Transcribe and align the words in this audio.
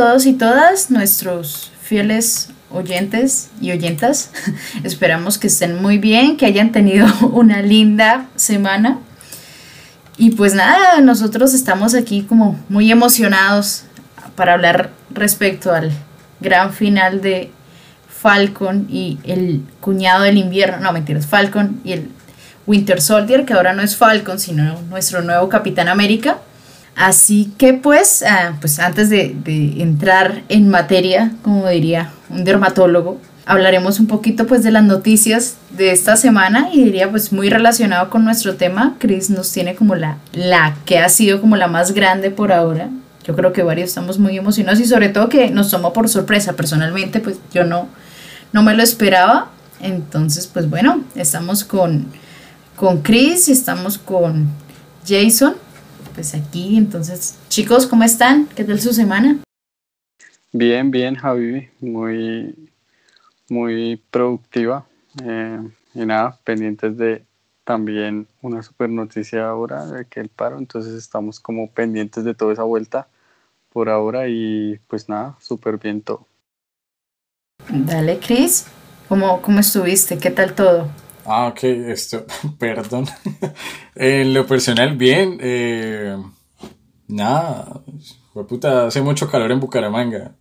Todos 0.00 0.24
y 0.24 0.32
todas 0.32 0.90
nuestros 0.90 1.72
fieles 1.82 2.48
oyentes 2.70 3.50
y 3.60 3.70
oyentas. 3.70 4.30
Esperamos 4.82 5.36
que 5.36 5.48
estén 5.48 5.82
muy 5.82 5.98
bien, 5.98 6.38
que 6.38 6.46
hayan 6.46 6.72
tenido 6.72 7.06
una 7.32 7.60
linda 7.60 8.24
semana. 8.34 8.98
Y 10.16 10.30
pues 10.30 10.54
nada, 10.54 11.02
nosotros 11.02 11.52
estamos 11.52 11.94
aquí 11.94 12.22
como 12.22 12.58
muy 12.70 12.90
emocionados 12.90 13.82
para 14.36 14.54
hablar 14.54 14.88
respecto 15.10 15.70
al 15.70 15.92
gran 16.40 16.72
final 16.72 17.20
de 17.20 17.50
Falcon 18.08 18.86
y 18.88 19.18
el 19.24 19.66
cuñado 19.82 20.22
del 20.22 20.38
invierno, 20.38 20.78
no 20.78 20.94
mentiras, 20.94 21.26
Falcon 21.26 21.78
y 21.84 21.92
el 21.92 22.08
Winter 22.66 23.02
Soldier, 23.02 23.44
que 23.44 23.52
ahora 23.52 23.74
no 23.74 23.82
es 23.82 23.98
Falcon, 23.98 24.38
sino 24.38 24.80
nuestro 24.88 25.20
nuevo 25.20 25.50
Capitán 25.50 25.88
América. 25.88 26.38
Así 27.00 27.50
que 27.56 27.72
pues, 27.72 28.22
ah, 28.28 28.58
pues 28.60 28.78
antes 28.78 29.08
de, 29.08 29.34
entrar 29.78 30.42
en 30.50 30.68
materia, 30.68 31.32
como 31.40 31.66
diría 31.66 32.12
un 32.28 32.44
dermatólogo, 32.44 33.18
hablaremos 33.46 34.00
un 34.00 34.06
poquito 34.06 34.46
pues 34.46 34.62
de 34.62 34.70
las 34.70 34.84
noticias 34.84 35.54
de 35.70 35.92
esta 35.92 36.16
semana 36.16 36.68
y 36.70 36.84
diría 36.84 37.10
pues 37.10 37.32
muy 37.32 37.48
relacionado 37.48 38.10
con 38.10 38.26
nuestro 38.26 38.56
tema. 38.56 38.96
Chris 38.98 39.30
nos 39.30 39.50
tiene 39.50 39.74
como 39.74 39.94
la, 39.94 40.18
la 40.34 40.76
que 40.84 40.98
ha 40.98 41.08
sido 41.08 41.40
como 41.40 41.56
la 41.56 41.68
más 41.68 41.92
grande 41.92 42.30
por 42.30 42.52
ahora. 42.52 42.90
Yo 43.24 43.34
creo 43.34 43.54
que 43.54 43.62
varios 43.62 43.88
estamos 43.88 44.18
muy 44.18 44.36
emocionados 44.36 44.78
y 44.80 44.84
sobre 44.84 45.08
todo 45.08 45.30
que 45.30 45.48
nos 45.48 45.70
tomó 45.70 45.94
por 45.94 46.06
sorpresa. 46.10 46.52
Personalmente 46.52 47.20
pues 47.20 47.38
yo 47.50 47.64
no, 47.64 47.88
no 48.52 48.62
me 48.62 48.74
lo 48.74 48.82
esperaba. 48.82 49.48
Entonces 49.80 50.46
pues 50.46 50.68
bueno, 50.68 51.02
estamos 51.14 51.64
con, 51.64 52.08
con 52.76 53.00
Chris 53.00 53.48
y 53.48 53.52
estamos 53.52 53.96
con 53.96 54.48
Jason 55.08 55.54
pues 56.14 56.34
aquí. 56.34 56.76
Entonces, 56.76 57.38
chicos, 57.48 57.86
¿cómo 57.86 58.04
están? 58.04 58.46
¿Qué 58.54 58.64
tal 58.64 58.80
su 58.80 58.92
semana? 58.92 59.38
Bien, 60.52 60.90
bien, 60.90 61.14
Javi, 61.14 61.68
muy, 61.80 62.70
muy 63.48 64.02
productiva. 64.10 64.86
Eh, 65.24 65.60
y 65.94 66.06
nada, 66.06 66.38
pendientes 66.44 66.96
de 66.96 67.24
también 67.64 68.26
una 68.42 68.62
super 68.62 68.90
noticia 68.90 69.48
ahora 69.48 69.86
de 69.86 70.06
que 70.06 70.20
el 70.20 70.28
paro, 70.28 70.58
entonces 70.58 70.94
estamos 70.94 71.38
como 71.38 71.70
pendientes 71.70 72.24
de 72.24 72.34
toda 72.34 72.52
esa 72.52 72.64
vuelta 72.64 73.08
por 73.72 73.88
ahora 73.88 74.28
y 74.28 74.80
pues 74.88 75.08
nada, 75.08 75.36
súper 75.40 75.78
bien 75.78 76.02
todo. 76.02 76.26
Dale, 77.68 78.18
Cris, 78.18 78.66
¿Cómo, 79.10 79.42
¿cómo 79.42 79.58
estuviste? 79.58 80.18
¿Qué 80.18 80.30
tal 80.30 80.54
todo? 80.54 80.88
Ah, 81.24 81.48
ok, 81.48 81.64
esto, 81.64 82.24
perdón. 82.58 83.06
en 83.94 84.34
lo 84.34 84.46
personal, 84.46 84.96
bien. 84.96 85.38
Eh, 85.40 86.16
nada, 87.08 87.80
puta, 88.48 88.86
hace 88.86 89.02
mucho 89.02 89.30
calor 89.30 89.52
en 89.52 89.60
Bucaramanga. 89.60 90.32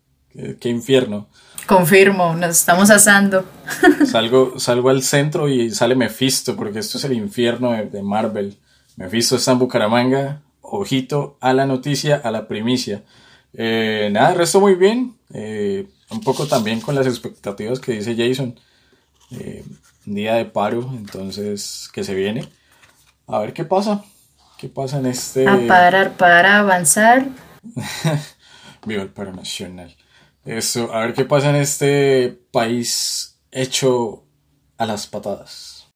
Qué, 0.60 0.70
infierno. 0.70 1.28
Confirmo, 1.66 2.36
nos 2.36 2.52
estamos 2.52 2.90
asando. 2.92 3.46
salgo, 4.06 4.60
salgo 4.60 4.90
al 4.90 5.04
centro 5.04 5.50
y 5.50 5.72
sale 5.72 5.96
Mephisto, 5.96 6.56
porque 6.56 6.80
esto 6.80 6.98
es 6.98 7.04
el 7.04 7.14
infierno 7.14 7.72
de, 7.72 8.02
Marvel. 8.04 8.58
Mephisto 8.96 9.36
está 9.36 9.52
en 9.54 9.60
Bucaramanga. 9.60 10.42
Ojito 10.62 11.38
a 11.42 11.52
la 11.54 11.66
noticia, 11.66 12.22
a 12.24 12.30
la 12.32 12.48
primicia. 12.48 13.04
Eh, 13.54 14.10
nada, 14.12 14.32
el 14.32 14.38
resto 14.38 14.60
muy 14.60 14.76
bien. 14.76 15.16
Eh, 15.34 15.88
un 16.12 16.22
poco 16.22 16.48
también 16.48 16.80
con 16.80 16.96
las 16.96 17.08
expectativas 17.08 17.80
que 17.80 17.94
dice 17.94 18.16
Jason. 18.16 18.60
Eh, 19.32 19.64
día 20.16 20.36
de 20.36 20.46
paro, 20.46 20.90
entonces 20.92 21.90
que 21.94 22.04
se 22.04 22.16
viene. 22.16 22.50
A 23.28 23.40
ver 23.40 23.54
qué 23.54 23.64
pasa. 23.64 24.04
¿Qué 24.58 24.68
pasa 24.68 25.00
en 25.00 25.06
este. 25.06 25.48
A 25.48 25.60
parar 25.68 26.12
para 26.18 26.60
avanzar. 26.60 27.28
Viva 28.86 29.04
el 29.04 29.10
paro 29.10 29.34
nacional. 29.34 29.96
Eso, 30.46 30.94
a 30.94 31.02
ver 31.02 31.14
qué 31.14 31.26
pasa 31.26 31.50
en 31.50 31.58
este 31.58 32.40
país 32.52 33.40
hecho 33.52 34.24
a 34.78 34.86
las 34.86 35.08
patadas. 35.08 35.88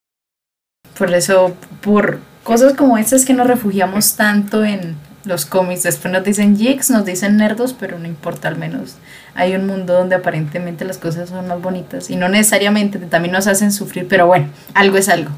Por 0.97 1.13
eso, 1.13 1.55
por 1.81 2.19
cosas 2.43 2.73
como 2.75 2.97
estas 2.97 3.25
que 3.25 3.33
nos 3.33 3.47
refugiamos 3.47 4.15
tanto 4.15 4.63
en 4.63 4.95
los 5.25 5.45
cómics. 5.45 5.83
Después 5.83 6.11
nos 6.11 6.23
dicen 6.23 6.57
geeks, 6.57 6.89
nos 6.89 7.05
dicen 7.05 7.37
nerdos, 7.37 7.73
pero 7.73 7.99
no 7.99 8.07
importa, 8.07 8.47
al 8.47 8.57
menos 8.57 8.95
hay 9.35 9.55
un 9.55 9.65
mundo 9.65 9.93
donde 9.93 10.15
aparentemente 10.15 10.85
las 10.85 10.97
cosas 10.97 11.29
son 11.29 11.47
más 11.47 11.61
bonitas 11.61 12.09
y 12.09 12.15
no 12.15 12.29
necesariamente 12.29 12.99
también 12.99 13.33
nos 13.33 13.47
hacen 13.47 13.71
sufrir, 13.71 14.07
pero 14.07 14.27
bueno, 14.27 14.49
algo 14.73 14.97
es 14.97 15.09
algo. 15.09 15.31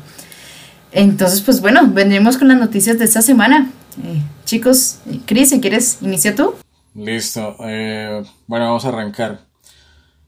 Entonces, 0.92 1.42
pues 1.42 1.62
bueno, 1.62 1.88
vendremos 1.88 2.38
con 2.38 2.48
las 2.48 2.58
noticias 2.58 2.98
de 2.98 3.06
esta 3.06 3.22
semana. 3.22 3.72
Eh, 4.04 4.22
chicos, 4.46 5.00
Cris, 5.26 5.50
si 5.50 5.60
quieres, 5.60 5.98
inicia 6.02 6.36
tú. 6.36 6.56
Listo. 6.94 7.58
Eh, 7.60 8.24
bueno, 8.48 8.66
vamos 8.66 8.86
a 8.86 8.90
arrancar. 8.90 9.42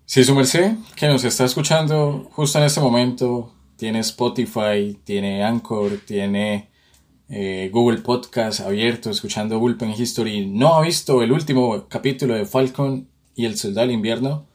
Si 0.06 0.24
su 0.24 0.36
merced, 0.36 0.74
que 0.96 1.08
nos 1.08 1.24
está 1.24 1.46
escuchando 1.46 2.30
justo 2.34 2.60
en 2.60 2.66
este 2.66 2.82
momento, 2.82 3.54
tiene 3.78 4.00
Spotify, 4.00 4.98
tiene 5.04 5.44
Anchor, 5.44 6.00
tiene 6.06 6.70
eh, 7.30 7.70
Google 7.74 8.00
Podcast 8.00 8.62
abierto, 8.62 9.10
escuchando 9.10 9.60
Bullpen 9.60 9.92
History, 9.92 10.46
no 10.46 10.76
ha 10.76 10.82
visto 10.82 11.22
el 11.22 11.32
último 11.32 11.88
capítulo 11.90 12.34
de 12.36 12.46
Falcon 12.46 13.10
y 13.36 13.46
el 13.46 13.58
Soldado 13.58 13.88
del 13.88 13.96
Invierno, 13.96 14.48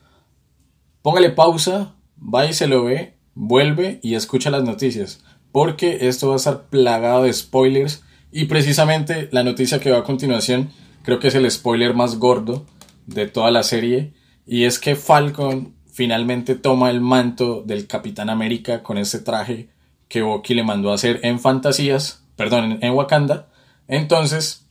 póngale 1.03 1.31
pausa, 1.31 1.94
va 2.19 2.47
y 2.47 2.55
se 2.55 2.66
lo 2.66 2.84
ve, 2.84 3.16
vuelve 3.34 4.00
y 4.03 4.15
escucha 4.15 4.50
las 4.50 4.65
noticias, 4.65 5.22
porque 5.53 6.09
esto 6.09 6.28
va 6.28 6.34
a 6.34 6.37
estar 6.37 6.69
plagado 6.69 7.25
de 7.25 7.33
spoilers. 7.33 8.03
Y 8.31 8.47
precisamente 8.47 9.28
la 9.31 9.44
noticia 9.44 9.78
que 9.78 9.91
va 9.91 9.99
a 9.99 10.04
continuación 10.04 10.71
creo 11.03 11.19
que 11.19 11.28
es 11.28 11.34
el 11.34 11.50
spoiler 11.50 11.94
más 11.94 12.19
gordo 12.19 12.65
de 13.06 13.27
toda 13.27 13.50
la 13.50 13.62
serie 13.62 14.15
y 14.47 14.65
es 14.65 14.78
que 14.78 14.97
Falcon 14.97 15.75
finalmente 15.93 16.54
toma 16.54 16.91
el 16.91 17.03
manto 17.03 17.62
del 17.62 17.87
Capitán 17.87 18.31
América 18.31 18.83
con 18.83 18.97
ese 18.97 19.19
traje 19.19 19.69
que 20.09 20.22
Bucky 20.22 20.54
le 20.54 20.65
mandó 20.65 20.91
a 20.91 20.94
hacer 20.94 21.21
en 21.22 21.39
fantasías 21.39 22.22
perdón, 22.37 22.78
en, 22.81 22.93
Wakanda. 22.93 23.48
Entonces, 23.88 24.66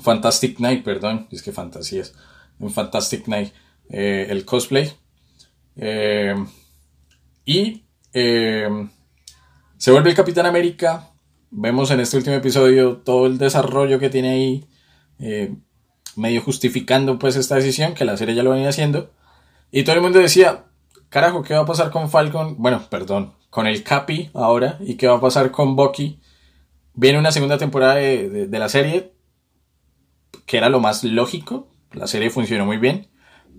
Fantastic 0.00 0.58
Night, 0.60 0.84
perdón, 0.84 1.28
es 1.30 1.42
que 1.42 1.52
fantasías, 1.52 2.14
en 2.60 2.70
Fantastic 2.70 3.26
Night, 3.28 3.52
eh, 3.90 4.26
el 4.30 4.44
cosplay. 4.44 4.92
Eh, 5.76 6.34
y 7.44 7.84
eh, 8.12 8.68
se 9.76 9.90
vuelve 9.90 10.10
el 10.10 10.16
Capitán 10.16 10.46
América. 10.46 11.10
Vemos 11.50 11.90
en 11.90 12.00
este 12.00 12.16
último 12.16 12.36
episodio 12.36 12.98
todo 12.98 13.26
el 13.26 13.38
desarrollo 13.38 13.98
que 13.98 14.10
tiene 14.10 14.30
ahí, 14.30 14.64
medio 16.14 16.42
justificando 16.42 17.18
pues 17.18 17.36
esta 17.36 17.54
decisión, 17.54 17.94
que 17.94 18.04
la 18.04 18.16
serie 18.16 18.34
ya 18.34 18.42
lo 18.42 18.50
venía 18.50 18.68
haciendo. 18.68 19.10
Y 19.70 19.84
todo 19.84 19.96
el 19.96 20.02
mundo 20.02 20.18
decía, 20.18 20.66
carajo, 21.08 21.42
¿qué 21.42 21.54
va 21.54 21.60
a 21.60 21.66
pasar 21.66 21.90
con 21.90 22.10
Falcon? 22.10 22.56
Bueno, 22.58 22.82
perdón, 22.90 23.32
con 23.48 23.66
el 23.66 23.82
Capi 23.82 24.30
ahora, 24.34 24.78
y 24.80 24.96
qué 24.96 25.06
va 25.06 25.16
a 25.16 25.20
pasar 25.20 25.50
con 25.50 25.74
Bucky 25.74 26.20
Viene 27.00 27.20
una 27.20 27.30
segunda 27.30 27.58
temporada 27.58 27.94
de, 27.94 28.48
la 28.50 28.68
serie, 28.68 29.12
que 30.46 30.56
era 30.56 30.68
lo 30.68 30.80
más 30.80 31.04
lógico. 31.04 31.68
La 31.92 32.08
serie 32.08 32.28
funcionó 32.28 32.66
muy 32.66 32.78
bien. 32.78 33.06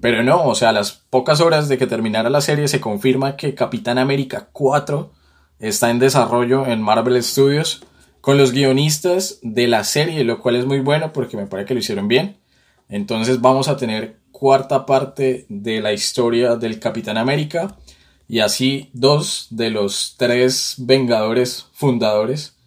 Pero 0.01 0.23
no, 0.23 0.43
o 0.43 0.55
sea, 0.55 0.69
a 0.69 0.73
las 0.73 0.91
pocas 0.91 1.39
horas 1.39 1.69
de 1.69 1.77
que 1.77 1.87
terminara 1.87 2.29
la 2.29 2.41
serie 2.41 2.67
se 2.67 2.81
confirma 2.81 3.37
que 3.37 3.55
Capitán 3.55 3.97
América 3.97 4.49
4 4.51 5.13
está 5.57 5.89
en 5.89 5.99
desarrollo 5.99 6.67
en 6.67 6.81
Marvel 6.81 7.23
Studios 7.23 7.81
con 8.19 8.37
los 8.37 8.51
guionistas 8.51 9.39
de 9.41 9.69
la 9.69 9.85
serie, 9.85 10.25
lo 10.25 10.41
cual 10.41 10.57
es 10.57 10.65
muy 10.65 10.81
bueno 10.81 11.13
porque 11.13 11.37
me 11.37 11.47
parece 11.47 11.69
que 11.69 11.73
lo 11.75 11.79
hicieron 11.79 12.09
bien. 12.09 12.41
Entonces 12.89 13.39
vamos 13.39 13.69
a 13.69 13.77
tener 13.77 14.19
cuarta 14.33 14.85
parte 14.85 15.45
de 15.47 15.79
la 15.79 15.93
historia 15.93 16.57
del 16.57 16.77
Capitán 16.81 17.15
América 17.17 17.77
y 18.27 18.41
así 18.41 18.89
dos 18.91 19.47
de 19.49 19.69
los 19.69 20.15
tres 20.17 20.75
Vengadores 20.79 21.67
fundadores 21.71 22.58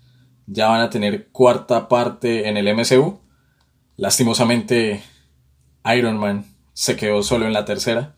ya 0.53 0.69
van 0.69 0.83
a 0.83 0.91
tener 0.91 1.29
cuarta 1.29 1.89
parte 1.89 2.49
en 2.49 2.57
el 2.57 2.75
MCU. 2.75 3.21
Lastimosamente, 3.97 5.03
Iron 5.95 6.19
Man 6.19 6.45
se 6.73 6.97
quedó 6.97 7.23
solo 7.23 7.47
en 7.47 7.53
la 7.53 7.65
tercera. 7.65 8.15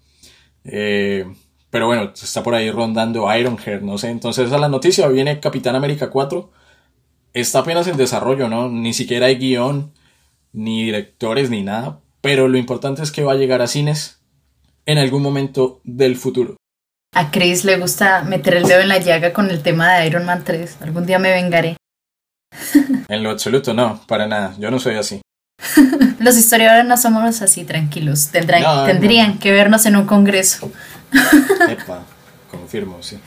Eh, 0.64 1.26
pero 1.70 1.86
bueno, 1.86 2.12
está 2.14 2.42
por 2.42 2.54
ahí 2.54 2.70
rondando 2.70 3.32
Ironheart, 3.34 3.82
no 3.82 3.98
sé. 3.98 4.10
Entonces 4.10 4.52
a 4.52 4.58
la 4.58 4.68
noticia 4.68 5.08
viene 5.08 5.40
Capitán 5.40 5.74
América 5.74 6.10
4. 6.10 6.50
Está 7.32 7.60
apenas 7.60 7.88
en 7.88 7.96
desarrollo, 7.96 8.48
¿no? 8.48 8.68
Ni 8.68 8.94
siquiera 8.94 9.26
hay 9.26 9.36
guion, 9.36 9.92
ni 10.52 10.84
directores, 10.84 11.50
ni 11.50 11.62
nada. 11.62 12.00
Pero 12.20 12.48
lo 12.48 12.58
importante 12.58 13.02
es 13.02 13.10
que 13.10 13.24
va 13.24 13.32
a 13.32 13.36
llegar 13.36 13.60
a 13.60 13.66
cines 13.66 14.22
en 14.86 14.98
algún 14.98 15.22
momento 15.22 15.80
del 15.84 16.16
futuro. 16.16 16.56
A 17.12 17.30
Chris 17.30 17.64
le 17.64 17.78
gusta 17.78 18.22
meter 18.22 18.54
el 18.54 18.64
dedo 18.64 18.80
en 18.80 18.88
la 18.88 18.98
llaga 18.98 19.32
con 19.32 19.50
el 19.50 19.62
tema 19.62 19.94
de 19.94 20.06
Iron 20.06 20.26
Man 20.26 20.42
3. 20.44 20.78
Algún 20.82 21.06
día 21.06 21.18
me 21.18 21.32
vengaré. 21.32 21.76
En 23.08 23.22
lo 23.22 23.30
absoluto, 23.30 23.74
no, 23.74 24.00
para 24.06 24.26
nada. 24.26 24.54
Yo 24.58 24.70
no 24.70 24.78
soy 24.78 24.96
así. 24.96 25.20
Los 26.18 26.36
historiadores 26.36 26.86
no 26.86 26.96
somos 26.96 27.42
así 27.42 27.64
tranquilos. 27.64 28.28
tendrían 28.28 29.38
que 29.38 29.52
vernos 29.52 29.86
en 29.86 29.96
un 29.96 30.06
congreso. 30.06 30.70
Epa, 31.68 32.02
confirmo, 32.50 33.02
sí. 33.02 33.18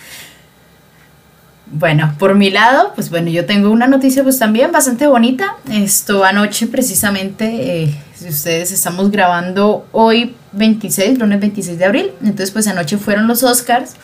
Bueno, 1.69 2.15
por 2.17 2.33
mi 2.35 2.49
lado, 2.49 2.93
pues 2.95 3.09
bueno, 3.09 3.29
yo 3.29 3.45
tengo 3.45 3.71
una 3.71 3.87
noticia 3.87 4.23
pues 4.23 4.39
también 4.39 4.71
bastante 4.71 5.05
bonita. 5.05 5.57
Esto 5.69 6.23
anoche 6.23 6.67
precisamente 6.67 7.83
eh, 7.83 8.01
si 8.15 8.29
ustedes 8.29 8.71
estamos 8.71 9.11
grabando 9.11 9.85
hoy 9.91 10.35
26, 10.53 11.19
lunes 11.19 11.41
26 11.41 11.77
de 11.77 11.85
abril, 11.85 12.11
entonces 12.21 12.51
pues 12.51 12.67
anoche 12.67 12.97
fueron 12.97 13.27
los 13.27 13.43
Oscars 13.43 13.95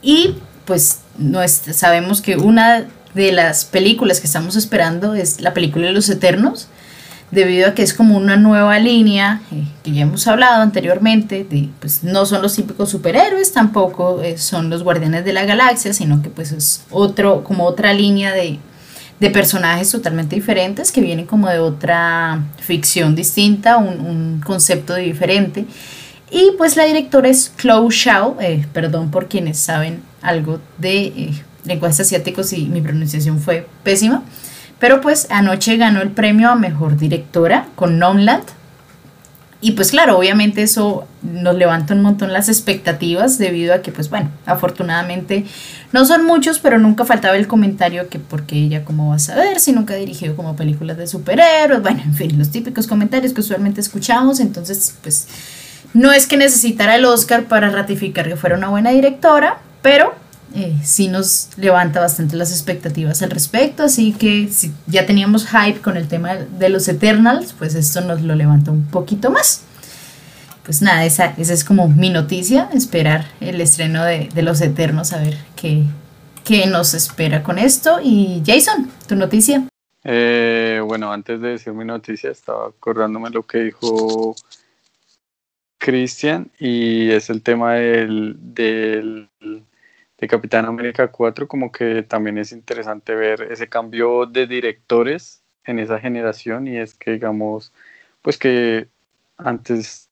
y 0.00 0.36
pues 0.64 1.00
no 1.18 1.46
sabemos 1.46 2.22
que 2.22 2.36
una 2.36 2.86
de 3.16 3.32
las 3.32 3.64
películas 3.64 4.20
que 4.20 4.26
estamos 4.26 4.56
esperando 4.56 5.14
es 5.14 5.40
la 5.40 5.54
película 5.54 5.86
de 5.86 5.92
los 5.94 6.08
Eternos, 6.10 6.68
debido 7.30 7.68
a 7.68 7.74
que 7.74 7.82
es 7.82 7.94
como 7.94 8.14
una 8.14 8.36
nueva 8.36 8.78
línea 8.78 9.40
eh, 9.50 9.64
que 9.82 9.92
ya 9.92 10.02
hemos 10.02 10.26
hablado 10.28 10.62
anteriormente, 10.62 11.44
de, 11.48 11.70
pues 11.80 12.04
no 12.04 12.26
son 12.26 12.42
los 12.42 12.54
típicos 12.54 12.90
superhéroes, 12.90 13.52
tampoco 13.52 14.20
eh, 14.22 14.36
son 14.36 14.68
los 14.68 14.82
guardianes 14.82 15.24
de 15.24 15.32
la 15.32 15.46
galaxia, 15.46 15.94
sino 15.94 16.22
que 16.22 16.28
pues 16.28 16.52
es 16.52 16.84
otro, 16.90 17.42
como 17.42 17.64
otra 17.64 17.94
línea 17.94 18.34
de, 18.34 18.58
de 19.18 19.30
personajes 19.30 19.90
totalmente 19.90 20.36
diferentes 20.36 20.92
que 20.92 21.00
vienen 21.00 21.24
como 21.24 21.48
de 21.48 21.58
otra 21.58 22.44
ficción 22.58 23.14
distinta, 23.16 23.78
un, 23.78 23.98
un 24.00 24.42
concepto 24.44 24.94
diferente. 24.94 25.64
Y 26.30 26.50
pues 26.58 26.76
la 26.76 26.84
directora 26.84 27.28
es 27.28 27.50
Chloe 27.56 27.88
Shao, 27.90 28.36
eh, 28.40 28.66
perdón 28.74 29.10
por 29.10 29.26
quienes 29.26 29.58
saben 29.58 30.02
algo 30.20 30.60
de 30.76 31.32
lenguajes 31.66 32.00
asiáticos 32.00 32.52
y 32.52 32.66
mi 32.66 32.80
pronunciación 32.80 33.40
fue 33.40 33.66
pésima. 33.82 34.22
Pero 34.78 35.00
pues 35.00 35.26
anoche 35.30 35.76
ganó 35.76 36.02
el 36.02 36.10
premio 36.10 36.50
a 36.50 36.54
Mejor 36.54 36.96
Directora 36.96 37.66
con 37.74 37.98
Nomland. 37.98 38.44
Y 39.62 39.72
pues 39.72 39.90
claro, 39.90 40.18
obviamente 40.18 40.62
eso 40.62 41.08
nos 41.22 41.56
levanta 41.56 41.94
un 41.94 42.02
montón 42.02 42.32
las 42.32 42.48
expectativas 42.48 43.38
debido 43.38 43.74
a 43.74 43.80
que 43.80 43.90
pues 43.90 44.10
bueno, 44.10 44.30
afortunadamente 44.44 45.46
no 45.92 46.04
son 46.04 46.26
muchos, 46.26 46.58
pero 46.58 46.78
nunca 46.78 47.06
faltaba 47.06 47.36
el 47.36 47.46
comentario 47.46 48.08
que 48.10 48.18
porque 48.18 48.56
ella 48.56 48.84
como 48.84 49.08
va 49.08 49.16
a 49.16 49.18
saber 49.18 49.58
si 49.58 49.72
nunca 49.72 49.94
ha 49.94 49.96
dirigido 49.96 50.36
como 50.36 50.56
películas 50.56 50.98
de 50.98 51.06
superhéroes, 51.06 51.80
bueno, 51.80 52.02
en 52.04 52.14
fin, 52.14 52.38
los 52.38 52.50
típicos 52.50 52.86
comentarios 52.86 53.32
que 53.32 53.40
usualmente 53.40 53.80
escuchamos, 53.80 54.40
entonces 54.40 54.94
pues 55.02 55.26
no 55.94 56.12
es 56.12 56.26
que 56.26 56.36
necesitara 56.36 56.96
el 56.96 57.06
Oscar 57.06 57.44
para 57.44 57.70
ratificar 57.70 58.28
que 58.28 58.36
fuera 58.36 58.56
una 58.56 58.68
buena 58.68 58.90
directora, 58.90 59.58
pero 59.80 60.14
eh, 60.56 60.74
sí 60.82 61.08
nos 61.08 61.50
levanta 61.58 62.00
bastante 62.00 62.34
las 62.34 62.50
expectativas 62.50 63.20
al 63.20 63.30
respecto, 63.30 63.82
así 63.82 64.14
que 64.14 64.48
si 64.48 64.72
ya 64.86 65.04
teníamos 65.04 65.46
hype 65.46 65.82
con 65.82 65.98
el 65.98 66.08
tema 66.08 66.34
de 66.34 66.70
los 66.70 66.88
Eternals, 66.88 67.52
pues 67.52 67.74
esto 67.74 68.00
nos 68.00 68.22
lo 68.22 68.34
levanta 68.34 68.70
un 68.70 68.86
poquito 68.86 69.30
más. 69.30 69.64
Pues 70.64 70.80
nada, 70.80 71.04
esa, 71.04 71.34
esa 71.36 71.52
es 71.52 71.62
como 71.62 71.88
mi 71.88 72.08
noticia, 72.08 72.70
esperar 72.72 73.26
el 73.40 73.60
estreno 73.60 74.02
de, 74.02 74.30
de 74.34 74.42
los 74.42 74.62
Eternos, 74.62 75.12
a 75.12 75.18
ver 75.18 75.36
qué, 75.56 75.82
qué, 76.42 76.66
nos 76.66 76.94
espera 76.94 77.42
con 77.42 77.58
esto. 77.58 78.00
Y 78.02 78.42
Jason, 78.46 78.90
tu 79.06 79.14
noticia. 79.14 79.62
Eh, 80.04 80.80
bueno, 80.82 81.12
antes 81.12 81.38
de 81.42 81.48
decir 81.48 81.74
mi 81.74 81.84
noticia, 81.84 82.30
estaba 82.30 82.68
acordándome 82.68 83.28
lo 83.28 83.42
que 83.42 83.58
dijo 83.58 84.34
Cristian 85.76 86.50
y 86.58 87.10
es 87.10 87.28
el 87.28 87.42
tema 87.42 87.74
del, 87.74 88.36
del 88.38 89.28
de 90.18 90.28
Capitán 90.28 90.64
América 90.64 91.08
4, 91.08 91.48
como 91.48 91.70
que 91.72 92.02
también 92.02 92.38
es 92.38 92.52
interesante 92.52 93.14
ver 93.14 93.42
ese 93.50 93.68
cambio 93.68 94.26
de 94.26 94.46
directores 94.46 95.42
en 95.64 95.78
esa 95.78 95.98
generación 96.00 96.66
y 96.68 96.78
es 96.78 96.94
que 96.94 97.12
digamos, 97.12 97.72
pues 98.22 98.38
que 98.38 98.88
antes 99.36 100.10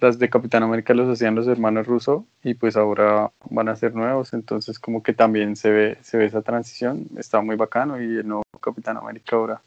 las 0.00 0.18
de 0.18 0.28
Capitán 0.28 0.62
América 0.62 0.94
los 0.94 1.08
hacían 1.08 1.34
los 1.34 1.46
hermanos 1.46 1.86
Russo 1.86 2.26
y 2.42 2.54
pues 2.54 2.76
ahora 2.76 3.30
van 3.50 3.68
a 3.68 3.76
ser 3.76 3.94
nuevos, 3.94 4.32
entonces 4.32 4.78
como 4.78 5.02
que 5.02 5.12
también 5.14 5.56
se 5.56 5.70
ve, 5.70 5.98
se 6.02 6.18
ve 6.18 6.26
esa 6.26 6.42
transición, 6.42 7.06
está 7.16 7.40
muy 7.40 7.56
bacano 7.56 8.00
y 8.00 8.18
el 8.18 8.26
nuevo 8.28 8.42
Capitán 8.60 8.96
América 8.96 9.36
ahora 9.36 9.62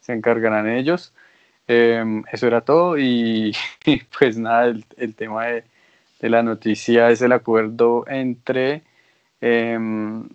se 0.00 0.12
encargarán 0.12 0.68
ellos. 0.68 1.14
Em, 1.68 2.24
eso 2.32 2.46
era 2.46 2.62
todo 2.62 2.98
y, 2.98 3.54
pues 4.18 4.38
nada, 4.38 4.66
el, 4.96 5.14
tema 5.14 5.46
de, 5.46 5.64
de, 6.20 6.30
la 6.30 6.42
noticia 6.42 7.10
es 7.10 7.22
el 7.22 7.32
acuerdo 7.32 8.04
entre 8.08 8.82
Em, 9.40 10.28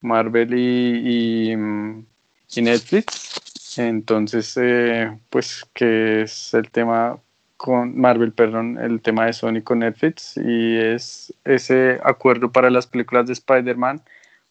Marvel 0.00 0.54
y, 0.54 1.52
y, 1.52 2.62
Netflix. 2.62 3.78
Entonces, 3.78 4.56
eh, 4.56 5.18
pues 5.30 5.64
que 5.74 6.22
es 6.22 6.54
el 6.54 6.70
tema 6.70 7.18
con 7.56 7.98
Marvel, 7.98 8.32
perdón, 8.32 8.78
el 8.78 9.00
tema 9.02 9.26
de 9.26 9.32
Sony 9.34 9.62
con 9.62 9.80
Netflix 9.80 10.36
y 10.36 10.76
es 10.78 11.34
ese 11.44 12.00
acuerdo 12.02 12.50
para 12.52 12.70
las 12.70 12.86
películas 12.86 13.26
de 13.26 13.34
Spider-Man, 13.34 14.02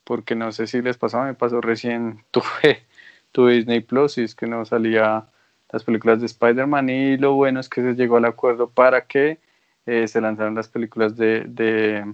porque 0.04 0.36
no 0.36 0.52
sé 0.52 0.68
si 0.68 0.82
les 0.82 0.98
pasó, 0.98 1.22
me 1.24 1.34
pasó 1.34 1.62
recién, 1.62 2.24
tuve, 2.32 2.86
tuve 3.32 3.56
Disney 3.56 3.82
Plus 3.82 4.18
y 4.20 4.24
es 4.24 4.36
que 4.36 4.48
no 4.48 4.66
salía 4.66 5.28
las 5.72 5.84
películas 5.84 6.20
de 6.22 6.28
Spider-Man 6.28 6.90
y 6.90 7.18
lo 7.18 7.34
bueno 7.34 7.60
es 7.60 7.70
que 7.70 7.82
se 7.82 7.96
llegó 7.96 8.18
al 8.18 8.26
acuerdo 8.26 8.70
para 8.70 9.06
que 9.06 9.40
eh, 9.86 10.08
se 10.08 10.22
lanzaran 10.22 10.56
las 10.56 10.70
películas 10.70 11.18
de 11.18 12.06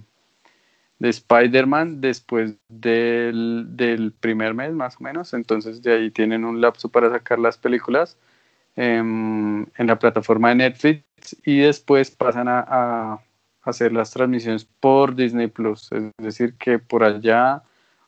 de 0.98 1.10
Spider-Man 1.10 2.00
después 2.00 2.54
del, 2.68 4.14
primer 4.20 4.54
mes 4.54 4.72
más 4.72 4.96
o 4.98 5.04
menos, 5.04 5.34
entonces 5.34 5.82
de 5.82 5.94
ahí 5.94 6.10
tienen 6.10 6.44
un 6.44 6.60
lapso 6.60 6.88
para 6.88 7.10
sacar 7.10 7.38
las 7.38 7.58
películas 7.58 8.16
en, 8.76 9.70
la 9.76 9.98
plataforma 9.98 10.50
de 10.50 10.54
Netflix. 10.56 11.04
Y 11.44 11.58
después 11.58 12.10
pasan 12.10 12.46
a, 12.48 13.20
hacer 13.62 13.92
las 13.92 14.12
transmisiones 14.12 14.64
por 14.64 15.16
Disney 15.16 15.48
Plus, 15.48 15.90
es 15.90 16.12
decir 16.18 16.54
que 16.54 16.78
por 16.78 17.02
allá 17.02 17.64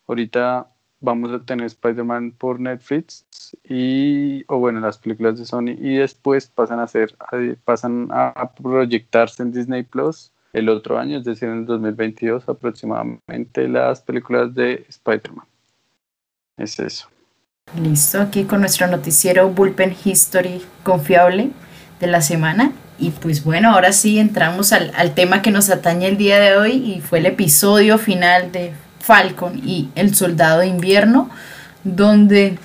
ahorita 0.07 0.69
vamos 1.01 1.33
a 1.33 1.41
tener 1.41 1.67
Spider-Man 1.67 2.33
por 2.39 2.61
Netflix 2.61 3.27
y 3.65 4.45
o 4.47 4.59
bueno 4.59 4.79
las 4.79 4.99
películas 4.99 5.37
de 5.37 5.47
Sony. 5.47 5.75
Y 5.77 5.97
después 5.97 6.47
pasan 6.47 6.79
a 6.79 6.85
hacer 6.85 7.17
pasan 7.65 8.09
a 8.13 8.53
proyectarse 8.55 9.43
en 9.43 9.51
Disney 9.53 9.83
Plus 9.83 10.31
el 10.59 10.69
otro 10.69 10.99
año, 10.99 11.19
es 11.19 11.25
decir, 11.25 11.49
en 11.49 11.59
el 11.59 11.67
2022 11.67 12.49
aproximadamente 12.49 13.69
las 13.69 14.01
películas 14.01 14.55
de 14.55 14.85
Spider-Man. 14.89 15.47
Es 16.57 16.79
eso. 16.79 17.09
Listo, 17.81 18.21
aquí 18.21 18.45
con 18.45 18.61
nuestro 18.61 18.87
noticiero 18.87 19.49
Bullpen 19.51 19.95
History 20.05 20.63
confiable 20.83 21.51
de 22.01 22.07
la 22.07 22.21
semana. 22.21 22.73
Y 22.99 23.11
pues 23.11 23.45
bueno, 23.45 23.73
ahora 23.73 23.93
sí 23.93 24.19
entramos 24.19 24.73
al, 24.73 24.93
al 24.97 25.15
tema 25.15 25.43
que 25.43 25.51
nos 25.51 25.71
atañe 25.71 26.09
el 26.09 26.17
día 26.17 26.41
de 26.41 26.57
hoy 26.57 26.73
y 26.73 27.01
fue 27.01 27.21
el 27.21 27.27
episodio 27.27 27.99
final 27.99 28.51
de 28.51 28.73
Falcon 29.01 29.61
y 29.65 29.89
El 29.95 30.15
Soldado 30.15 30.61
de 30.61 30.67
Invierno, 30.67 31.31
donde 31.85 32.59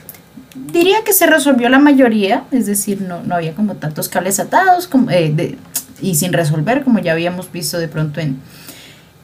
diría 0.55 0.97
que 1.05 1.13
se 1.13 1.27
resolvió 1.27 1.69
la 1.69 1.79
mayoría, 1.79 2.43
es 2.51 2.65
decir, 2.65 3.01
no, 3.01 3.21
no 3.23 3.35
había 3.35 3.53
como 3.53 3.75
tantos 3.75 4.09
cables 4.09 4.39
atados, 4.39 4.87
como, 4.87 5.09
eh, 5.11 5.31
de, 5.33 5.57
y 6.03 6.15
sin 6.15 6.33
resolver, 6.33 6.83
como 6.83 6.99
ya 6.99 7.13
habíamos 7.13 7.51
visto 7.51 7.79
de 7.79 7.87
pronto 7.87 8.19
en, 8.19 8.37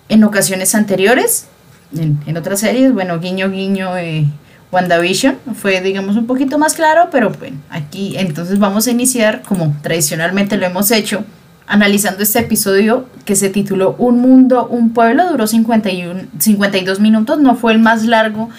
en 0.07 0.23
ocasiones 0.23 0.73
anteriores, 0.73 1.47
en, 1.95 2.37
otras 2.37 2.61
series. 2.61 2.93
Bueno, 2.93 3.19
guiño, 3.19 3.49
guiño, 3.51 3.97
eh, 3.97 4.25
WandaVision 4.71 5.37
fue, 5.55 5.81
digamos, 5.81 6.15
un 6.15 6.27
poquito 6.27 6.57
más 6.57 6.73
claro, 6.73 7.09
pero 7.11 7.31
bueno, 7.31 7.57
aquí 7.69 8.15
entonces 8.17 8.59
vamos 8.59 8.87
a 8.87 8.91
iniciar, 8.91 9.41
como 9.41 9.75
tradicionalmente 9.81 10.57
lo 10.57 10.65
hemos 10.65 10.91
hecho, 10.91 11.23
analizando 11.67 12.23
este 12.23 12.39
episodio 12.39 13.07
que 13.25 13.35
se 13.35 13.49
tituló 13.49 13.95
Un 13.97 14.19
mundo, 14.19 14.67
un 14.67 14.93
pueblo, 14.93 15.29
duró 15.29 15.47
51, 15.47 16.21
52 16.37 16.99
minutos, 16.99 17.39
no 17.39 17.55
fue 17.55 17.73
el 17.73 17.79
más 17.79 18.05
largo 18.05 18.49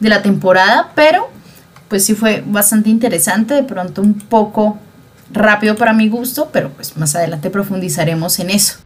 de 0.00 0.08
la 0.08 0.22
temporada, 0.22 0.90
pero 0.94 1.28
pues 1.88 2.04
sí 2.04 2.14
fue 2.14 2.42
bastante 2.46 2.90
interesante, 2.90 3.54
de 3.54 3.62
pronto 3.62 4.02
un 4.02 4.14
poco 4.14 4.78
rápido 5.30 5.76
para 5.76 5.92
mi 5.92 6.08
gusto, 6.08 6.50
pero 6.52 6.70
pues 6.70 6.96
más 6.96 7.14
adelante 7.14 7.50
profundizaremos 7.50 8.38
en 8.38 8.50
eso. 8.50 8.78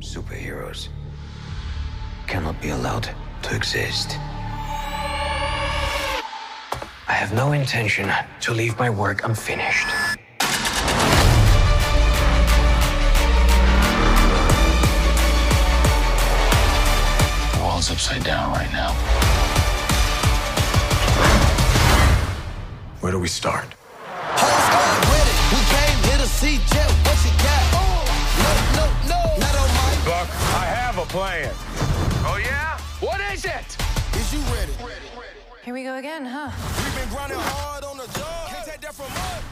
Superheroes 0.00 0.90
cannot 2.26 2.60
be 2.60 2.70
allowed 2.70 3.08
to 3.42 3.54
exist. 3.54 4.16
I 7.08 7.14
have 7.14 7.34
no 7.34 7.52
intention 7.52 8.10
to 8.40 8.52
leave 8.54 8.78
my 8.78 8.88
work 8.88 9.24
unfinished. 9.24 9.86
The 17.52 17.58
world's 17.62 17.90
upside 17.90 18.24
down 18.24 18.52
right 18.52 18.72
now. 18.72 18.94
Where 23.02 23.10
do 23.10 23.18
we 23.18 23.26
start? 23.26 23.66
Buck, 30.06 30.28
I 30.54 30.64
have 30.64 30.98
a 30.98 31.06
plan. 31.06 31.50
Oh 32.24 32.38
yeah? 32.38 32.78
What 33.00 33.20
is 33.34 33.44
it? 33.44 33.76
Is 34.14 34.32
you 34.32 34.38
ready? 34.54 34.72
Here 35.64 35.74
we 35.74 35.82
go 35.82 35.96
again, 35.96 36.24
huh? 36.24 36.50
We've 36.78 36.94
been 36.94 37.08
grinding 37.12 37.38
hard 37.40 37.82
on 37.82 37.96
the 37.96 38.06
job. 38.16 38.48
Can't 38.50 38.66
take 38.66 38.80
that 38.82 38.94
from 38.94 39.10
us. 39.10 39.42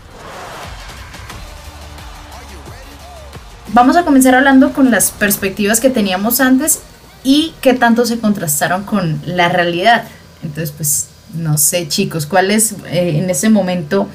Vamos 3.72 3.96
a 3.96 4.04
comenzar 4.04 4.36
hablando 4.36 4.72
con 4.72 4.92
las 4.92 5.10
perspectivas 5.10 5.80
que 5.80 5.90
teníamos 5.90 6.40
antes 6.40 6.82
y 7.24 7.56
qué 7.60 7.74
tanto 7.74 8.06
se 8.06 8.20
contrastaron 8.20 8.84
con 8.84 9.20
la 9.26 9.48
realidad. 9.48 10.06
Entonces, 10.44 10.70
pues 10.70 11.08
no 11.34 11.58
sé 11.58 11.88
chicos, 11.88 12.26
¿cuál 12.26 12.50
es 12.50 12.72
eh, 12.86 13.18
en 13.18 13.30
ese 13.30 13.48
momento 13.48 14.08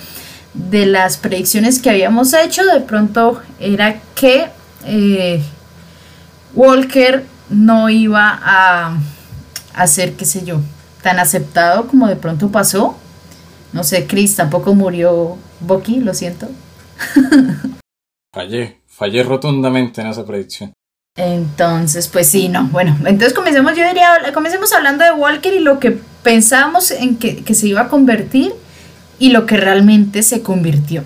de 0.53 0.86
las 0.86 1.17
predicciones 1.17 1.79
que 1.79 1.89
habíamos 1.89 2.34
hecho, 2.34 2.65
de 2.65 2.81
pronto 2.81 3.41
era 3.60 4.00
que 4.15 4.48
eh, 4.86 5.41
Walker 6.53 7.25
no 7.50 7.89
iba 7.89 8.39
a, 8.41 8.98
a 9.74 9.88
ser, 9.88 10.13
qué 10.13 10.25
sé 10.25 10.45
yo, 10.45 10.62
tan 11.01 11.19
aceptado 11.19 11.88
como 11.88 12.07
de 12.07 12.15
pronto 12.15 12.50
pasó. 12.50 12.98
No 13.74 13.84
sé, 13.84 14.07
Chris, 14.07 14.36
tampoco 14.36 14.74
murió 14.74 15.38
Bucky, 15.60 16.00
lo 16.00 16.13
siento. 16.13 16.48
fallé, 18.34 18.79
fallé 18.88 19.24
rotundamente 19.24 20.01
en 20.01 20.07
esa 20.07 20.25
predicción. 20.25 20.74
Entonces, 21.17 22.07
pues 22.07 22.27
sí, 22.27 22.50
no. 22.50 22.65
Bueno, 22.67 22.95
entonces 23.00 23.34
comencemos, 23.34 23.75
yo 23.75 23.88
diría, 23.88 24.31
comencemos 24.34 24.74
hablando 24.74 25.03
de 25.03 25.12
Walker 25.12 25.53
y 25.53 25.60
lo 25.60 25.79
que 25.79 26.00
pensábamos 26.25 26.89
en 26.89 27.17
que, 27.17 27.53
se 27.53 27.67
iba 27.67 27.82
a 27.82 27.88
convertir 27.88 28.51
y 29.20 29.29
lo 29.29 29.46
que 29.46 29.58
realmente 29.58 30.24
se 30.24 30.41
convirtió. 30.41 31.03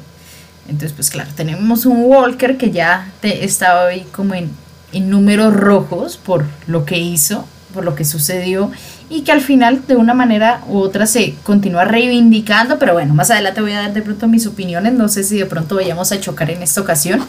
Entonces, 0.70 0.94
pues 0.94 1.10
claro, 1.10 1.30
tenemos 1.36 1.86
un 1.86 2.06
Walker 2.06 2.58
que 2.58 2.72
ya 2.72 3.12
estaba 3.22 3.88
ahí 3.88 4.08
como 4.14 4.34
en, 4.34 4.50
en 4.94 5.10
números 5.10 5.54
rojos 5.54 6.16
por 6.16 6.46
lo 6.68 6.86
que 6.86 7.00
hizo, 7.00 7.46
por 7.74 7.84
lo 7.84 7.96
que 7.96 8.06
sucedió 8.06 8.72
y 9.10 9.24
que 9.24 9.34
al 9.34 9.42
final 9.42 9.86
de 9.86 9.98
una 9.98 10.14
manera 10.14 10.62
u 10.70 10.78
otra 10.78 11.06
se 11.06 11.36
continúa 11.44 11.84
reivindicando, 11.84 12.80
pero 12.80 12.94
bueno, 12.94 13.14
más 13.14 13.30
adelante 13.30 13.60
voy 13.60 13.74
a 13.74 13.82
dar 13.82 13.94
de 13.94 14.02
pronto 14.02 14.26
mis 14.30 14.48
opiniones, 14.48 14.94
no 14.94 15.10
sé 15.10 15.26
si 15.26 15.38
de 15.38 15.46
pronto 15.46 15.76
vayamos 15.76 16.14
a 16.14 16.22
chocar 16.22 16.50
en 16.50 16.64
esta 16.64 16.80
ocasión. 16.80 17.20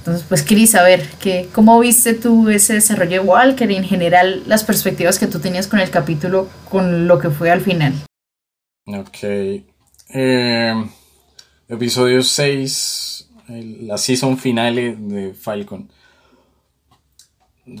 Entonces, 0.00 0.24
pues 0.28 0.42
Cris, 0.42 0.74
a 0.74 0.82
ver, 0.82 1.06
¿qué, 1.20 1.48
¿cómo 1.52 1.78
viste 1.78 2.14
tú 2.14 2.48
ese 2.48 2.74
desarrollo 2.74 3.22
de 3.22 3.28
Walker 3.28 3.70
y 3.70 3.76
en 3.76 3.84
general 3.84 4.42
las 4.46 4.64
perspectivas 4.64 5.18
que 5.18 5.26
tú 5.26 5.40
tenías 5.40 5.66
con 5.66 5.78
el 5.78 5.90
capítulo, 5.90 6.48
con 6.68 7.06
lo 7.06 7.18
que 7.18 7.30
fue 7.30 7.50
al 7.50 7.60
final? 7.60 7.94
Ok. 8.86 9.18
Eh, 10.12 10.84
episodio 11.68 12.22
6, 12.22 13.28
la 13.82 13.98
season 13.98 14.36
finale 14.36 14.96
de 14.96 15.34
Falcon 15.34 15.90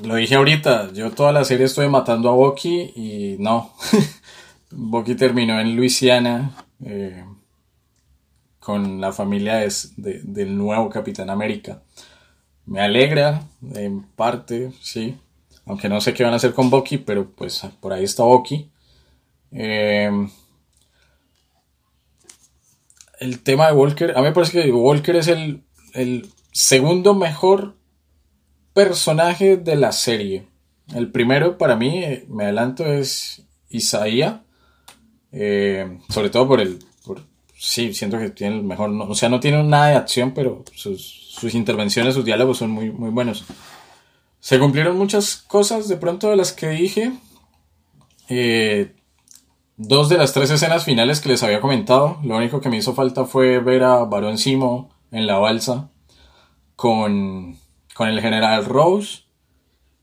lo 0.02 0.14
dije 0.14 0.36
ahorita, 0.36 0.92
yo 0.92 1.10
toda 1.10 1.32
la 1.32 1.44
serie 1.44 1.66
estoy 1.66 1.88
matando 1.88 2.28
a 2.28 2.34
Bucky 2.34 2.92
y 2.94 3.36
no. 3.38 3.72
Bucky 4.70 5.14
terminó 5.16 5.58
en 5.58 5.74
Luisiana 5.74 6.54
eh, 6.84 7.24
con 8.60 9.00
la 9.00 9.12
familia 9.12 9.66
del 9.96 10.56
nuevo 10.56 10.88
Capitán 10.88 11.30
América. 11.30 11.82
Me 12.70 12.80
alegra, 12.80 13.48
en 13.74 14.04
parte, 14.04 14.70
sí. 14.80 15.18
Aunque 15.66 15.88
no 15.88 16.00
sé 16.00 16.14
qué 16.14 16.22
van 16.22 16.34
a 16.34 16.36
hacer 16.36 16.54
con 16.54 16.70
Bucky, 16.70 16.98
pero 16.98 17.28
pues 17.28 17.66
por 17.80 17.92
ahí 17.92 18.04
está 18.04 18.22
Bucky. 18.22 18.70
Eh, 19.50 20.08
el 23.18 23.42
tema 23.42 23.66
de 23.66 23.72
Walker, 23.72 24.12
a 24.12 24.20
mí 24.20 24.28
me 24.28 24.32
parece 24.32 24.62
que 24.62 24.70
Walker 24.70 25.16
es 25.16 25.26
el, 25.26 25.64
el 25.94 26.30
segundo 26.52 27.12
mejor 27.12 27.74
personaje 28.72 29.56
de 29.56 29.74
la 29.74 29.90
serie. 29.90 30.46
El 30.94 31.10
primero 31.10 31.58
para 31.58 31.74
mí, 31.74 32.04
eh, 32.04 32.24
me 32.28 32.44
adelanto, 32.44 32.86
es 32.86 33.48
Isaías. 33.68 34.42
Eh, 35.32 35.98
sobre 36.08 36.30
todo 36.30 36.46
por 36.46 36.60
el... 36.60 36.78
sí, 37.60 37.92
siento 37.92 38.18
que 38.18 38.30
tiene 38.30 38.56
el 38.56 38.62
mejor... 38.62 38.90
o 38.90 39.14
sea, 39.14 39.28
no 39.28 39.40
tiene 39.40 39.62
nada 39.62 39.88
de 39.88 39.96
acción, 39.96 40.32
pero 40.32 40.64
sus, 40.74 41.54
intervenciones, 41.54 42.14
sus 42.14 42.24
diálogos 42.24 42.58
son 42.58 42.70
muy, 42.70 42.90
muy 42.90 43.10
buenos. 43.10 43.44
Se 44.40 44.58
cumplieron 44.58 44.96
muchas 44.96 45.36
cosas 45.36 45.88
de 45.88 45.96
pronto 45.96 46.30
de 46.30 46.36
las 46.36 46.52
que 46.52 46.70
dije. 46.70 47.12
Eh, 48.28 48.94
dos 49.76 50.08
de 50.08 50.16
las 50.16 50.32
tres 50.32 50.50
escenas 50.50 50.84
finales 50.84 51.20
que 51.20 51.28
les 51.28 51.42
había 51.42 51.60
comentado. 51.60 52.18
Lo 52.24 52.36
único 52.36 52.60
que 52.60 52.70
me 52.70 52.78
hizo 52.78 52.94
falta 52.94 53.26
fue 53.26 53.58
ver 53.60 53.84
a 53.84 54.04
Barón 54.04 54.38
Simo 54.38 54.90
en 55.10 55.26
la 55.26 55.38
balsa 55.38 55.90
con 56.76 57.58
con 58.00 58.08
el 58.08 58.22
general 58.22 58.64
Rose. 58.64 59.24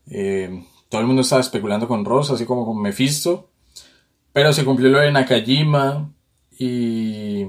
Eh, 0.08 0.64
todo 0.88 1.00
el 1.00 1.08
mundo 1.08 1.22
estaba 1.22 1.40
especulando 1.40 1.88
con 1.88 2.04
Rose, 2.04 2.32
así 2.32 2.44
como 2.44 2.64
con 2.64 2.80
Mephisto. 2.80 3.50
Pero 4.32 4.52
se 4.52 4.64
cumplió 4.64 4.88
lo 4.90 5.00
de 5.00 5.10
Nakajima 5.10 6.08
y, 6.58 7.46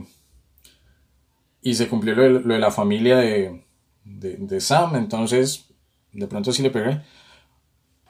y 1.61 1.73
se 1.73 1.87
cumplió 1.87 2.15
lo 2.15 2.53
de, 2.53 2.59
la 2.59 2.71
familia 2.71 3.17
de, 3.17 3.65
de, 4.03 4.61
Sam. 4.61 4.95
Entonces, 4.95 5.65
de 6.13 6.27
pronto 6.27 6.53
sí 6.53 6.61
le 6.61 6.69
pegué. 6.69 7.01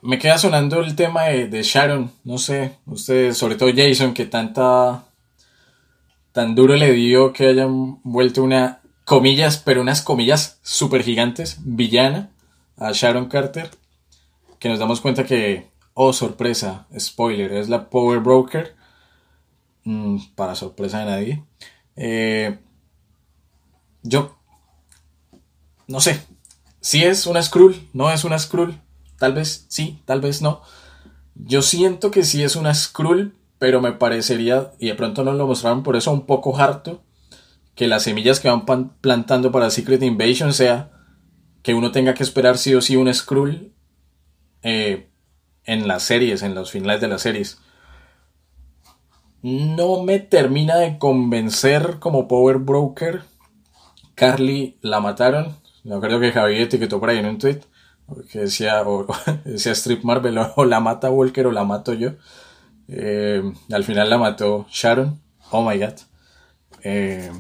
Me 0.02 0.20
queda 0.20 0.38
sonando 0.38 0.82
el 0.82 0.96
tema 0.96 1.26
de, 1.26 1.48
de 1.48 1.64
Sharon. 1.64 2.12
No 2.24 2.38
sé, 2.38 2.78
ustedes, 2.86 3.38
sobre 3.38 3.56
todo 3.56 3.70
Jason, 3.76 4.14
que 4.14 4.26
tanta 4.26 5.06
tan 6.32 6.56
duro 6.56 6.76
le 6.76 6.94
dio 6.94 7.34
que 7.34 7.48
hayan 7.48 8.00
vuelto 8.04 8.44
una 8.44 8.82
comillas, 9.06 9.58
pero 9.58 9.82
unas 9.82 10.04
comillas 10.04 10.60
super 10.62 11.04
gigantes, 11.04 11.58
villana, 11.66 12.30
a 12.78 12.92
Sharon 12.92 13.26
Carter, 13.26 13.72
que 14.60 14.70
nos 14.70 14.78
damos 14.78 15.02
cuenta 15.02 15.26
que, 15.26 15.72
oh 15.96 16.14
sorpresa, 16.14 16.88
spoiler, 16.98 17.54
es 17.54 17.70
la 17.70 17.90
Power 17.90 18.20
Broker, 18.20 18.76
para 20.36 20.56
sorpresa 20.56 21.00
de 21.00 21.06
nadie. 21.06 21.44
Eh, 21.96 22.60
yo, 24.04 24.38
no 25.88 26.00
sé, 26.00 26.22
si 26.82 27.04
es 27.04 27.26
una 27.26 27.42
Skrull, 27.42 27.90
no 27.94 28.12
es 28.12 28.24
una 28.24 28.40
Skrull, 28.40 28.80
tal 29.18 29.34
vez 29.34 29.66
sí, 29.70 30.02
tal 30.06 30.22
vez 30.22 30.42
no. 30.42 30.62
Yo 31.36 31.62
siento 31.62 32.12
que 32.12 32.24
sí 32.24 32.44
es 32.44 32.56
una 32.56 32.74
Skrull, 32.74 33.36
pero 33.58 33.82
me 33.82 33.92
parecería, 33.92 34.72
y 34.80 34.88
de 34.88 34.96
pronto 34.96 35.24
nos 35.24 35.36
lo 35.36 35.48
mostraron 35.48 35.84
por 35.84 35.96
eso 35.96 36.12
un 36.12 36.26
poco 36.26 36.58
harto, 36.58 37.04
que 37.76 37.88
las 37.88 38.04
semillas 38.04 38.40
que 38.40 38.50
van 38.50 38.66
plantando 39.02 39.52
para 39.52 39.70
Secret 39.70 40.04
Invasion 40.04 40.54
sea 40.54 40.92
que 41.64 41.74
uno 41.74 41.92
tenga 41.92 42.14
que 42.14 42.24
esperar 42.24 42.58
sí 42.58 42.74
o 42.76 42.82
sí 42.82 42.96
un 42.96 43.14
Skrull 43.14 43.74
eh, 44.64 45.10
en 45.66 45.88
las 45.88 46.04
series, 46.04 46.42
en 46.42 46.56
los 46.56 46.72
finales 46.72 47.02
de 47.02 47.08
las 47.08 47.22
series. 47.22 47.60
No 49.42 50.04
me 50.04 50.20
termina 50.20 50.78
de 50.78 50.98
convencer 50.98 51.98
como 52.00 52.28
Power 52.28 52.58
Broker. 52.58 53.24
Carly 54.16 54.78
la 54.82 55.00
mataron. 55.00 55.56
Yo 55.84 56.02
creo 56.02 56.20
que 56.20 56.32
Javier 56.32 56.62
etiquetó 56.64 57.00
por 57.00 57.10
ahí 57.10 57.20
en 57.20 57.26
un 57.26 57.38
tweet 57.38 57.62
que 58.32 58.40
decía, 58.40 58.82
o, 58.86 59.08
decía 59.46 59.72
Strip 59.74 60.04
Marvel 60.04 60.38
o, 60.56 60.66
la 60.66 60.80
mata 60.80 61.10
Walker 61.10 61.48
o 61.48 61.52
la 61.52 61.64
mato 61.64 61.94
yo. 61.94 62.12
Eh, 62.88 63.44
al 63.72 63.84
final 63.84 64.10
la 64.10 64.18
mató 64.18 64.66
Sharon. 64.70 65.22
Oh 65.52 65.68
my 65.68 65.78
god. 65.78 65.96
Eh, 66.84 67.32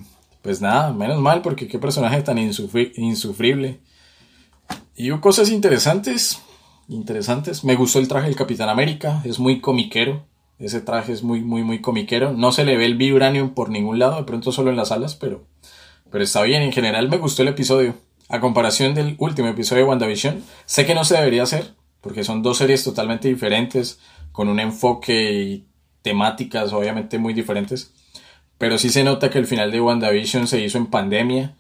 pues 0.41 0.61
nada, 0.61 0.93
menos 0.93 1.19
mal, 1.19 1.41
porque 1.41 1.67
qué 1.67 1.79
personaje 1.79 2.21
tan 2.21 2.37
insufrible. 2.37 3.79
Y 4.95 5.11
hubo 5.11 5.21
cosas 5.21 5.49
interesantes, 5.49 6.39
interesantes. 6.87 7.63
Me 7.63 7.75
gustó 7.75 7.99
el 7.99 8.07
traje 8.07 8.27
del 8.27 8.35
Capitán 8.35 8.69
América, 8.69 9.21
es 9.25 9.39
muy 9.39 9.59
comiquero. 9.59 10.25
Ese 10.59 10.81
traje 10.81 11.13
es 11.13 11.23
muy, 11.23 11.41
muy, 11.41 11.63
muy 11.63 11.79
comiquero. 11.79 12.33
No 12.33 12.51
se 12.51 12.65
le 12.65 12.75
ve 12.75 12.85
el 12.85 12.97
vibranium 12.97 13.51
por 13.51 13.69
ningún 13.69 13.97
lado, 13.97 14.17
de 14.17 14.23
pronto 14.23 14.51
solo 14.51 14.69
en 14.69 14.75
las 14.75 14.91
alas, 14.91 15.15
pero, 15.15 15.47
pero 16.11 16.23
está 16.23 16.43
bien. 16.43 16.61
En 16.61 16.73
general 16.73 17.09
me 17.09 17.17
gustó 17.17 17.43
el 17.43 17.47
episodio. 17.47 17.95
A 18.27 18.39
comparación 18.39 18.93
del 18.93 19.15
último 19.17 19.47
episodio 19.47 19.83
de 19.83 19.89
WandaVision, 19.89 20.43
sé 20.65 20.85
que 20.85 20.93
no 20.93 21.03
se 21.03 21.15
debería 21.15 21.43
hacer, 21.43 21.73
porque 21.99 22.23
son 22.23 22.43
dos 22.43 22.57
series 22.57 22.83
totalmente 22.83 23.27
diferentes, 23.27 23.99
con 24.31 24.49
un 24.49 24.59
enfoque 24.59 25.33
y 25.33 25.65
temáticas 26.03 26.71
obviamente 26.73 27.17
muy 27.17 27.33
diferentes. 27.33 27.91
Pero 28.59 28.77
sí 28.77 28.89
se 28.89 29.03
nota 29.03 29.29
que 29.29 29.39
el 29.39 29.47
final 29.47 29.71
de 29.71 29.81
WandaVision 29.81 30.47
se 30.47 30.61
hizo 30.61 30.77
en 30.77 30.87
pandemia 30.87 31.55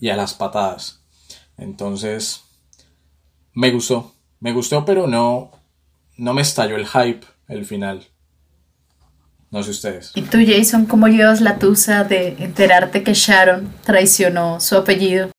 y 0.00 0.08
a 0.08 0.16
las 0.16 0.32
patadas. 0.32 1.04
Entonces, 1.58 2.44
me 3.52 3.70
gustó. 3.70 4.14
Me 4.40 4.52
gustó, 4.52 4.84
pero 4.84 5.06
no, 5.06 5.50
no 6.16 6.32
me 6.34 6.42
estalló 6.42 6.76
el 6.76 6.86
hype 6.86 7.26
el 7.48 7.66
final. 7.66 8.06
No 9.54 9.62
sé 9.62 9.70
ustedes. 9.70 10.10
¿Y 10.16 10.22
tú, 10.22 10.38
Jason, 10.44 10.84
cómo 10.84 11.06
llevas 11.06 11.40
la 11.40 11.60
tusa 11.60 12.02
de 12.02 12.34
enterarte 12.40 13.04
que 13.04 13.14
Sharon 13.14 13.72
traicionó 13.84 14.58
su 14.58 14.76
apellido? 14.76 15.30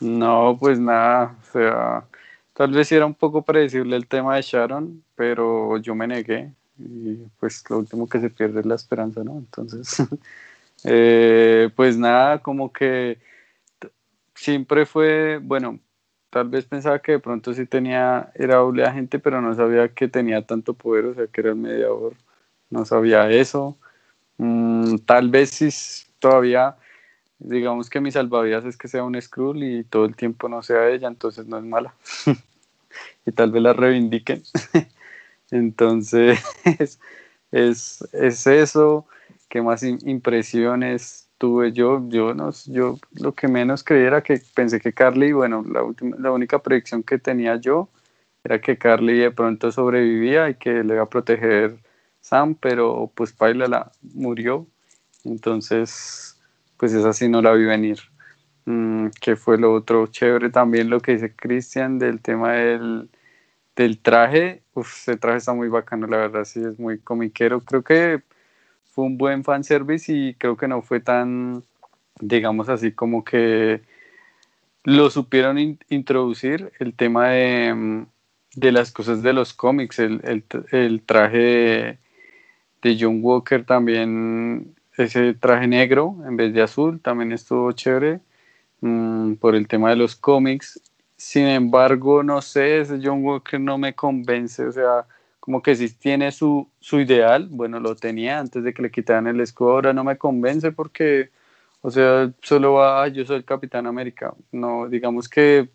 No, 0.00 0.56
pues 0.58 0.80
nada. 0.80 1.36
O 1.42 1.52
sea, 1.52 2.04
tal 2.54 2.72
vez 2.72 2.90
era 2.90 3.04
un 3.04 3.12
poco 3.12 3.42
predecible 3.42 3.94
el 3.94 4.06
tema 4.06 4.36
de 4.36 4.42
Sharon, 4.42 5.04
pero 5.14 5.76
yo 5.76 5.94
me 5.94 6.06
negué. 6.06 6.50
Y 6.78 7.16
pues 7.38 7.62
lo 7.68 7.78
último 7.78 8.08
que 8.08 8.20
se 8.20 8.30
pierde 8.30 8.60
es 8.60 8.66
la 8.66 8.74
esperanza, 8.74 9.22
¿no? 9.22 9.36
Entonces, 9.36 10.02
Eh, 10.84 11.70
pues 11.76 11.96
nada, 11.98 12.38
como 12.40 12.72
que 12.72 13.18
siempre 14.34 14.86
fue, 14.86 15.38
bueno, 15.42 15.80
tal 16.30 16.48
vez 16.48 16.66
pensaba 16.66 17.00
que 17.00 17.12
de 17.12 17.18
pronto 17.18 17.52
sí 17.54 17.66
tenía, 17.66 18.30
era 18.34 18.56
doble 18.56 18.84
agente, 18.84 19.18
pero 19.18 19.42
no 19.42 19.54
sabía 19.54 19.88
que 19.88 20.08
tenía 20.08 20.42
tanto 20.46 20.74
poder, 20.74 21.06
o 21.06 21.14
sea, 21.14 21.26
que 21.26 21.40
era 21.40 21.50
el 21.50 21.56
mediador, 21.56 22.14
no 22.70 22.84
sabía 22.84 23.30
eso. 23.30 23.78
Mm, 24.38 24.98
tal 25.06 25.30
vez 25.30 25.50
sí 25.50 25.70
todavía, 26.18 26.76
digamos 27.38 27.90
que 27.90 28.00
mi 28.00 28.10
salvavidas 28.10 28.64
es 28.64 28.76
que 28.76 28.88
sea 28.88 29.04
un 29.04 29.20
Skrull 29.20 29.62
y 29.64 29.84
todo 29.84 30.04
el 30.04 30.16
tiempo 30.16 30.48
no 30.48 30.62
sea 30.62 30.88
ella, 30.90 31.08
entonces 31.08 31.46
no 31.46 31.58
es 31.58 31.64
mala. 31.64 31.94
y 33.26 33.32
tal 33.32 33.52
vez 33.52 33.62
la 33.62 33.72
reivindiquen. 33.72 34.42
entonces, 35.50 36.40
es, 37.52 38.08
es 38.12 38.46
eso. 38.46 39.06
¿Qué 39.48 39.62
más 39.62 39.82
impresiones? 39.82 41.28
tuve 41.38 41.72
yo, 41.72 42.02
yo 42.08 42.34
no, 42.34 42.50
yo 42.66 42.98
lo 43.12 43.32
que 43.32 43.48
menos 43.48 43.84
creí 43.84 44.04
era 44.04 44.22
que 44.22 44.40
pensé 44.54 44.80
que 44.80 44.92
Carly, 44.92 45.32
bueno, 45.32 45.64
la 45.72 45.82
última, 45.82 46.16
la 46.18 46.32
única 46.32 46.60
predicción 46.60 47.02
que 47.02 47.18
tenía 47.18 47.56
yo 47.56 47.88
era 48.44 48.60
que 48.60 48.76
Carly 48.76 49.18
de 49.18 49.30
pronto 49.30 49.72
sobrevivía 49.72 50.50
y 50.50 50.56
que 50.56 50.84
le 50.84 50.94
iba 50.94 51.04
a 51.04 51.08
proteger 51.08 51.78
Sam, 52.20 52.54
pero 52.54 53.10
pues 53.14 53.32
Paila 53.32 53.66
la 53.68 53.92
murió, 54.14 54.66
entonces 55.24 56.40
pues 56.76 56.92
esa 56.92 57.12
sí 57.12 57.28
no 57.28 57.42
la 57.42 57.52
vi 57.52 57.64
venir. 57.64 57.98
Mm, 58.66 59.08
que 59.20 59.34
fue 59.36 59.58
lo 59.58 59.72
otro 59.72 60.08
chévere 60.08 60.50
también 60.50 60.90
lo 60.90 61.00
que 61.00 61.12
dice 61.12 61.34
Cristian 61.34 61.98
del 61.98 62.20
tema 62.20 62.52
del, 62.52 63.08
del 63.76 63.98
traje, 64.00 64.62
Uf, 64.74 64.94
ese 65.08 65.16
traje 65.16 65.38
está 65.38 65.54
muy 65.54 65.68
bacano, 65.68 66.06
la 66.06 66.18
verdad, 66.18 66.44
sí, 66.44 66.60
es 66.62 66.78
muy 66.78 66.98
comiquero, 67.00 67.60
creo 67.62 67.82
que 67.82 68.22
fue 68.84 69.04
un 69.06 69.18
buen 69.18 69.44
fanservice 69.44 70.12
y 70.12 70.34
creo 70.34 70.56
que 70.58 70.68
no 70.68 70.82
fue 70.82 71.00
tan, 71.00 71.64
digamos 72.20 72.68
así, 72.68 72.92
como 72.92 73.24
que 73.24 73.82
lo 74.84 75.10
supieron 75.10 75.58
introducir 75.88 76.72
el 76.78 76.94
tema 76.94 77.30
de, 77.30 77.74
mm, 77.74 78.06
de, 78.56 78.72
las 78.72 78.92
cosas 78.92 79.22
de 79.22 79.32
los 79.32 79.54
cómics, 79.54 79.98
el, 79.98 80.44
el 80.72 81.02
traje 81.02 81.98
de, 82.82 82.96
John 82.98 83.20
Walker 83.22 83.64
también, 83.64 84.74
ese 84.96 85.34
traje 85.34 85.66
negro 85.66 86.16
en 86.26 86.36
vez 86.36 86.52
de 86.54 86.62
azul, 86.62 87.00
también 87.00 87.32
estuvo 87.32 87.72
chévere 87.72 88.20
mm, 88.80 89.34
por 89.34 89.54
el 89.54 89.68
tema 89.68 89.90
de 89.90 89.96
los 89.96 90.16
cómics. 90.16 90.80
Sin 91.16 91.46
embargo, 91.46 92.22
no 92.22 92.40
sé, 92.42 92.80
ese 92.80 93.00
John 93.02 93.24
Walker 93.24 93.60
no 93.60 93.78
me 93.78 93.94
convence, 93.94 94.64
o 94.64 94.72
sea, 94.72 95.06
como 95.40 95.62
que 95.62 95.74
si 95.76 95.88
tiene 95.94 96.30
su, 96.30 96.68
su 96.78 97.00
ideal, 97.00 97.48
bueno, 97.50 97.80
lo 97.80 97.96
tenía 97.96 98.38
antes 98.38 98.62
de 98.62 98.74
que 98.74 98.82
le 98.82 98.90
quitaran 98.90 99.26
el 99.26 99.40
escudo, 99.40 99.72
ahora 99.72 99.92
no 99.94 100.04
me 100.04 100.18
convence 100.18 100.72
porque, 100.72 101.30
o 101.80 101.90
sea, 101.90 102.32
solo 102.42 102.74
va, 102.74 103.08
yo 103.08 103.24
soy 103.24 103.36
el 103.36 103.44
Capitán 103.44 103.86
América, 103.86 104.34
no, 104.52 104.88
digamos 104.88 105.28
que 105.28 105.70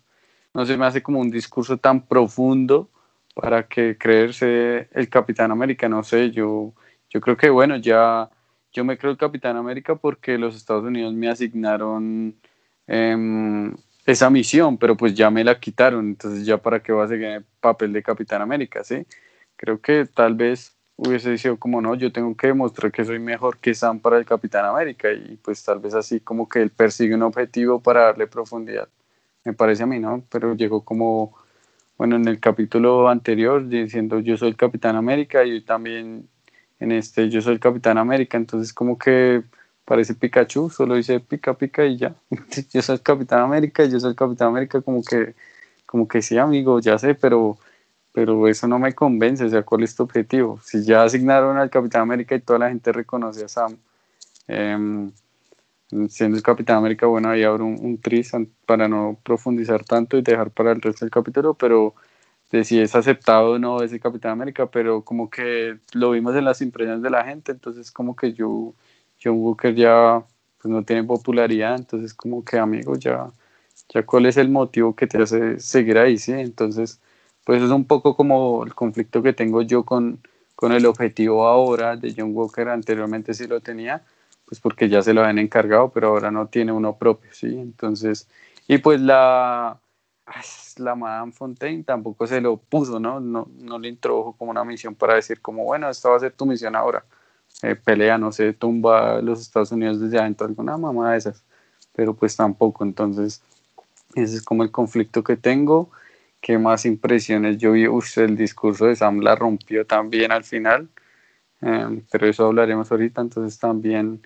no 0.54 0.64
se 0.64 0.76
me 0.76 0.86
hace 0.86 1.02
como 1.02 1.20
un 1.20 1.30
discurso 1.30 1.76
tan 1.76 2.06
profundo 2.06 2.88
para 3.34 3.66
que 3.66 3.98
creerse 3.98 4.88
el 4.92 5.08
Capitán 5.08 5.50
América, 5.50 5.88
no 5.88 6.04
sé, 6.04 6.30
yo, 6.30 6.72
yo 7.14 7.20
creo 7.20 7.36
que 7.36 7.48
bueno, 7.48 7.76
ya 7.76 8.28
yo 8.72 8.84
me 8.84 8.98
creo 8.98 9.12
el 9.12 9.18
Capitán 9.18 9.56
América 9.56 9.94
porque 9.94 10.36
los 10.36 10.56
Estados 10.56 10.84
Unidos 10.84 11.14
me 11.14 11.30
asignaron 11.30 12.36
em, 12.88 13.74
esa 14.04 14.30
misión, 14.30 14.76
pero 14.78 14.96
pues 14.96 15.14
ya 15.14 15.30
me 15.30 15.44
la 15.44 15.60
quitaron, 15.60 16.08
entonces 16.08 16.44
ya 16.44 16.58
para 16.58 16.82
qué 16.82 16.92
va 16.92 17.04
a 17.04 17.08
seguir 17.08 17.26
el 17.26 17.44
papel 17.60 17.92
de 17.92 18.02
Capitán 18.02 18.42
América, 18.42 18.82
¿sí? 18.84 19.06
Creo 19.56 19.80
que 19.80 20.06
tal 20.06 20.34
vez 20.34 20.76
hubiese 20.96 21.38
sido 21.38 21.56
como 21.58 21.80
no, 21.80 21.94
yo 21.94 22.12
tengo 22.12 22.36
que 22.36 22.48
demostrar 22.48 22.92
que 22.92 23.04
soy 23.04 23.20
mejor 23.20 23.58
que 23.58 23.74
Sam 23.74 24.00
para 24.00 24.18
el 24.18 24.24
Capitán 24.26 24.64
América 24.64 25.12
y 25.12 25.36
pues 25.36 25.62
tal 25.64 25.80
vez 25.80 25.94
así 25.94 26.20
como 26.20 26.48
que 26.48 26.62
él 26.62 26.70
persigue 26.70 27.14
un 27.14 27.22
objetivo 27.22 27.80
para 27.80 28.02
darle 28.06 28.26
profundidad, 28.26 28.88
me 29.44 29.52
parece 29.54 29.84
a 29.84 29.86
mí, 29.86 30.00
¿no? 30.00 30.24
Pero 30.30 30.54
llegó 30.54 30.84
como, 30.84 31.36
bueno, 31.98 32.16
en 32.16 32.26
el 32.28 32.40
capítulo 32.40 33.08
anterior 33.08 33.68
diciendo 33.68 34.18
yo 34.20 34.36
soy 34.36 34.48
el 34.50 34.56
Capitán 34.56 34.96
América 34.96 35.44
y 35.44 35.60
también 35.62 36.28
en 36.80 36.92
este 36.92 37.28
yo 37.30 37.40
soy 37.40 37.54
el 37.54 37.60
Capitán 37.60 37.98
América, 37.98 38.36
entonces 38.36 38.72
como 38.72 38.98
que 38.98 39.42
parece 39.84 40.14
Pikachu, 40.14 40.70
solo 40.70 40.96
dice 40.96 41.20
pica 41.20 41.54
pica 41.54 41.84
y 41.84 41.96
ya, 41.98 42.14
yo 42.72 42.82
soy 42.82 42.96
el 42.96 43.02
Capitán 43.02 43.40
América 43.40 43.84
yo 43.84 44.00
soy 44.00 44.10
el 44.10 44.16
Capitán 44.16 44.48
América 44.48 44.80
como 44.82 45.02
que, 45.02 45.34
como 45.86 46.08
que 46.08 46.22
sí 46.22 46.38
amigo, 46.38 46.80
ya 46.80 46.98
sé, 46.98 47.14
pero 47.14 47.58
pero 48.12 48.46
eso 48.48 48.68
no 48.68 48.78
me 48.78 48.94
convence, 48.94 49.44
o 49.44 49.50
sea, 49.50 49.62
¿cuál 49.64 49.82
es 49.82 49.96
tu 49.96 50.04
objetivo? 50.04 50.60
Si 50.62 50.84
ya 50.84 51.02
asignaron 51.02 51.58
al 51.58 51.68
Capitán 51.68 52.02
América 52.02 52.36
y 52.36 52.40
toda 52.40 52.60
la 52.60 52.68
gente 52.68 52.92
reconoce 52.92 53.44
a 53.44 53.48
Sam, 53.48 53.76
em, 54.46 55.10
siendo 56.08 56.36
el 56.36 56.42
Capitán 56.42 56.76
América, 56.78 57.06
bueno, 57.06 57.30
ahí 57.30 57.42
habrá 57.42 57.64
un, 57.64 57.76
un 57.80 57.98
tris 58.00 58.32
para 58.66 58.88
no 58.88 59.18
profundizar 59.24 59.84
tanto 59.84 60.16
y 60.16 60.22
dejar 60.22 60.50
para 60.52 60.72
el 60.72 60.80
resto 60.80 61.04
del 61.04 61.10
capítulo, 61.10 61.54
pero 61.54 61.94
de 62.54 62.64
si 62.64 62.78
es 62.78 62.94
aceptado 62.94 63.52
o 63.52 63.58
no 63.58 63.82
ese 63.82 63.98
Capitán 63.98 64.32
América, 64.32 64.66
pero 64.66 65.02
como 65.02 65.28
que 65.28 65.78
lo 65.92 66.12
vimos 66.12 66.36
en 66.36 66.44
las 66.44 66.60
impresiones 66.62 67.02
de 67.02 67.10
la 67.10 67.24
gente, 67.24 67.50
entonces 67.52 67.90
como 67.90 68.14
que 68.14 68.32
yo, 68.32 68.74
John 69.22 69.34
Walker 69.38 69.74
ya 69.74 70.24
pues 70.62 70.72
no 70.72 70.84
tiene 70.84 71.02
popularidad, 71.02 71.74
entonces 71.76 72.14
como 72.14 72.44
que 72.44 72.58
amigo, 72.58 72.96
ya, 72.96 73.30
ya 73.88 74.06
cuál 74.06 74.26
es 74.26 74.36
el 74.36 74.50
motivo 74.50 74.94
que 74.94 75.08
te 75.08 75.20
hace 75.20 75.58
seguir 75.58 75.98
ahí, 75.98 76.16
¿sí? 76.16 76.32
Entonces 76.32 77.00
pues 77.44 77.60
es 77.60 77.70
un 77.70 77.86
poco 77.86 78.16
como 78.16 78.64
el 78.64 78.74
conflicto 78.74 79.20
que 79.22 79.32
tengo 79.32 79.62
yo 79.62 79.84
con, 79.84 80.20
con 80.54 80.72
el 80.72 80.86
objetivo 80.86 81.48
ahora 81.48 81.96
de 81.96 82.14
John 82.16 82.30
Walker, 82.34 82.68
anteriormente 82.68 83.34
sí 83.34 83.48
lo 83.48 83.60
tenía, 83.60 84.02
pues 84.46 84.60
porque 84.60 84.88
ya 84.88 85.02
se 85.02 85.12
lo 85.12 85.22
habían 85.22 85.38
encargado, 85.40 85.90
pero 85.90 86.08
ahora 86.08 86.30
no 86.30 86.46
tiene 86.46 86.70
uno 86.70 86.96
propio, 86.96 87.30
¿sí? 87.32 87.48
Entonces, 87.48 88.28
y 88.68 88.78
pues 88.78 89.00
la, 89.00 89.80
la 90.78 90.94
Madame 90.94 91.32
Fontaine 91.32 91.84
tampoco 91.84 92.26
se 92.26 92.40
lo 92.40 92.56
puso, 92.56 92.98
¿no? 92.98 93.20
¿no? 93.20 93.48
No 93.58 93.78
le 93.78 93.88
introdujo 93.88 94.34
como 94.36 94.50
una 94.50 94.64
misión 94.64 94.94
para 94.94 95.14
decir 95.14 95.40
como, 95.40 95.64
bueno, 95.64 95.88
esta 95.88 96.08
va 96.08 96.16
a 96.16 96.20
ser 96.20 96.32
tu 96.32 96.46
misión 96.46 96.74
ahora. 96.76 97.04
Eh, 97.62 97.76
pelea, 97.76 98.18
no 98.18 98.32
sé, 98.32 98.52
tumba 98.52 99.20
los 99.20 99.40
Estados 99.40 99.70
Unidos 99.72 100.00
desde 100.00 100.18
adentro, 100.18 100.46
alguna 100.46 100.76
mamá 100.76 101.12
de 101.12 101.18
esas, 101.18 101.44
pero 101.94 102.14
pues 102.14 102.36
tampoco, 102.36 102.84
entonces 102.84 103.42
ese 104.14 104.36
es 104.36 104.42
como 104.42 104.64
el 104.64 104.70
conflicto 104.70 105.22
que 105.22 105.36
tengo 105.36 105.90
qué 106.44 106.58
más 106.58 106.84
impresiones 106.84 107.56
yo 107.56 107.72
vi, 107.72 107.88
usted 107.88 108.24
el 108.24 108.36
discurso 108.36 108.84
de 108.84 108.96
Sam 108.96 109.20
la 109.20 109.34
rompió 109.34 109.86
también 109.86 110.30
al 110.30 110.44
final, 110.44 110.88
em, 111.62 112.02
pero 112.10 112.26
eso 112.28 112.46
hablaremos 112.46 112.92
ahorita, 112.92 113.22
entonces 113.22 113.58
también 113.58 114.20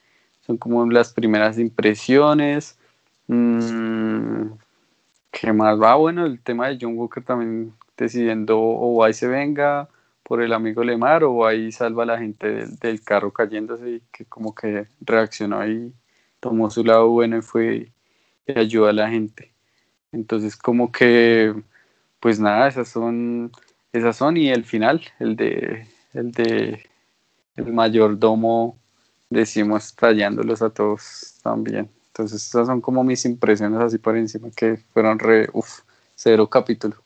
son 0.45 0.57
como 0.59 0.85
las 0.91 1.13
primeras 1.13 1.59
impresiones. 1.59 2.77
Mm, 3.29 4.51
¿Qué 5.41 5.53
más 5.53 5.81
va? 5.81 5.95
Bueno, 5.95 6.27
el 6.27 6.41
tema 6.41 6.69
de 6.69 6.79
John 6.81 6.99
Walker 6.99 7.23
también 7.23 7.73
decidiendo 7.97 8.59
o 8.59 9.05
ahí 9.05 9.13
se 9.13 9.29
venga 9.29 9.89
por 10.25 10.43
el 10.43 10.53
amigo 10.53 10.83
Lemar 10.83 11.23
o 11.23 11.47
ahí 11.47 11.71
salva 11.71 12.03
a 12.03 12.07
la 12.07 12.19
gente 12.19 12.67
del, 12.81 13.01
carro 13.03 13.33
cayéndose 13.33 13.89
y 13.89 14.03
que 14.13 14.25
como 14.25 14.53
que 14.55 14.89
reaccionó 15.01 15.65
y 15.67 15.95
tomó 16.41 16.71
su 16.71 16.83
lado 16.83 17.09
bueno 17.11 17.39
y 17.39 17.43
fue 17.43 17.93
y 18.47 18.59
ayudó 18.59 18.89
a 18.89 18.93
la 18.93 19.09
gente. 19.11 19.53
Entonces 20.11 20.57
como 20.57 20.91
que 20.91 21.55
pues 22.19 22.41
nada, 22.41 22.67
esas 22.67 22.89
son, 22.89 23.53
esas 23.93 24.17
son 24.17 24.37
y 24.37 24.49
el 24.51 24.65
final, 24.65 25.03
el 25.21 25.37
de, 25.37 25.87
el 26.15 26.33
de 26.33 26.83
el 27.57 27.73
mayordomo, 27.73 28.77
decimos 29.31 29.95
trayéndolos 29.95 30.63
a 30.63 30.71
todos 30.71 31.39
también. 31.45 31.89
Entonces 32.19 32.45
esas 32.49 32.67
son 32.67 32.81
como 32.81 33.05
mis 33.05 33.25
impresiones 33.25 33.81
así 33.81 33.97
por 33.97 34.17
encima 34.17 34.49
que 34.51 34.81
fueron 34.93 35.21
re, 35.21 35.49
uff, 35.53 35.83
cero 36.17 36.51
capítulo. 36.51 36.97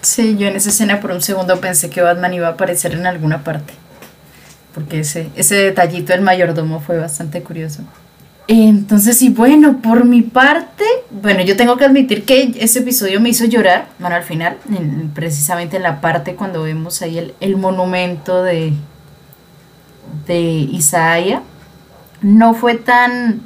Sí, 0.00 0.38
yo 0.38 0.48
en 0.48 0.56
esa 0.56 0.70
escena 0.70 0.98
por 0.98 1.10
un 1.10 1.20
segundo 1.20 1.60
pensé 1.60 1.90
que 1.90 2.00
Batman 2.00 2.32
iba 2.32 2.46
a 2.48 2.52
aparecer 2.52 2.94
en 2.94 3.06
alguna 3.06 3.44
parte, 3.44 3.74
porque 4.72 5.00
ese, 5.00 5.28
ese 5.36 5.56
detallito 5.56 6.14
del 6.14 6.22
mayordomo 6.22 6.80
fue 6.80 6.96
bastante 6.96 7.42
curioso. 7.42 7.82
Entonces, 8.48 9.20
y 9.20 9.28
bueno, 9.28 9.82
por 9.82 10.06
mi 10.06 10.22
parte, 10.22 10.84
bueno, 11.10 11.42
yo 11.42 11.54
tengo 11.54 11.76
que 11.76 11.84
admitir 11.84 12.24
que 12.24 12.54
ese 12.60 12.78
episodio 12.78 13.20
me 13.20 13.28
hizo 13.28 13.44
llorar, 13.44 13.88
bueno, 13.98 14.16
al 14.16 14.22
final, 14.22 14.56
precisamente 15.14 15.76
en 15.76 15.82
la 15.82 16.00
parte 16.00 16.34
cuando 16.34 16.62
vemos 16.62 17.02
ahí 17.02 17.34
el, 17.40 17.56
monumento 17.58 18.42
de, 18.42 18.72
de 20.26 21.40
no 22.22 22.54
fue 22.54 22.76
tan, 22.76 23.42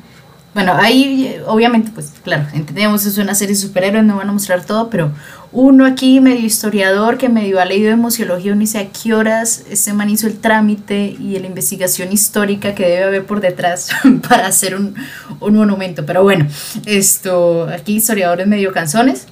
bueno, 0.54 0.72
ahí 0.74 1.36
obviamente, 1.46 1.90
pues 1.92 2.12
claro, 2.22 2.46
entendemos, 2.52 3.04
es 3.06 3.18
una 3.18 3.34
serie 3.34 3.56
de 3.56 3.60
superhéroes, 3.60 4.04
no 4.04 4.16
van 4.16 4.28
a 4.28 4.32
mostrar 4.32 4.64
todo, 4.64 4.88
pero 4.88 5.10
uno 5.50 5.84
aquí 5.84 6.20
medio 6.20 6.46
historiador 6.46 7.18
que 7.18 7.28
medio 7.28 7.60
ha 7.60 7.64
leído 7.64 7.90
de 7.90 7.96
museología, 7.96 8.52
uno 8.52 8.60
dice 8.60 8.78
a 8.78 8.88
qué 8.88 9.14
horas 9.14 9.64
ese 9.68 9.92
man 9.92 10.10
hizo 10.10 10.28
el 10.28 10.38
trámite 10.38 11.16
y 11.18 11.36
la 11.40 11.46
investigación 11.48 12.12
histórica 12.12 12.74
que 12.74 12.84
debe 12.84 13.02
haber 13.02 13.26
por 13.26 13.40
detrás 13.40 13.88
para 14.28 14.46
hacer 14.46 14.76
un, 14.76 14.94
monumento. 15.40 16.06
Pero 16.06 16.22
bueno, 16.22 16.46
esto, 16.86 17.68
aquí 17.68 17.96
historiadores 17.96 18.46
medio 18.46 18.72
canzones, 18.72 19.26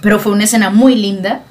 pero 0.00 0.20
fue 0.20 0.32
una 0.32 0.44
escena 0.44 0.70
muy 0.70 0.94
linda. 0.94 1.42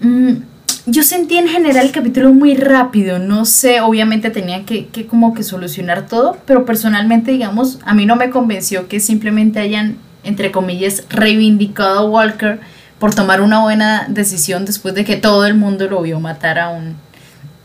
Mm, 0.00 0.51
yo 0.86 1.02
sentí 1.02 1.36
en 1.36 1.48
general 1.48 1.86
el 1.86 1.92
capítulo 1.92 2.32
muy 2.32 2.56
rápido, 2.56 3.18
no 3.18 3.44
sé, 3.44 3.80
obviamente 3.80 4.30
tenía 4.30 4.64
que, 4.64 4.86
que 4.86 5.06
como 5.06 5.34
que 5.34 5.42
solucionar 5.42 6.06
todo, 6.06 6.38
pero 6.46 6.64
personalmente, 6.64 7.30
digamos, 7.32 7.78
a 7.84 7.94
mí 7.94 8.06
no 8.06 8.16
me 8.16 8.30
convenció 8.30 8.88
que 8.88 9.00
simplemente 9.00 9.60
hayan 9.60 9.96
entre 10.24 10.52
comillas, 10.52 11.04
reivindicado 11.08 12.00
a 12.00 12.04
Walker 12.04 12.60
por 12.98 13.14
tomar 13.14 13.40
una 13.40 13.60
buena 13.60 14.06
decisión 14.08 14.64
después 14.64 14.94
de 14.94 15.04
que 15.04 15.16
todo 15.16 15.46
el 15.46 15.54
mundo 15.54 15.88
lo 15.88 16.02
vio 16.02 16.20
matar 16.20 16.58
a 16.58 16.68
un, 16.68 16.94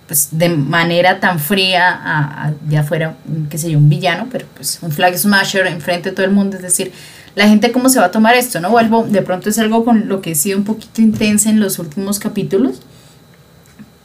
pues 0.08 0.30
de 0.32 0.50
manera 0.50 1.20
tan 1.20 1.40
fría, 1.40 1.90
a, 1.90 2.54
ya 2.68 2.84
fuera, 2.84 3.16
qué 3.50 3.58
sé 3.58 3.72
yo, 3.72 3.78
un 3.78 3.90
villano, 3.90 4.28
pero 4.32 4.46
pues 4.56 4.80
un 4.82 4.92
flag 4.92 5.18
smasher 5.18 5.68
enfrente 5.68 6.10
de 6.10 6.16
todo 6.16 6.26
el 6.26 6.32
mundo, 6.32 6.56
es 6.56 6.64
decir, 6.64 6.92
la 7.36 7.48
gente 7.48 7.72
cómo 7.72 7.90
se 7.90 8.00
va 8.00 8.06
a 8.06 8.12
tomar 8.12 8.36
esto, 8.36 8.60
¿no? 8.60 8.72
Vuelvo, 8.72 9.04
de 9.04 9.22
pronto 9.22 9.50
es 9.50 9.60
algo 9.60 9.86
con 9.86 10.08
lo 10.08 10.22
que 10.22 10.32
he 10.32 10.36
sido 10.36 10.58
un 10.58 10.64
poquito 10.64 11.04
intensa 11.04 11.52
en 11.52 11.60
los 11.60 11.78
últimos 11.78 12.18
capítulos, 12.18 12.82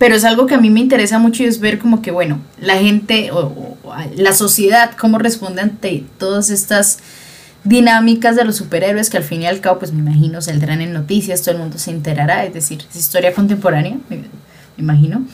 pero 0.02 0.16
es 0.16 0.24
algo 0.24 0.46
que 0.46 0.56
a 0.56 0.58
mí 0.58 0.68
me 0.68 0.80
interesa 0.80 1.20
mucho 1.20 1.44
y 1.44 1.46
es 1.46 1.60
ver 1.60 1.78
como 1.78 2.02
que, 2.02 2.10
bueno, 2.10 2.40
la 2.60 2.76
gente 2.76 3.30
o, 3.30 3.76
la 4.16 4.32
sociedad, 4.32 4.90
cómo 4.98 5.16
responde 5.16 5.62
ante 5.62 6.04
todas 6.18 6.50
estas 6.50 6.98
dinámicas 7.62 8.34
de 8.34 8.44
los 8.44 8.56
superhéroes 8.56 9.10
que 9.10 9.18
al 9.18 9.22
fin 9.22 9.42
y 9.42 9.46
al 9.46 9.60
cabo, 9.60 9.78
pues 9.78 9.92
me 9.92 10.00
imagino, 10.00 10.42
saldrán 10.42 10.80
en 10.80 10.92
noticias, 10.92 11.42
todo 11.42 11.52
el 11.52 11.60
mundo 11.60 11.78
se 11.78 11.92
enterará, 11.92 12.44
es 12.44 12.52
decir, 12.52 12.82
es 12.90 12.96
historia 12.96 13.32
contemporánea, 13.32 13.96
me 14.08 14.24
imagino. 14.76 15.24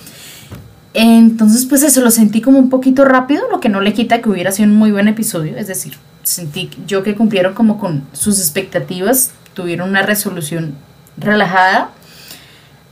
Entonces, 0.93 1.65
pues 1.65 1.83
eso 1.83 2.03
lo 2.03 2.11
sentí 2.11 2.43
como 2.43 2.59
un 2.59 2.69
poquito 2.69 3.07
rápido, 3.07 3.49
lo 3.51 3.61
que 3.61 3.71
no 3.71 3.81
le 3.81 3.95
quita 3.95 4.21
que 4.21 4.29
hubiera 4.29 4.53
sido 4.53 4.69
un 4.69 4.77
muy 4.77 4.93
buen 4.93 5.09
episodio, 5.09 5.57
es 5.57 5.67
decir, 5.67 5.95
sentí 6.25 6.69
yo 6.87 7.03
que 7.03 7.15
cumplieron 7.15 7.55
como 7.55 7.79
con 7.79 8.05
sus 8.13 8.39
expectativas, 8.39 9.31
tuvieron 9.55 9.89
una 9.89 10.03
resolución 10.03 10.75
relajada. 11.17 11.93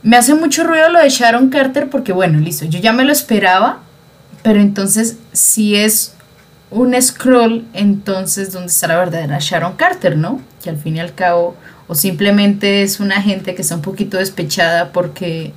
Me 0.03 0.15
hace 0.15 0.35
mucho 0.35 0.63
ruido 0.63 0.89
lo 0.89 0.99
de 0.99 1.09
Sharon 1.09 1.49
Carter 1.49 1.89
porque 1.89 2.13
bueno, 2.13 2.39
listo, 2.39 2.65
yo 2.65 2.79
ya 2.79 2.93
me 2.93 3.03
lo 3.03 3.11
esperaba, 3.11 3.79
pero 4.43 4.59
entonces 4.59 5.17
si 5.33 5.75
es 5.75 6.13
un 6.69 6.99
scroll, 7.01 7.65
entonces 7.73 8.51
¿dónde 8.51 8.67
está 8.67 8.87
la 8.87 8.97
verdadera 8.97 9.37
Sharon 9.39 9.75
Carter, 9.75 10.17
no? 10.17 10.41
Que 10.63 10.69
al 10.69 10.77
fin 10.77 10.97
y 10.97 10.99
al 10.99 11.13
cabo, 11.13 11.55
o 11.87 11.95
simplemente 11.95 12.83
es 12.83 12.99
una 12.99 13.21
gente 13.21 13.55
que 13.55 13.61
está 13.61 13.75
un 13.75 13.81
poquito 13.81 14.17
despechada 14.17 14.91
porque 14.91 15.53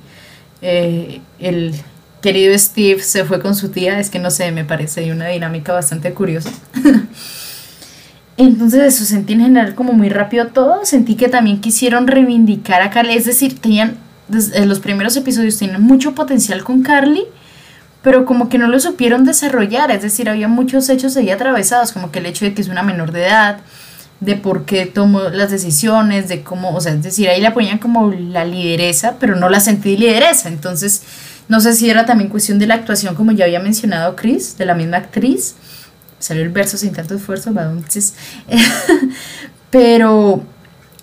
eh, 0.61 1.21
el 1.39 1.73
querido 2.21 2.57
Steve 2.57 3.01
se 3.01 3.25
fue 3.25 3.41
con 3.41 3.55
su 3.55 3.69
tía, 3.69 3.99
es 3.99 4.09
que 4.09 4.19
no 4.19 4.31
sé, 4.31 4.51
me 4.51 4.63
parece 4.63 5.11
una 5.11 5.27
dinámica 5.27 5.73
bastante 5.73 6.13
curiosa. 6.13 6.51
Entonces 8.37 8.95
eso 8.95 9.05
sentí 9.05 9.33
en 9.33 9.41
general 9.41 9.75
como 9.75 9.93
muy 9.93 10.09
rápido 10.09 10.47
todo, 10.47 10.85
sentí 10.85 11.15
que 11.15 11.27
también 11.27 11.59
quisieron 11.61 12.07
reivindicar 12.07 12.81
a 12.81 12.89
Carly, 12.89 13.13
es 13.13 13.25
decir, 13.25 13.59
tenían, 13.59 13.97
desde 14.31 14.65
los 14.65 14.79
primeros 14.79 15.15
episodios 15.17 15.57
tenían 15.57 15.81
mucho 15.81 16.15
potencial 16.15 16.63
con 16.63 16.81
Carly, 16.83 17.25
pero 18.01 18.25
como 18.25 18.49
que 18.49 18.57
no 18.57 18.67
lo 18.67 18.79
supieron 18.79 19.25
desarrollar, 19.25 19.91
es 19.91 20.01
decir, 20.01 20.29
había 20.29 20.47
muchos 20.47 20.89
hechos 20.89 21.15
ahí 21.17 21.29
atravesados, 21.29 21.91
como 21.91 22.11
que 22.11 22.19
el 22.19 22.25
hecho 22.25 22.45
de 22.45 22.53
que 22.53 22.61
es 22.61 22.67
una 22.67 22.81
menor 22.81 23.11
de 23.11 23.25
edad, 23.25 23.59
de 24.19 24.35
por 24.35 24.65
qué 24.65 24.85
tomó 24.85 25.29
las 25.29 25.51
decisiones, 25.51 26.27
de 26.29 26.43
cómo, 26.43 26.73
o 26.73 26.81
sea, 26.81 26.93
es 26.93 27.03
decir, 27.03 27.29
ahí 27.29 27.41
la 27.41 27.53
ponían 27.53 27.77
como 27.77 28.11
la 28.11 28.45
lideresa, 28.45 29.17
pero 29.19 29.35
no 29.35 29.49
la 29.49 29.59
sentí 29.59 29.97
lideresa, 29.97 30.49
entonces 30.49 31.03
no 31.51 31.59
sé 31.59 31.73
si 31.73 31.89
era 31.89 32.05
también 32.05 32.29
cuestión 32.29 32.59
de 32.59 32.67
la 32.67 32.75
actuación, 32.75 33.13
como 33.13 33.33
ya 33.33 33.43
había 33.43 33.59
mencionado 33.59 34.15
Chris, 34.15 34.57
de 34.57 34.65
la 34.65 34.73
misma 34.73 34.97
actriz. 34.97 35.55
Salió 36.17 36.43
el 36.43 36.49
verso 36.49 36.77
sin 36.77 36.93
tanto 36.93 37.15
esfuerzo, 37.15 37.49
entonces. 37.49 38.13
Pero 39.69 40.43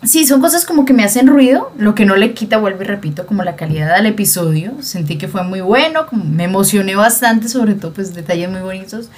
sí, 0.03 0.27
son 0.27 0.41
cosas 0.41 0.65
como 0.65 0.85
que 0.85 0.93
me 0.93 1.05
hacen 1.05 1.27
ruido, 1.27 1.73
lo 1.79 1.95
que 1.95 2.05
no 2.05 2.17
le 2.17 2.35
quita, 2.35 2.59
vuelvo 2.59 2.83
y 2.83 2.87
repito, 2.87 3.27
como 3.27 3.43
la 3.45 3.57
calidad 3.57 3.97
del 3.97 4.07
episodio. 4.07 4.75
Sentí 4.81 5.19
que 5.19 5.29
fue 5.29 5.43
muy 5.43 5.61
bueno, 5.61 6.07
como 6.07 6.25
me 6.25 6.45
emocioné 6.45 6.95
bastante, 6.97 7.49
sobre 7.49 7.75
todo, 7.75 7.93
pues 7.93 8.15
detalles 8.15 8.51
muy 8.51 8.61
bonitos. 8.61 9.09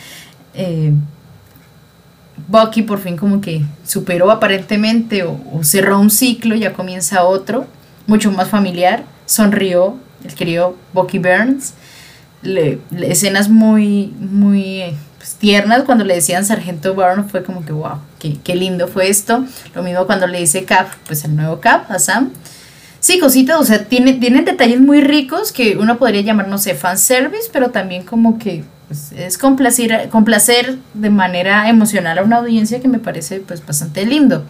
Eh, 0.54 0.92
Bucky 2.48 2.82
por 2.82 2.98
fin 2.98 3.16
como 3.16 3.40
que 3.40 3.62
superó 3.84 4.30
aparentemente 4.30 5.22
o, 5.22 5.38
cerró 5.62 6.00
un 6.00 6.10
ciclo, 6.10 6.54
ya 6.54 6.72
comienza 6.72 7.24
otro, 7.24 7.66
mucho 8.06 8.30
más 8.32 8.48
familiar, 8.48 9.04
sonrió, 9.26 9.96
el 10.24 10.34
querido 10.34 10.76
Bucky 10.92 11.18
Burns. 11.18 11.74
Le, 12.42 12.78
escenas 13.02 13.50
muy, 13.50 14.14
muy 14.18 14.82
pues, 15.20 15.34
tiernas 15.34 15.82
cuando 15.84 16.02
le 16.02 16.14
decían 16.14 16.46
Sargento 16.46 16.94
Burns 16.94 17.30
fue 17.30 17.44
como 17.44 17.62
que 17.62 17.72
wow, 17.72 17.98
qué, 18.18 18.38
qué, 18.42 18.54
lindo 18.54 18.88
fue 18.88 19.10
esto. 19.10 19.44
Lo 19.74 19.82
mismo 19.82 20.06
cuando 20.06 20.26
le 20.26 20.40
dice 20.40 20.64
Cap, 20.64 20.88
pues 21.06 21.24
el 21.24 21.36
nuevo 21.36 21.60
Cap, 21.60 21.90
a 21.90 21.98
Sam. 21.98 22.30
Sí, 23.00 23.18
cositas, 23.18 23.60
o 23.60 23.64
sea, 23.64 23.84
tiene, 23.84 24.14
tienen 24.14 24.46
detalles 24.46 24.80
muy 24.80 25.02
ricos 25.02 25.52
que 25.52 25.76
uno 25.76 25.98
podría 25.98 26.22
llamar, 26.22 26.48
no 26.48 26.56
sé, 26.56 26.74
fanservice, 26.74 27.50
pero 27.52 27.68
también 27.68 28.04
como 28.04 28.38
que 28.38 28.64
pues, 28.88 29.12
es 29.12 29.36
complacer, 29.36 30.08
complacer 30.08 30.78
de 30.94 31.10
manera 31.10 31.68
emocional 31.68 32.18
a 32.18 32.22
una 32.22 32.38
audiencia 32.38 32.80
que 32.80 32.88
me 32.88 32.98
parece 32.98 33.40
pues 33.40 33.64
bastante 33.64 34.06
lindo. 34.06 34.44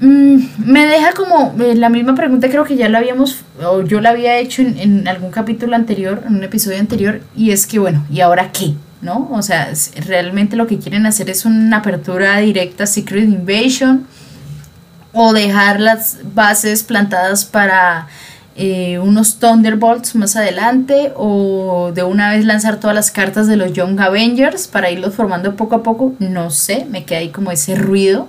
Mm, 0.00 0.38
me 0.64 0.86
deja 0.86 1.12
como 1.12 1.56
eh, 1.60 1.74
la 1.74 1.88
misma 1.88 2.14
pregunta, 2.14 2.48
creo 2.48 2.64
que 2.64 2.76
ya 2.76 2.88
la 2.88 2.98
habíamos, 2.98 3.42
o 3.60 3.82
yo 3.82 4.00
la 4.00 4.10
había 4.10 4.38
hecho 4.38 4.62
en, 4.62 5.08
algún 5.08 5.32
capítulo 5.32 5.74
anterior, 5.74 6.22
en 6.24 6.36
un 6.36 6.44
episodio 6.44 6.78
anterior, 6.78 7.20
y 7.36 7.50
es 7.50 7.66
que, 7.66 7.80
bueno, 7.80 8.06
¿y 8.10 8.20
ahora 8.20 8.52
qué? 8.52 8.74
¿No? 9.00 9.28
O 9.30 9.42
sea, 9.42 9.72
realmente 10.06 10.56
lo 10.56 10.66
que 10.66 10.78
quieren 10.78 11.06
hacer 11.06 11.30
es 11.30 11.44
una 11.44 11.78
apertura 11.78 12.38
directa 12.38 12.86
Secret 12.86 13.24
Invasion, 13.24 14.06
o 15.12 15.32
dejar 15.32 15.80
las 15.80 16.18
bases 16.34 16.82
plantadas 16.82 17.44
para 17.44 18.08
eh, 18.56 18.98
unos 18.98 19.38
Thunderbolts 19.38 20.14
más 20.16 20.34
adelante, 20.36 21.12
o 21.16 21.92
de 21.94 22.02
una 22.02 22.30
vez 22.30 22.44
lanzar 22.44 22.80
todas 22.80 22.94
las 22.94 23.10
cartas 23.10 23.46
de 23.46 23.56
los 23.56 23.72
Young 23.72 24.00
Avengers 24.00 24.66
para 24.66 24.90
irlos 24.90 25.14
formando 25.14 25.54
poco 25.54 25.76
a 25.76 25.82
poco, 25.82 26.14
no 26.18 26.50
sé, 26.50 26.86
me 26.90 27.04
queda 27.04 27.20
ahí 27.20 27.28
como 27.30 27.52
ese 27.52 27.76
ruido 27.76 28.28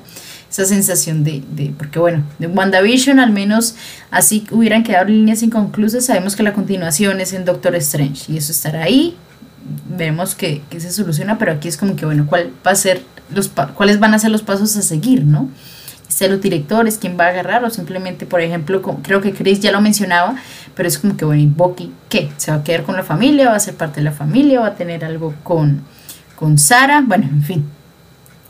esa 0.50 0.66
sensación 0.66 1.24
de, 1.24 1.44
de, 1.52 1.74
porque 1.78 2.00
bueno, 2.00 2.24
de 2.40 2.48
WandaVision 2.48 3.20
al 3.20 3.32
menos 3.32 3.76
así 4.10 4.46
hubieran 4.52 4.84
quedado 4.84 5.06
líneas 5.06 5.44
inconclusas, 5.44 6.06
sabemos 6.06 6.36
que 6.36 6.44
la 6.44 6.54
continuación 6.54 7.22
es 7.22 7.34
en 7.34 7.46
Doctor 7.46 7.76
Strange 7.76 8.32
y 8.32 8.38
eso 8.38 8.52
estará 8.52 8.84
ahí, 8.84 9.16
veremos 9.89 10.36
que, 10.36 10.62
que 10.69 10.80
se 10.80 10.91
soluciona, 10.91 11.38
pero 11.38 11.52
aquí 11.52 11.67
es 11.67 11.78
como 11.78 11.95
que 11.95 12.06
bueno, 12.06 12.26
¿cuál 12.28 12.52
va 12.65 12.72
a 12.72 12.76
ser 12.76 13.04
los 13.34 13.52
cuáles 13.76 14.00
van 14.00 14.13
a 14.13 14.19
ser 14.19 14.32
los 14.32 14.41
pasos 14.41 14.76
a 14.76 14.82
seguir, 14.82 15.24
¿no? 15.24 15.50
Ser 16.08 16.32
los 16.32 16.41
directores, 16.41 16.98
quién 16.98 17.17
va 17.19 17.26
a 17.26 17.30
agarrar, 17.30 17.63
o 17.63 17.69
simplemente, 17.69 18.26
por 18.26 18.41
ejemplo, 18.41 18.82
creo 19.04 19.22
que 19.22 19.34
Chris 19.34 19.60
ya 19.60 19.72
lo 19.72 19.80
mencionaba, 19.80 20.36
pero 20.76 20.89
es 20.89 20.98
como 20.98 21.15
que, 21.15 21.24
bueno, 21.24 21.41
¿y 21.41 21.45
Bucky 21.45 21.93
qué? 22.10 22.32
¿Se 22.38 22.52
va 22.52 22.58
a 22.58 22.63
quedar 22.63 22.84
con 22.84 22.95
la 22.95 23.04
familia? 23.04 23.50
¿Va 23.50 23.56
a 23.56 23.60
ser 23.60 23.76
parte 23.76 24.00
de 24.00 24.06
la 24.06 24.12
familia? 24.12 24.60
¿Va 24.60 24.67
a 24.67 24.76
tener 24.76 25.06
algo 25.06 25.36
con, 25.43 25.82
con 26.36 26.58
Sara? 26.58 27.04
Bueno, 27.06 27.26
en 27.32 27.43
fin. 27.43 27.65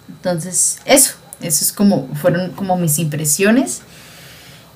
Entonces, 0.07 0.79
eso, 0.85 1.15
eso 1.41 1.65
es 1.65 1.73
como, 1.73 2.07
fueron 2.15 2.51
como 2.51 2.77
mis 2.77 2.97
impresiones. 2.97 3.81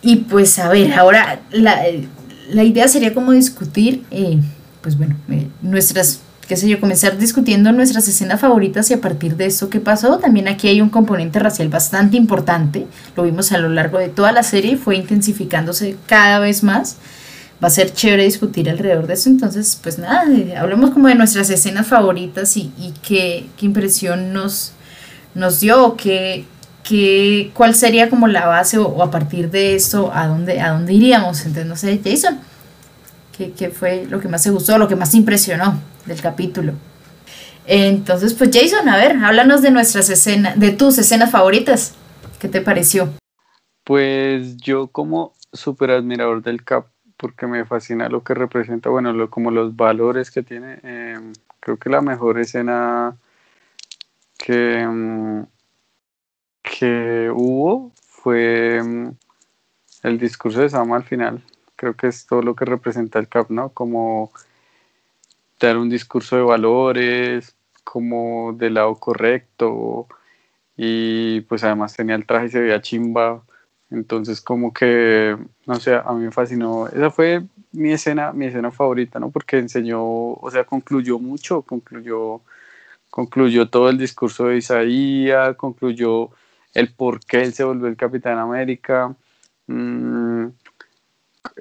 Y 0.02 0.18
pues 0.18 0.60
a 0.60 0.68
ver, 0.68 0.94
ahora 0.94 1.40
la, 1.52 1.88
idea 2.64 2.88
sería 2.90 3.14
como 3.14 3.32
discutir, 3.32 4.04
eh, 4.12 4.38
pues 4.82 4.98
bueno, 4.98 5.16
eh, 5.30 5.48
nuestras, 5.62 6.20
qué 6.48 6.58
sé 6.58 6.68
yo, 6.68 6.80
comenzar 6.80 7.18
discutiendo 7.18 7.72
nuestras 7.72 8.08
escenas 8.08 8.40
favoritas 8.40 8.90
y 8.92 8.94
a 8.94 9.02
partir 9.02 9.36
de 9.36 9.46
eso 9.46 9.70
qué 9.70 9.80
pasó. 9.80 10.18
También 10.18 10.48
aquí 10.48 10.68
hay 10.68 10.82
un 10.82 10.90
componente 10.90 11.40
racial 11.40 11.70
bastante 11.70 12.18
importante, 12.18 12.88
lo 13.16 13.24
vimos 13.24 13.52
a 13.52 13.58
lo 13.58 13.70
largo 13.70 13.98
de 13.98 14.10
toda 14.10 14.32
la 14.32 14.44
serie, 14.44 14.78
fue 14.78 14.96
intensificándose 14.96 15.98
cada 16.08 16.40
vez 16.40 16.64
más. 16.64 16.98
Va 17.64 17.68
a 17.68 17.72
ser 17.72 17.94
chévere 17.94 18.26
discutir 18.26 18.70
alrededor 18.70 19.08
de 19.08 19.14
eso, 19.14 19.30
entonces 19.30 19.80
pues 19.82 19.98
nada, 19.98 20.26
eh, 20.30 20.58
hablemos 20.58 20.92
como 20.92 21.08
de 21.08 21.16
nuestras 21.16 21.50
escenas 21.50 21.88
favoritas 21.88 22.58
y, 22.58 22.74
y 22.78 22.94
qué, 23.02 23.46
qué 23.58 23.66
impresión 23.66 24.34
nos, 24.34 24.74
nos 25.34 25.62
dio, 25.62 25.96
qué, 25.96 26.46
¿qué, 26.84 27.52
¿cuál 27.54 27.74
sería 27.74 28.10
como 28.10 28.28
la 28.28 28.46
base 28.48 28.78
o, 28.78 29.02
a 29.02 29.10
partir 29.10 29.50
de 29.50 29.76
esto 29.76 30.12
a 30.14 30.28
dónde, 30.28 30.60
a 30.60 30.72
dónde 30.74 30.94
iríamos? 30.94 31.46
Entonces, 31.46 31.66
no 31.66 31.76
sé, 31.76 32.02
Jason, 32.04 32.40
¿qué, 33.38 33.52
¿qué, 33.52 33.70
fue 33.70 34.06
lo 34.10 34.20
que 34.20 34.28
más 34.28 34.44
te 34.44 34.50
gustó, 34.50 34.78
lo 34.78 34.88
que 34.88 34.96
más 34.96 35.14
impresionó 35.14 35.80
del 36.06 36.22
capítulo? 36.22 36.74
Entonces, 37.66 38.34
pues 38.34 38.50
Jason, 38.54 38.88
a 38.90 38.98
ver, 38.98 39.16
háblanos 39.18 39.62
de 39.62 39.72
nuestras 39.72 40.10
escenas, 40.10 40.60
de 40.60 40.72
tus 40.72 40.98
escenas 40.98 41.32
favoritas. 41.32 41.96
¿Qué 42.40 42.50
te 42.50 42.62
pareció? 42.62 43.10
Pues 43.84 44.58
yo 44.58 44.88
como 44.88 45.34
súper 45.54 45.92
admirador 45.92 46.42
del 46.42 46.64
Cap, 46.64 46.88
porque 47.18 47.48
me 47.48 47.66
fascina 47.66 48.10
lo 48.10 48.24
que 48.24 48.34
representa, 48.34 48.90
bueno, 48.90 49.14
lo, 49.14 49.30
como 49.30 49.50
los 49.52 49.76
valores 49.76 50.30
que 50.30 50.44
tiene. 50.44 50.80
Em, 50.84 51.34
creo 51.60 51.78
que 51.78 51.90
la 51.90 52.02
mejor 52.02 52.40
escena 52.40 53.16
que, 54.38 54.80
em, 54.82 55.46
que 56.62 57.32
hubo 57.34 57.92
fue 58.08 58.82
mm, 58.84 59.10
el 60.04 60.18
discurso 60.18 60.62
de 60.62 60.70
Sam 60.70 60.92
al 60.94 61.04
final. 61.04 61.42
Creo 61.84 61.98
que 61.98 62.08
es 62.08 62.26
todo 62.26 62.42
lo 62.42 62.56
que 62.56 62.64
representa 62.64 63.20
el 63.20 63.28
CAP, 63.28 63.50
¿no? 63.50 63.68
Como 63.68 64.32
dar 65.60 65.78
un 65.78 65.90
discurso 65.90 66.38
de 66.38 66.42
valores, 66.42 67.58
como 67.84 68.54
del 68.54 68.76
lado 68.76 68.96
correcto, 68.96 70.08
y 70.78 71.42
pues 71.42 71.62
además 71.66 71.94
tenía 71.94 72.16
el 72.16 72.26
traje 72.26 72.46
y 72.46 72.50
se 72.52 72.62
veía 72.62 72.82
chimba. 72.82 73.44
Entonces 73.92 74.40
como 74.40 74.72
que, 74.72 75.36
no 75.66 75.76
sé, 75.76 75.96
a 75.96 76.10
mí 76.14 76.24
me 76.24 76.32
fascinó. 76.32 76.88
Esa 76.88 77.12
fue 77.12 77.44
mi 77.74 77.92
escena, 77.92 78.32
mi 78.32 78.46
escena 78.46 78.72
favorita, 78.72 79.20
¿no? 79.20 79.30
Porque 79.30 79.58
enseñó, 79.58 80.02
o 80.02 80.50
sea, 80.50 80.64
concluyó 80.64 81.20
mucho, 81.20 81.64
concluyó, 81.64 82.40
concluyó 83.10 83.70
todo 83.70 83.90
el 83.90 83.98
discurso 83.98 84.46
de 84.46 84.56
Isaías, 84.56 85.58
concluyó 85.58 86.30
el 86.74 86.94
por 86.94 87.20
qué 87.26 87.42
él 87.42 87.54
se 87.54 87.66
volvió 87.66 87.88
el 87.88 87.98
Capitán 87.98 88.38
América, 88.38 89.14
mm, 89.68 90.48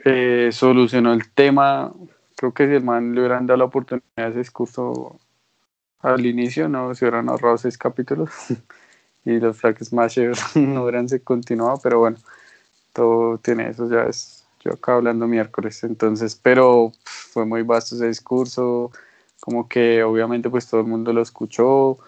eh, 0.04 0.50
solucionó 0.52 1.12
el 1.12 1.30
tema. 1.32 1.92
Creo 2.36 2.52
que 2.52 2.66
si 2.66 2.74
el 2.74 2.84
man 2.84 3.14
le 3.14 3.20
hubieran 3.20 3.46
dado 3.46 3.58
la 3.58 3.64
oportunidad 3.64 4.04
de 4.16 4.28
ese 4.28 4.38
discurso 4.38 5.18
al 6.00 6.26
inicio, 6.26 6.68
no 6.68 6.94
se 6.94 7.04
hubieran 7.04 7.28
ahorrado 7.28 7.58
seis 7.58 7.78
capítulos 7.78 8.30
y 9.24 9.38
los 9.38 9.56
Flag 9.56 9.82
Smashers 9.84 10.56
no 10.56 10.82
hubieran 10.82 11.06
continuado, 11.24 11.78
pero 11.82 12.00
bueno, 12.00 12.18
todo 12.92 13.38
tiene 13.38 13.70
eso, 13.70 13.88
ya 13.88 14.02
es 14.04 14.44
yo 14.64 14.72
acá 14.72 14.94
hablando 14.94 15.26
miércoles, 15.26 15.82
entonces, 15.82 16.36
pero 16.36 16.92
fue 17.04 17.44
muy 17.44 17.62
vasto 17.62 17.96
ese 17.96 18.06
discurso, 18.06 18.92
como 19.40 19.68
que 19.68 20.04
obviamente 20.04 20.48
pues 20.50 20.68
todo 20.68 20.82
el 20.82 20.86
mundo 20.86 21.12
lo 21.12 21.20
escuchó, 21.22 21.98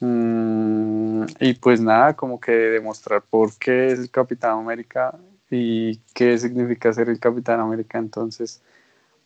mm, 0.00 1.24
y 1.40 1.54
pues 1.54 1.80
nada, 1.80 2.16
como 2.16 2.40
que 2.40 2.52
demostrar 2.52 3.22
por 3.22 3.54
qué 3.58 3.88
es 3.88 3.98
el 3.98 4.10
Capitán 4.10 4.58
América 4.58 5.14
y 5.50 5.98
qué 6.14 6.38
significa 6.38 6.92
ser 6.92 7.08
el 7.08 7.18
Capitán 7.20 7.60
América, 7.60 7.98
entonces, 7.98 8.62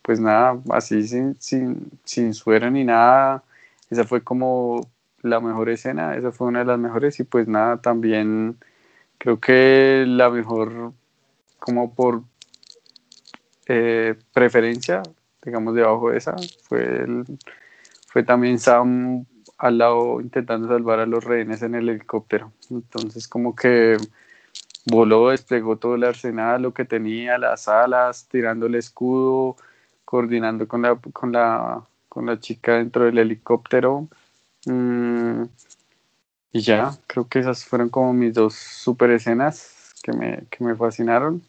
pues 0.01 0.19
nada, 0.19 0.59
así 0.71 1.07
sin, 1.07 1.35
sin, 1.39 1.91
sin 2.03 2.33
suero 2.33 2.69
ni 2.71 2.83
nada, 2.83 3.43
esa 3.89 4.03
fue 4.05 4.23
como 4.23 4.87
la 5.21 5.39
mejor 5.39 5.69
escena, 5.69 6.15
esa 6.15 6.31
fue 6.31 6.47
una 6.47 6.59
de 6.59 6.65
las 6.65 6.79
mejores. 6.79 7.19
Y 7.19 7.23
pues 7.23 7.47
nada, 7.47 7.77
también 7.81 8.57
creo 9.17 9.39
que 9.39 10.05
la 10.07 10.29
mejor 10.29 10.93
como 11.59 11.93
por 11.95 12.23
eh, 13.67 14.15
preferencia, 14.33 15.01
digamos 15.43 15.75
debajo 15.75 16.11
de 16.11 16.17
esa, 16.17 16.35
fue, 16.63 17.05
fue 18.07 18.23
también 18.23 18.59
Sam 18.59 19.25
al 19.57 19.77
lado 19.77 20.21
intentando 20.21 20.67
salvar 20.67 20.99
a 20.99 21.05
los 21.05 21.23
rehenes 21.23 21.61
en 21.61 21.75
el 21.75 21.89
helicóptero. 21.89 22.51
Entonces 22.69 23.27
como 23.27 23.55
que 23.55 23.97
voló, 24.85 25.29
desplegó 25.29 25.77
todo 25.77 25.95
el 25.95 26.03
arsenal, 26.03 26.61
lo 26.61 26.73
que 26.73 26.85
tenía, 26.85 27.37
las 27.37 27.67
alas, 27.67 28.27
tirando 28.29 28.67
el 28.67 28.75
escudo, 28.75 29.57
coordinando 30.05 30.67
con 30.67 30.83
la, 30.83 30.95
con 30.95 31.31
la, 31.31 31.83
con 32.09 32.25
la 32.25 32.39
chica 32.39 32.75
dentro 32.75 33.05
del 33.05 33.17
helicóptero. 33.17 34.07
Mm, 34.65 35.43
y 36.53 36.61
ya, 36.61 36.97
creo 37.07 37.27
que 37.27 37.39
esas 37.39 37.65
fueron 37.65 37.89
como 37.89 38.13
mis 38.13 38.33
dos 38.33 38.55
super 38.55 39.11
escenas 39.11 39.93
que 40.01 40.13
me, 40.13 40.43
que 40.49 40.63
me 40.63 40.75
fascinaron. 40.75 41.43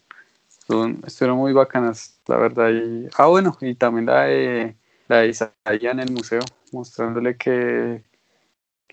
estuvieron 1.05 1.37
muy 1.37 1.53
bacanas, 1.53 2.19
la 2.27 2.37
verdad. 2.37 2.69
Y, 2.71 3.07
ah, 3.17 3.27
bueno, 3.27 3.57
y 3.61 3.75
también 3.75 4.07
la 4.07 4.23
de, 4.23 4.75
la 5.07 5.19
de 5.19 5.29
Isaiah 5.29 5.91
en 5.91 5.99
el 5.99 6.11
museo, 6.11 6.41
mostrándole 6.71 7.37
que 7.37 8.03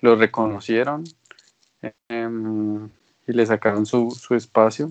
lo 0.01 0.17
reconocieron 0.17 1.05
em, 2.09 2.91
y 3.27 3.33
le 3.33 3.47
sacaron 3.47 3.87
su, 3.87 4.11
su 4.11 4.35
espacio 4.35 4.91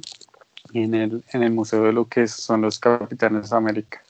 en 0.74 0.94
el, 0.96 1.24
en 1.32 1.44
el 1.44 1.52
museo 1.52 1.84
de 1.84 1.94
lo 1.94 2.08
que 2.08 2.28
son 2.28 2.62
los 2.62 2.80
Capitanes 2.80 3.50
de 3.50 3.58
América. 3.58 4.02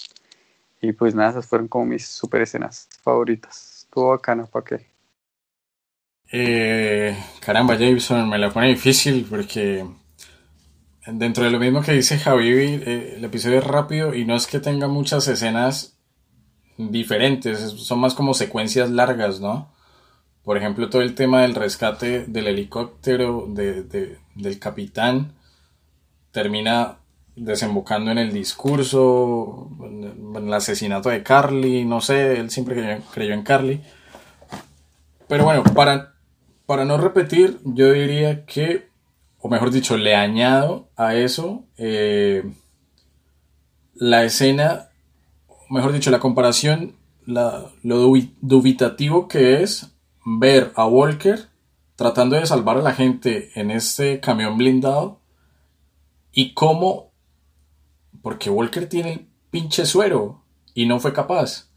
Y 0.81 0.91
pues 0.91 1.15
nada, 1.15 1.31
esas 1.31 1.47
fueron 1.47 1.67
como 1.67 1.86
mis 1.86 2.05
super 2.05 2.41
escenas 2.41 2.89
favoritas. 3.01 3.86
Estuvo 3.86 4.09
bacana, 4.09 4.45
¿para 4.45 4.65
qué? 4.65 4.88
Eh, 6.31 7.15
caramba, 7.39 7.77
Jason, 7.77 8.27
me 8.27 8.38
la 8.38 8.49
pone 8.49 8.69
difícil 8.69 9.25
porque 9.29 9.86
dentro 11.05 11.43
de 11.43 11.51
lo 11.51 11.59
mismo 11.59 11.81
que 11.81 11.93
dice 11.93 12.17
Javi, 12.17 12.49
eh, 12.49 13.15
el 13.17 13.23
episodio 13.23 13.59
es 13.59 13.63
rápido 13.63 14.13
y 14.13 14.25
no 14.25 14.36
es 14.36 14.47
que 14.47 14.59
tenga 14.59 14.88
muchas 14.88 15.27
escenas 15.27 15.97
diferentes, 16.77 17.59
son 17.59 17.99
más 17.99 18.15
como 18.15 18.33
secuencias 18.33 18.89
largas, 18.89 19.39
¿no? 19.39 19.71
Por 20.43 20.58
ejemplo, 20.58 20.89
todo 20.89 21.01
el 21.01 21.15
tema 21.15 21.41
del 21.41 21.56
rescate 21.56 22.25
del 22.25 22.47
helicóptero 22.47 23.47
del 23.47 24.60
capitán 24.60 25.34
termina 26.32 26.97
desembocando 27.36 28.12
en 28.12 28.17
el 28.17 28.34
discurso, 28.34 29.69
en 29.82 30.36
el 30.36 30.53
asesinato 30.53 31.10
de 31.10 31.23
Carly, 31.23 31.86
no 31.86 32.01
sé, 32.01 32.39
él 32.39 32.49
siempre 32.49 33.01
creyó 33.13 33.34
en 33.34 33.43
Carly. 33.43 33.82
Pero 35.27 35.45
bueno, 35.45 35.63
para 35.63 36.13
para 36.65 36.86
no 36.86 36.97
repetir, 36.97 37.60
yo 37.65 37.91
diría 37.91 38.45
que, 38.45 38.88
o 39.39 39.49
mejor 39.49 39.71
dicho, 39.71 39.97
le 39.97 40.15
añado 40.15 40.89
a 40.95 41.15
eso 41.15 41.65
eh, 41.77 42.43
la 43.93 44.23
escena, 44.23 44.89
mejor 45.69 45.91
dicho, 45.91 46.10
la 46.10 46.19
comparación, 46.19 46.95
lo 47.25 47.71
dubitativo 48.41 49.27
que 49.27 49.62
es 49.62 49.92
ver 50.25 50.71
a 50.75 50.88
Walker 50.88 51.49
tratando 51.95 52.36
de 52.36 52.45
salvar 52.45 52.77
a 52.77 52.81
la 52.81 52.93
gente 52.93 53.51
en 53.55 53.71
este 53.71 54.19
camión 54.19 54.57
blindado 54.57 55.19
y 56.31 56.53
cómo, 56.53 57.12
porque 58.21 58.49
Walker 58.49 58.89
tiene 58.89 59.13
el 59.13 59.27
pinche 59.51 59.86
suero 59.86 60.43
y 60.73 60.88
no 60.88 60.99
fue 60.99 61.13
capaz. 61.13 61.69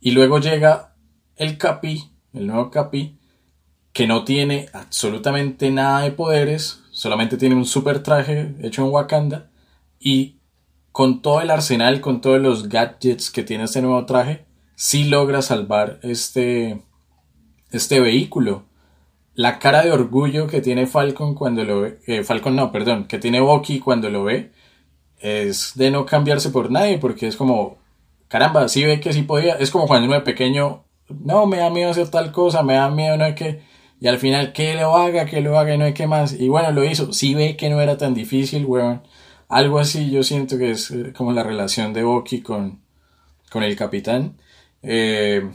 Y 0.00 0.10
luego 0.10 0.38
llega 0.38 0.94
el 1.36 1.56
Capi, 1.56 2.10
el 2.34 2.46
nuevo 2.46 2.70
Capi, 2.70 3.18
que 3.92 4.06
no 4.06 4.24
tiene 4.24 4.68
absolutamente 4.72 5.70
nada 5.70 6.00
de 6.00 6.10
poderes, 6.10 6.82
solamente 6.90 7.36
tiene 7.36 7.54
un 7.54 7.64
super 7.64 8.02
traje 8.02 8.54
hecho 8.60 8.84
en 8.84 8.92
Wakanda 8.92 9.50
y 9.98 10.36
con 10.92 11.22
todo 11.22 11.40
el 11.40 11.50
arsenal, 11.50 12.00
con 12.00 12.20
todos 12.20 12.40
los 12.40 12.68
gadgets 12.68 13.30
que 13.30 13.42
tiene 13.42 13.64
este 13.64 13.82
nuevo 13.82 14.04
traje, 14.04 14.44
sí 14.74 15.04
logra 15.04 15.42
salvar 15.42 15.98
este, 16.02 16.82
este 17.74 18.00
vehículo. 18.00 18.64
La 19.34 19.58
cara 19.58 19.82
de 19.82 19.92
orgullo 19.92 20.46
que 20.46 20.60
tiene 20.60 20.86
Falcon 20.86 21.34
cuando 21.34 21.64
lo 21.64 21.80
ve, 21.82 21.98
eh, 22.06 22.24
Falcon 22.24 22.56
no, 22.56 22.70
perdón, 22.70 23.06
que 23.06 23.18
tiene 23.18 23.40
Bucky 23.40 23.80
cuando 23.80 24.08
lo 24.10 24.24
ve, 24.24 24.52
es 25.18 25.72
de 25.74 25.90
no 25.90 26.06
cambiarse 26.06 26.50
por 26.50 26.70
nadie, 26.70 26.98
porque 26.98 27.26
es 27.26 27.36
como, 27.36 27.78
caramba, 28.28 28.68
sí 28.68 28.84
ve 28.84 29.00
que 29.00 29.12
sí 29.12 29.22
podía, 29.22 29.54
es 29.54 29.70
como 29.70 29.86
cuando 29.88 30.06
uno 30.06 30.16
de 30.16 30.22
pequeño, 30.22 30.84
no, 31.08 31.46
me 31.46 31.58
da 31.58 31.70
miedo 31.70 31.90
hacer 31.90 32.08
tal 32.10 32.32
cosa, 32.32 32.62
me 32.62 32.74
da 32.74 32.90
miedo, 32.90 33.16
no 33.16 33.24
hay 33.24 33.34
que, 33.34 33.62
y 34.04 34.06
al 34.08 34.18
final, 34.18 34.52
que 34.52 34.74
lo 34.74 34.96
haga, 34.96 35.24
que 35.24 35.40
lo 35.40 35.58
haga 35.58 35.74
y 35.74 35.78
no 35.78 35.86
hay 35.86 35.94
que 35.94 36.06
más. 36.06 36.34
Y 36.38 36.48
bueno, 36.50 36.70
lo 36.72 36.84
hizo. 36.84 37.12
Si 37.14 37.34
ve 37.34 37.56
que 37.56 37.70
no 37.70 37.80
era 37.80 37.96
tan 37.96 38.12
difícil, 38.12 38.66
weón. 38.66 39.02
Algo 39.48 39.78
así 39.78 40.10
yo 40.10 40.22
siento 40.22 40.58
que 40.58 40.72
es 40.72 40.90
eh, 40.90 41.14
como 41.16 41.32
la 41.32 41.42
relación 41.42 41.94
de 41.94 42.02
Bucky 42.04 42.42
con, 42.42 42.82
con 43.50 43.62
el 43.62 43.76
capitán. 43.76 44.36
Eh, 44.82 45.48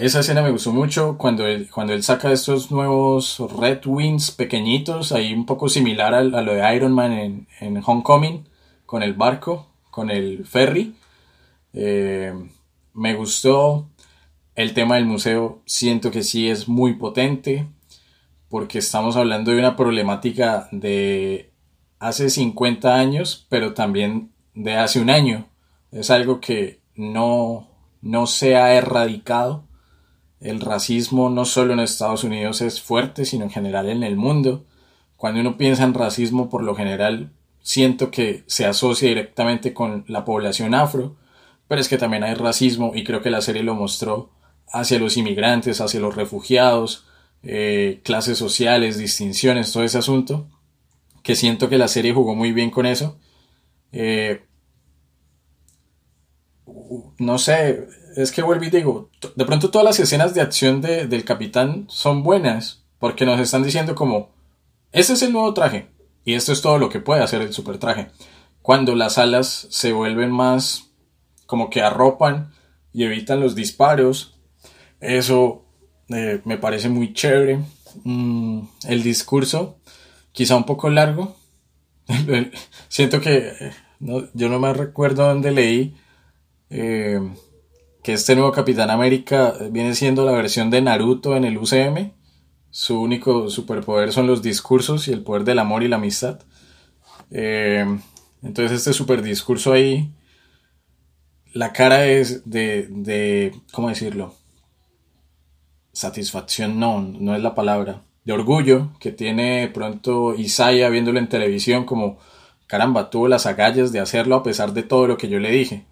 esa 0.00 0.20
escena 0.20 0.42
me 0.42 0.50
gustó 0.50 0.72
mucho 0.72 1.16
cuando 1.18 1.46
él, 1.46 1.68
cuando 1.70 1.92
él 1.92 2.02
saca 2.02 2.32
estos 2.32 2.70
nuevos 2.70 3.38
Red 3.58 3.86
Wings 3.86 4.30
pequeñitos, 4.30 5.12
ahí 5.12 5.32
un 5.32 5.46
poco 5.46 5.68
similar 5.68 6.14
a, 6.14 6.22
lo 6.22 6.54
de 6.54 6.74
Iron 6.74 6.92
Man 6.92 7.12
en, 7.12 7.46
en, 7.60 7.82
Homecoming, 7.84 8.48
con 8.86 9.02
el 9.02 9.14
barco, 9.14 9.68
con 9.90 10.10
el 10.10 10.46
ferry. 10.46 10.94
Eh, 11.72 12.32
me 12.94 13.14
gustó 13.14 13.88
el 14.54 14.74
tema 14.74 14.96
del 14.96 15.06
museo 15.06 15.62
siento 15.66 16.10
que 16.10 16.24
sí 16.24 16.48
es 16.48 16.68
muy 16.68 16.94
potente 16.94 17.68
porque 18.48 18.78
estamos 18.78 19.16
hablando 19.16 19.50
de 19.50 19.58
una 19.58 19.76
problemática 19.76 20.68
de 20.72 21.52
hace 21.98 22.30
50 22.30 22.96
años, 22.96 23.46
pero 23.48 23.74
también 23.74 24.32
de 24.54 24.76
hace 24.76 25.00
un 25.00 25.10
año. 25.10 25.46
Es 25.92 26.10
algo 26.10 26.40
que 26.40 26.80
no, 26.94 27.68
no 28.00 28.26
se 28.26 28.56
ha 28.56 28.74
erradicado. 28.74 29.67
El 30.40 30.60
racismo 30.60 31.30
no 31.30 31.44
solo 31.44 31.72
en 31.72 31.80
Estados 31.80 32.24
Unidos 32.24 32.60
es 32.60 32.80
fuerte, 32.80 33.24
sino 33.24 33.44
en 33.44 33.50
general 33.50 33.88
en 33.88 34.02
el 34.02 34.16
mundo. 34.16 34.64
Cuando 35.16 35.40
uno 35.40 35.56
piensa 35.56 35.84
en 35.84 35.94
racismo, 35.94 36.48
por 36.48 36.62
lo 36.62 36.74
general 36.74 37.32
siento 37.60 38.10
que 38.10 38.44
se 38.46 38.64
asocia 38.64 39.08
directamente 39.08 39.74
con 39.74 40.04
la 40.06 40.24
población 40.24 40.74
afro, 40.74 41.16
pero 41.66 41.80
es 41.80 41.88
que 41.88 41.98
también 41.98 42.24
hay 42.24 42.34
racismo 42.34 42.92
y 42.94 43.04
creo 43.04 43.20
que 43.20 43.30
la 43.30 43.42
serie 43.42 43.62
lo 43.62 43.74
mostró 43.74 44.30
hacia 44.72 44.98
los 44.98 45.16
inmigrantes, 45.16 45.80
hacia 45.80 46.00
los 46.00 46.14
refugiados, 46.14 47.04
eh, 47.42 48.00
clases 48.04 48.38
sociales, 48.38 48.96
distinciones, 48.96 49.72
todo 49.72 49.82
ese 49.82 49.98
asunto, 49.98 50.48
que 51.22 51.36
siento 51.36 51.68
que 51.68 51.78
la 51.78 51.88
serie 51.88 52.12
jugó 52.12 52.34
muy 52.34 52.52
bien 52.52 52.70
con 52.70 52.86
eso. 52.86 53.18
Eh, 53.92 54.44
no 57.18 57.38
sé, 57.38 57.86
es 58.16 58.32
que 58.32 58.42
vuelvo 58.42 58.64
y 58.64 58.70
digo, 58.70 59.10
de 59.34 59.44
pronto 59.44 59.70
todas 59.70 59.84
las 59.84 60.00
escenas 60.00 60.34
de 60.34 60.40
acción 60.40 60.80
del 60.80 61.24
capitán 61.24 61.86
son 61.88 62.22
buenas, 62.22 62.84
porque 62.98 63.26
nos 63.26 63.40
están 63.40 63.62
diciendo 63.62 63.94
como, 63.94 64.30
este 64.92 65.12
es 65.12 65.22
el 65.22 65.32
nuevo 65.32 65.54
traje, 65.54 65.88
y 66.24 66.34
esto 66.34 66.52
es 66.52 66.60
todo 66.60 66.78
lo 66.78 66.88
que 66.88 67.00
puede 67.00 67.22
hacer 67.22 67.42
el 67.42 67.52
super 67.52 67.78
traje. 67.78 68.08
Cuando 68.62 68.94
las 68.94 69.18
alas 69.18 69.66
se 69.70 69.92
vuelven 69.92 70.30
más 70.30 70.90
como 71.46 71.70
que 71.70 71.80
arropan 71.80 72.52
y 72.92 73.04
evitan 73.04 73.40
los 73.40 73.54
disparos, 73.54 74.38
eso 75.00 75.64
eh, 76.08 76.40
me 76.44 76.58
parece 76.58 76.88
muy 76.88 77.12
chévere. 77.12 77.60
Mm, 78.04 78.60
el 78.88 79.02
discurso, 79.02 79.78
quizá 80.32 80.56
un 80.56 80.64
poco 80.64 80.90
largo. 80.90 81.36
Siento 82.88 83.20
que 83.20 83.52
eh, 83.60 83.72
yo 84.34 84.48
no 84.48 84.58
me 84.58 84.72
recuerdo 84.72 85.26
dónde 85.26 85.50
leí 85.50 85.96
eh, 86.70 87.20
que 88.08 88.14
este 88.14 88.34
nuevo 88.34 88.52
Capitán 88.52 88.88
América 88.88 89.52
viene 89.70 89.94
siendo 89.94 90.24
la 90.24 90.32
versión 90.32 90.70
de 90.70 90.80
Naruto 90.80 91.36
en 91.36 91.44
el 91.44 91.58
UCM. 91.58 92.12
Su 92.70 93.02
único 93.02 93.50
superpoder 93.50 94.14
son 94.14 94.26
los 94.26 94.40
discursos 94.40 95.08
y 95.08 95.12
el 95.12 95.20
poder 95.20 95.44
del 95.44 95.58
amor 95.58 95.82
y 95.82 95.88
la 95.88 95.96
amistad. 95.96 96.40
entonces 97.30 98.78
este 98.78 98.94
super 98.94 99.20
discurso 99.20 99.74
ahí, 99.74 100.10
la 101.52 101.74
cara 101.74 102.06
es 102.06 102.48
de, 102.48 102.86
de 102.88 103.52
¿cómo 103.72 103.90
decirlo? 103.90 104.34
satisfacción 105.92 106.80
no, 106.80 107.02
no 107.02 107.36
es 107.36 107.42
la 107.42 107.54
palabra, 107.54 108.04
de 108.24 108.32
orgullo 108.32 108.88
que 109.00 109.12
tiene 109.12 109.68
pronto 109.68 110.34
Isaiah 110.34 110.88
viéndolo 110.88 111.18
en 111.18 111.28
televisión 111.28 111.84
como 111.84 112.16
caramba, 112.66 113.10
tuvo 113.10 113.28
las 113.28 113.44
agallas 113.44 113.92
de 113.92 114.00
hacerlo 114.00 114.36
a 114.36 114.42
pesar 114.42 114.72
de 114.72 114.82
todo 114.82 115.06
lo 115.06 115.18
que 115.18 115.28
yo 115.28 115.38
le 115.40 115.50
dije. 115.50 115.84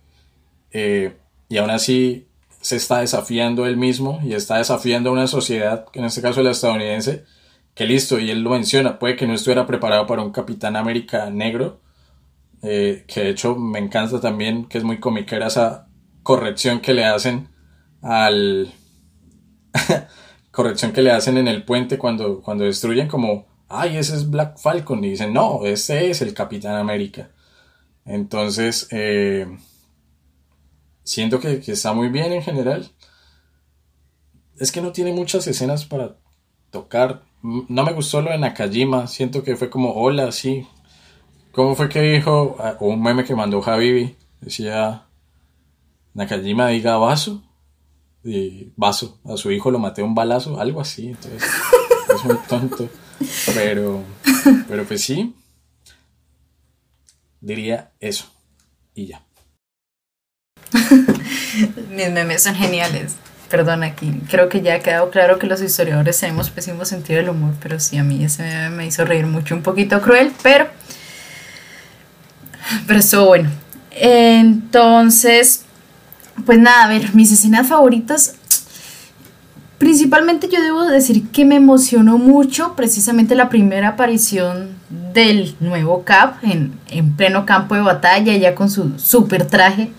Eh, 0.72 1.14
y 1.48 1.58
aún 1.58 1.70
así 1.70 2.28
se 2.60 2.76
está 2.76 3.00
desafiando 3.00 3.66
él 3.66 3.76
mismo 3.76 4.20
y 4.24 4.34
está 4.34 4.58
desafiando 4.58 5.10
a 5.10 5.12
una 5.12 5.26
sociedad, 5.26 5.86
en 5.92 6.04
este 6.04 6.22
caso 6.22 6.42
la 6.42 6.50
estadounidense, 6.50 7.24
que 7.74 7.86
listo, 7.86 8.18
y 8.18 8.30
él 8.30 8.40
lo 8.40 8.50
menciona, 8.50 8.98
puede 8.98 9.16
que 9.16 9.26
no 9.26 9.34
estuviera 9.34 9.66
preparado 9.66 10.06
para 10.06 10.22
un 10.22 10.32
Capitán 10.32 10.76
América 10.76 11.30
negro, 11.30 11.80
eh, 12.62 13.04
que 13.06 13.20
de 13.20 13.30
hecho 13.30 13.54
me 13.54 13.78
encanta 13.78 14.20
también, 14.20 14.64
que 14.64 14.78
es 14.78 14.84
muy 14.84 14.98
comiquera 14.98 15.46
esa 15.46 15.88
corrección 16.22 16.80
que 16.80 16.94
le 16.94 17.04
hacen 17.04 17.48
al... 18.02 18.72
corrección 20.50 20.92
que 20.92 21.02
le 21.02 21.10
hacen 21.10 21.36
en 21.36 21.48
el 21.48 21.64
puente 21.64 21.98
cuando, 21.98 22.40
cuando 22.40 22.64
destruyen 22.64 23.08
como, 23.08 23.46
ay, 23.68 23.98
ese 23.98 24.16
es 24.16 24.30
Black 24.30 24.58
Falcon, 24.58 25.04
y 25.04 25.10
dicen, 25.10 25.34
no, 25.34 25.66
ese 25.66 26.10
es 26.10 26.22
el 26.22 26.32
Capitán 26.32 26.76
América. 26.76 27.30
Entonces, 28.06 28.88
eh, 28.90 29.46
siento 31.06 31.40
que, 31.40 31.62
está 31.66 31.94
muy 31.94 32.08
bien 32.08 32.32
en 32.32 32.42
general. 32.42 32.90
Es 34.58 34.72
que 34.72 34.82
no 34.82 34.92
tiene 34.92 35.12
muchas 35.12 35.46
escenas 35.46 35.84
para 35.84 36.18
tocar. 36.70 37.22
No 37.42 37.84
me 37.84 37.92
gustó 37.92 38.20
lo 38.20 38.30
de 38.30 38.38
Nakajima. 38.38 39.06
Siento 39.06 39.42
que 39.42 39.56
fue 39.56 39.70
como, 39.70 39.94
hola, 39.94 40.32
sí. 40.32 40.66
¿Cómo 41.52 41.74
fue 41.74 41.88
que 41.88 42.00
dijo? 42.02 42.56
Ah, 42.58 42.76
un 42.80 43.00
meme 43.00 43.24
que 43.24 43.34
mandó 43.34 43.62
Javibi. 43.62 44.16
Decía, 44.40 45.06
Nakajima 46.12 46.68
diga 46.68 46.96
vaso. 46.96 47.42
Y 48.24 48.72
vaso. 48.76 49.20
A 49.24 49.36
su 49.36 49.52
hijo 49.52 49.70
lo 49.70 49.78
maté 49.78 50.02
un 50.02 50.14
balazo. 50.14 50.60
Algo 50.60 50.80
así. 50.80 51.08
Entonces, 51.08 51.42
es 52.14 52.24
muy 52.24 52.36
tonto. 52.48 52.88
Pero, 53.54 54.02
pero 54.68 54.84
pues 54.84 55.02
sí. 55.02 55.34
Diría 57.40 57.92
eso. 58.00 58.26
Y 58.94 59.06
ya. 59.06 59.25
Mis 61.90 62.10
memes 62.10 62.42
son 62.42 62.54
geniales. 62.54 63.16
Perdón, 63.48 63.84
aquí 63.84 64.20
creo 64.28 64.48
que 64.48 64.60
ya 64.60 64.74
ha 64.74 64.80
quedado 64.80 65.10
claro 65.10 65.38
que 65.38 65.46
los 65.46 65.62
historiadores 65.62 66.18
tenemos 66.18 66.50
pésimo 66.50 66.84
sentido 66.84 67.20
del 67.20 67.28
humor, 67.28 67.54
pero 67.62 67.78
sí, 67.78 67.96
a 67.96 68.02
mí 68.02 68.24
ese 68.24 68.42
meme 68.42 68.70
me 68.70 68.86
hizo 68.86 69.04
reír 69.04 69.26
mucho, 69.26 69.54
un 69.54 69.62
poquito 69.62 70.00
cruel, 70.00 70.32
pero, 70.42 70.66
pero 72.88 72.98
estuvo 72.98 73.26
bueno. 73.26 73.50
Entonces, 73.92 75.64
pues 76.44 76.58
nada, 76.58 76.84
a 76.84 76.88
ver, 76.88 77.14
mis 77.14 77.30
escenas 77.30 77.68
favoritas, 77.68 78.34
principalmente 79.78 80.48
yo 80.48 80.60
debo 80.60 80.84
decir 80.84 81.28
que 81.28 81.44
me 81.44 81.54
emocionó 81.54 82.18
mucho 82.18 82.74
precisamente 82.74 83.36
la 83.36 83.48
primera 83.48 83.90
aparición 83.90 84.70
del 84.90 85.54
nuevo 85.60 86.02
Cap 86.02 86.42
en, 86.42 86.72
en 86.88 87.14
pleno 87.14 87.46
campo 87.46 87.76
de 87.76 87.82
batalla, 87.82 88.36
ya 88.36 88.56
con 88.56 88.70
su 88.70 88.98
super 88.98 89.46
traje 89.46 89.92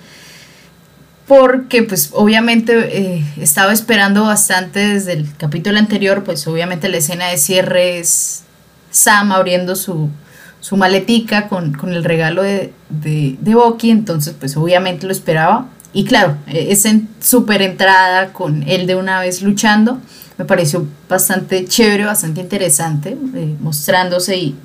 porque 1.28 1.84
pues 1.84 2.12
obviamente 2.14 2.74
eh, 2.98 3.26
estaba 3.38 3.74
esperando 3.74 4.24
bastante 4.24 4.80
desde 4.80 5.14
el 5.14 5.28
capítulo 5.36 5.78
anterior, 5.78 6.24
pues 6.24 6.48
obviamente 6.48 6.88
la 6.88 6.98
escena 6.98 7.28
de 7.28 7.38
cierre 7.38 8.00
es 8.00 8.44
Sam 8.92 9.34
abriendo 9.34 9.76
su, 9.76 10.10
su 10.62 10.78
maletica 10.78 11.50
con, 11.50 11.76
el 11.90 12.04
regalo 12.06 12.44
de, 12.44 12.74
de, 12.90 13.36
de 13.42 13.56
Bucky, 13.56 13.92
entonces 13.92 14.34
pues 14.40 14.56
obviamente 14.56 15.06
lo 15.06 15.12
esperaba. 15.12 15.68
Y 15.92 16.06
claro, 16.06 16.38
e, 16.48 16.72
esa 16.72 16.92
super 17.20 17.62
entrada 17.62 18.32
con 18.32 18.64
él 18.64 18.88
de 18.88 18.96
una 18.96 19.20
vez 19.20 19.42
luchando, 19.42 20.00
me 20.38 20.46
pareció 20.46 20.88
bastante 21.10 21.66
chévere, 21.66 22.06
bastante 22.06 22.40
interesante, 22.40 23.18
eh, 23.36 23.56
mostrándose 23.60 24.38
y 24.38 24.56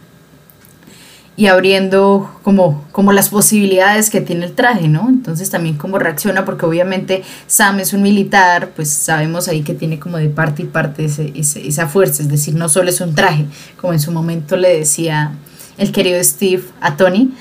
y 1.36 1.46
abriendo 1.46 2.30
como, 2.42 2.84
como 2.92 3.12
las 3.12 3.30
posibilidades 3.30 4.10
que 4.10 4.20
tiene 4.20 4.44
el 4.44 4.52
traje, 4.52 4.88
¿no? 4.88 5.08
Entonces 5.08 5.48
también 5.48 5.76
cómo 5.76 5.98
reacciona, 5.98 6.44
porque 6.44 6.66
obviamente 6.66 7.22
Sam 7.46 7.80
es 7.80 7.92
un 7.94 8.02
militar, 8.02 8.70
pues 8.76 8.90
sabemos 8.90 9.48
ahí 9.48 9.62
que 9.62 9.74
tiene 9.74 9.98
como 9.98 10.18
de 10.18 10.28
parte 10.28 10.62
y 10.62 10.66
parte 10.66 11.06
ese, 11.06 11.32
esa 11.34 11.88
fuerza, 11.88 12.22
es 12.22 12.28
decir, 12.28 12.54
no 12.54 12.68
solo 12.68 12.90
es 12.90 13.00
un 13.00 13.14
traje, 13.14 13.46
como 13.80 13.94
en 13.94 14.00
su 14.00 14.12
momento 14.12 14.56
le 14.56 14.76
decía 14.76 15.32
el 15.78 15.90
querido 15.90 16.22
Steve 16.22 16.64
a 16.80 16.96
Tony. 16.96 17.32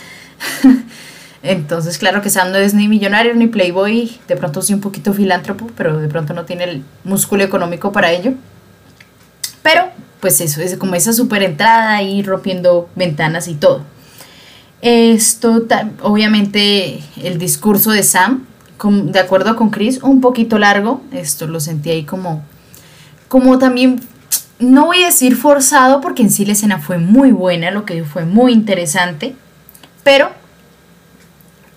Entonces, 1.44 1.98
claro 1.98 2.22
que 2.22 2.30
Sam 2.30 2.52
no 2.52 2.58
es 2.60 2.74
ni 2.74 2.88
millonario 2.88 3.34
ni 3.34 3.48
playboy, 3.48 4.20
de 4.28 4.38
pronto 4.38 4.62
sí 4.62 4.74
un 4.74 4.82
poquito 4.82 5.12
filántropo, 5.14 5.68
pero 5.76 5.98
de 5.98 6.08
pronto 6.08 6.34
no 6.34 6.46
tiene 6.46 6.66
el 6.66 6.84
músculo 7.04 7.44
económico 7.44 7.92
para 7.92 8.12
ello. 8.12 8.34
Pero 9.62 9.90
pues 10.22 10.40
eso, 10.40 10.62
es 10.62 10.78
como 10.78 10.96
esa 10.96 11.12
super 11.12 11.44
entrada 11.44 12.02
y 12.02 12.22
rompiendo 12.22 12.88
ventanas 12.96 13.48
y 13.48 13.56
todo. 13.56 13.84
Esto, 14.82 15.66
obviamente, 16.02 17.04
el 17.22 17.38
discurso 17.38 17.92
de 17.92 18.04
Sam, 18.04 18.46
de 18.84 19.20
acuerdo 19.20 19.56
con 19.56 19.70
Chris, 19.70 20.00
un 20.02 20.22
poquito 20.22 20.58
largo, 20.58 21.02
esto 21.12 21.48
lo 21.48 21.60
sentí 21.60 21.90
ahí 21.90 22.04
como, 22.04 22.44
como 23.28 23.60
también, 23.60 24.02
no 24.60 24.86
voy 24.86 25.04
a 25.04 25.08
decir 25.08 25.36
forzado, 25.36 26.02
porque 26.02 26.24
en 26.24 26.32
sí 26.32 26.46
la 26.46 26.54
escena 26.54 26.80
fue 26.80 26.98
muy 26.98 27.32
buena, 27.32 27.70
lo 27.72 27.86
que 27.86 28.04
fue 28.04 28.26
muy 28.26 28.54
interesante, 28.54 29.36
pero 30.04 30.32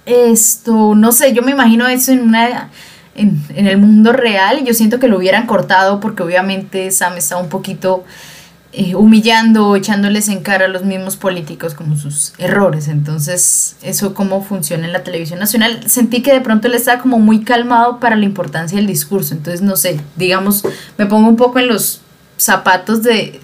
esto, 0.06 0.94
no 0.94 1.12
sé, 1.12 1.32
yo 1.32 1.42
me 1.42 1.50
imagino 1.50 1.86
eso 1.88 2.12
en 2.12 2.20
una... 2.22 2.70
En, 3.14 3.42
el 3.54 3.78
mundo 3.78 4.12
real, 4.12 4.64
yo 4.64 4.74
siento 4.74 4.98
que 4.98 5.08
lo 5.08 5.18
hubieran 5.18 5.46
cortado 5.46 6.00
porque 6.00 6.22
obviamente 6.22 6.90
Sam 6.90 7.16
está 7.16 7.36
un 7.36 7.48
poquito 7.48 8.04
eh, 8.72 8.96
humillando 8.96 9.76
echándoles 9.76 10.28
en 10.28 10.42
cara 10.42 10.64
a 10.64 10.68
los 10.68 10.84
mismos 10.84 11.16
políticos 11.16 11.74
como 11.74 11.96
sus 11.96 12.32
errores. 12.38 12.88
Entonces, 12.88 13.76
eso 13.82 14.14
cómo 14.14 14.42
funciona 14.42 14.86
en 14.86 14.92
la 14.92 15.04
televisión 15.04 15.38
nacional. 15.38 15.88
Sentí 15.88 16.22
que 16.22 16.32
de 16.32 16.40
pronto 16.40 16.66
él 16.66 16.74
estaba 16.74 17.00
como 17.00 17.18
muy 17.18 17.44
calmado 17.44 18.00
para 18.00 18.16
la 18.16 18.24
importancia 18.24 18.76
del 18.76 18.88
discurso. 18.88 19.34
Entonces, 19.34 19.62
no 19.62 19.76
sé, 19.76 20.00
digamos, 20.16 20.64
me 20.98 21.06
pongo 21.06 21.28
un 21.28 21.36
poco 21.36 21.60
en 21.60 21.68
los 21.68 22.00
zapatos 22.36 23.04
de, 23.04 23.40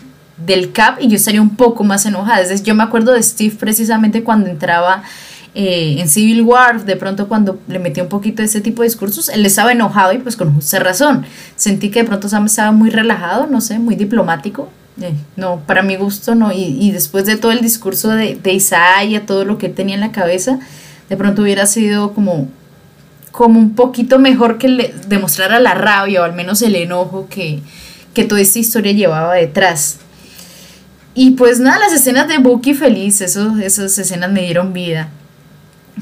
del 0.47 0.73
CAP 0.73 1.03
y 1.03 1.09
yo 1.09 1.17
estaría 1.17 1.41
un 1.41 1.57
poco 1.57 1.85
más 1.85 2.07
enojada. 2.07 2.41
Es 2.41 2.63
yo 2.63 2.75
me 2.75 2.83
acuerdo 2.83 3.13
de 3.13 3.23
Steve 3.23 3.55
precisamente 3.59 4.25
cuando 4.25 4.49
entraba 4.49 5.03
eh, 5.55 5.97
en 5.99 6.09
Civil 6.09 6.43
War, 6.43 6.85
de 6.85 6.97
pronto 6.97 7.29
cuando 7.29 7.59
le 7.69 7.79
metí 7.79 8.01
un 8.01 8.09
poquito 8.09 8.43
de 8.43 8.47
ese 8.47 8.61
tipo 8.61 8.83
de 8.83 8.89
discursos, 8.89 9.29
él 9.29 9.45
estaba 9.45 9.73
enojado 9.73 10.13
y 10.13 10.19
pues 10.19 10.37
con 10.37 10.55
justa 10.55 10.79
razón. 10.79 11.25
Sentí 11.57 11.91
que 11.91 12.01
de 12.01 12.09
pronto 12.09 12.29
Sam 12.29 12.47
estaba 12.47 12.73
muy 12.73 12.91
relajado, 12.91 13.47
no 13.47 13.61
sé, 13.61 13.79
muy 13.79 13.97
diplomático 13.97 14.69
eh, 15.01 15.15
no, 15.37 15.63
para 15.67 15.83
mi 15.83 15.97
gusto 15.97 16.35
no. 16.35 16.53
Y, 16.53 16.91
después 16.93 17.25
de 17.25 17.37
todo 17.37 17.53
el 17.53 17.61
discurso 17.61 18.11
de, 18.11 18.35
de 18.37 18.53
Isaiah, 18.53 19.25
todo 19.27 19.45
lo 19.45 19.59
que 19.59 19.69
tenía 19.69 19.95
en 19.95 20.01
la 20.01 20.13
cabeza, 20.13 20.59
de 21.09 21.17
pronto 21.17 21.43
hubiera 21.43 21.67
sido 21.67 22.13
como, 22.13 22.49
como 23.33 23.59
un 23.59 23.75
poquito 23.75 24.19
mejor 24.19 24.59
que 24.59 24.69
le 24.69 24.95
demostrara 25.09 25.61
la 25.61 25.75
rabia 25.75 26.21
o 26.21 26.25
al 26.25 26.35
menos 26.35 26.63
el 26.63 26.77
enojo 26.77 27.29
que, 27.29 27.61
que 28.15 28.25
toda 28.25 28.41
esta 28.41 28.59
historia 28.59 28.93
llevaba 28.93 29.35
detrás. 29.35 29.99
Y 31.15 31.33
pues 31.33 31.59
nada, 31.59 31.79
las 31.81 31.93
escenas 31.93 32.29
de 32.29 32.39
Bucky 32.39 32.75
feliz, 32.75 33.21
eso, 33.21 33.59
esas 33.59 33.99
escenas 33.99 34.31
me 34.31 34.43
dieron 34.43 34.73
vida. 34.73 35.09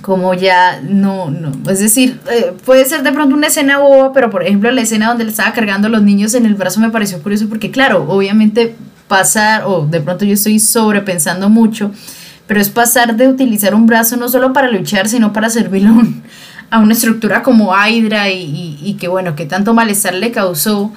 Como 0.02 0.34
ya 0.34 0.80
no, 0.82 1.30
no, 1.30 1.52
es 1.70 1.80
decir, 1.80 2.20
eh, 2.30 2.52
puede 2.64 2.84
ser 2.84 3.02
de 3.02 3.12
pronto 3.12 3.34
una 3.34 3.48
escena 3.48 3.78
boba, 3.78 4.12
pero 4.12 4.30
por 4.30 4.42
ejemplo 4.42 4.70
la 4.70 4.82
escena 4.82 5.08
donde 5.08 5.24
le 5.24 5.30
estaba 5.30 5.52
cargando 5.52 5.88
a 5.88 5.90
los 5.90 6.02
niños 6.02 6.34
en 6.34 6.46
el 6.46 6.54
brazo 6.54 6.80
me 6.80 6.90
pareció 6.90 7.20
curioso 7.22 7.48
porque 7.48 7.70
claro, 7.70 8.04
obviamente 8.08 8.76
pasar, 9.08 9.64
o 9.66 9.86
de 9.86 10.00
pronto 10.00 10.24
yo 10.24 10.34
estoy 10.34 10.60
sobrepensando 10.60 11.48
mucho, 11.48 11.90
pero 12.46 12.60
es 12.60 12.68
pasar 12.68 13.16
de 13.16 13.28
utilizar 13.28 13.74
un 13.74 13.86
brazo 13.86 14.16
no 14.16 14.28
solo 14.28 14.52
para 14.52 14.70
luchar, 14.70 15.08
sino 15.08 15.32
para 15.32 15.50
servirle 15.50 15.90
a, 16.70 16.78
una 16.78 16.92
estructura 16.92 17.42
como 17.42 17.74
Hydra 17.74 18.30
y, 18.30 18.96
que 19.00 19.08
bueno, 19.08 19.34
que 19.34 19.46
tanto 19.46 19.74
malestar 19.74 20.14
le 20.14 20.30
causó 20.30 20.92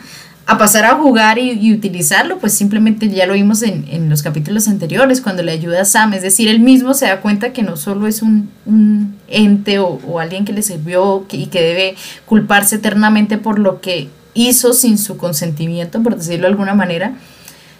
a 0.46 0.58
pasar 0.58 0.86
a 0.86 0.96
jugar 0.96 1.38
y, 1.38 1.72
utilizarlo, 1.74 2.39
pues 2.39 2.54
simplemente 2.54 3.10
ya 3.10 3.26
lo 3.26 3.34
vimos 3.34 3.62
en, 3.62 3.86
en, 3.89 4.10
los 4.10 4.22
capítulos 4.22 4.68
anteriores, 4.68 5.22
cuando 5.22 5.44
le 5.44 5.52
ayuda 5.52 5.82
a 5.82 5.86
Sam, 5.86 6.14
es 6.14 6.24
decir, 6.24 6.50
él 6.50 6.60
mismo 6.60 6.94
se 6.94 7.06
da 7.06 7.22
cuenta 7.22 7.54
que 7.54 7.64
no 7.64 7.78
solo 7.78 8.08
es 8.08 8.22
un, 8.22 8.50
un 8.66 9.16
ente 9.28 9.80
o, 9.80 10.20
alguien 10.20 10.44
que 10.44 10.54
le 10.54 10.62
sirvió 10.62 11.26
y 11.32 11.48
que 11.48 11.62
debe 11.62 11.96
culparse 12.26 12.78
eternamente 12.78 13.38
por 13.38 13.60
lo 13.60 13.82
que 13.82 14.10
hizo 14.34 14.74
sin 14.74 14.98
su 14.98 15.18
consentimiento, 15.18 16.02
por 16.02 16.18
decirlo 16.18 16.48
de 16.48 16.52
alguna 16.52 16.74
manera, 16.74 17.14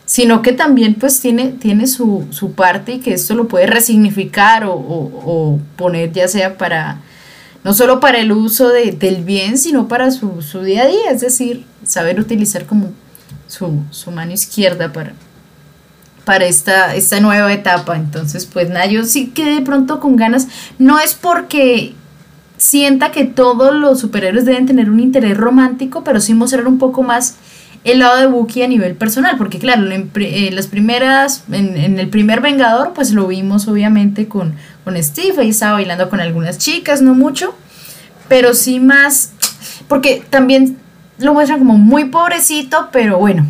sino 0.06 0.42
que 0.42 0.52
también 0.52 0.96
pues 0.96 1.20
tiene, 1.20 1.50
tiene 1.50 1.88
su, 1.88 2.28
su 2.32 2.54
parte 2.54 2.94
y 2.94 3.00
que 3.00 3.14
esto 3.14 3.34
lo 3.34 3.48
puede 3.48 3.68
resignificar 3.68 4.66
o, 4.66 4.74
o, 4.74 5.60
poner 5.78 6.12
ya 6.12 6.28
sea 6.28 6.58
para, 6.58 7.00
no 7.64 7.74
solo 7.74 8.00
para 8.00 8.20
el 8.20 8.32
uso 8.32 8.70
de, 8.70 8.92
del 8.92 9.24
bien, 9.24 9.58
sino 9.58 9.88
para 9.88 10.12
su, 10.12 10.42
su, 10.42 10.62
día 10.62 10.84
a 10.84 10.88
día, 10.88 11.12
es 11.12 11.22
decir, 11.22 11.66
saber 11.86 12.20
utilizar 12.20 12.66
como 12.66 12.92
su, 13.48 13.84
su 13.92 14.12
mano 14.12 14.32
izquierda 14.32 14.92
para, 14.92 15.14
para 16.26 16.46
esta, 16.46 16.96
esta 16.96 17.20
nueva 17.20 17.52
etapa. 17.54 17.96
Entonces, 17.96 18.46
pues 18.46 18.70
nada, 18.70 18.86
yo 18.88 19.04
sí 19.06 19.28
que 19.28 19.46
de 19.46 19.62
pronto 19.62 20.00
con 20.00 20.16
ganas, 20.16 20.48
no 20.80 21.00
es 21.00 21.14
porque 21.14 21.94
sienta 22.58 23.12
que 23.12 23.26
todos 23.26 23.74
los 23.74 24.00
superhéroes 24.00 24.46
deben 24.46 24.66
tener 24.66 24.90
un 24.90 25.00
interés 25.00 25.38
romántico, 25.38 26.04
pero 26.04 26.22
sí 26.22 26.34
mostrar 26.34 26.68
un 26.68 26.78
poco 26.78 27.04
más 27.04 27.36
el 27.84 28.00
lado 28.00 28.18
de 28.20 28.28
Wookiee 28.28 28.64
a 28.64 28.68
nivel 28.68 28.96
personal, 28.96 29.38
porque 29.38 29.58
claro, 29.58 29.90
en, 29.92 30.56
las 30.56 30.68
primeras, 30.68 31.44
en, 31.52 31.98
el 31.98 32.10
primer 32.10 32.42
Vengador, 32.42 32.94
pues 32.94 33.12
lo 33.12 33.28
vimos 33.28 33.68
obviamente 33.68 34.28
con, 34.28 34.54
con 34.84 35.02
Steve, 35.02 35.42
ahí 35.42 35.50
estaba 35.50 35.74
bailando 35.74 36.10
con 36.10 36.20
algunas 36.20 36.58
chicas, 36.58 37.02
no 37.02 37.14
mucho, 37.14 37.56
pero 38.28 38.54
sí 38.54 38.80
más, 38.80 39.32
porque 39.88 40.24
también 40.30 40.78
lo 41.20 41.34
muestran 41.34 41.60
como 41.60 41.78
muy 41.78 42.06
pobrecito, 42.06 42.90
pero 42.92 43.18
bueno, 43.18 43.46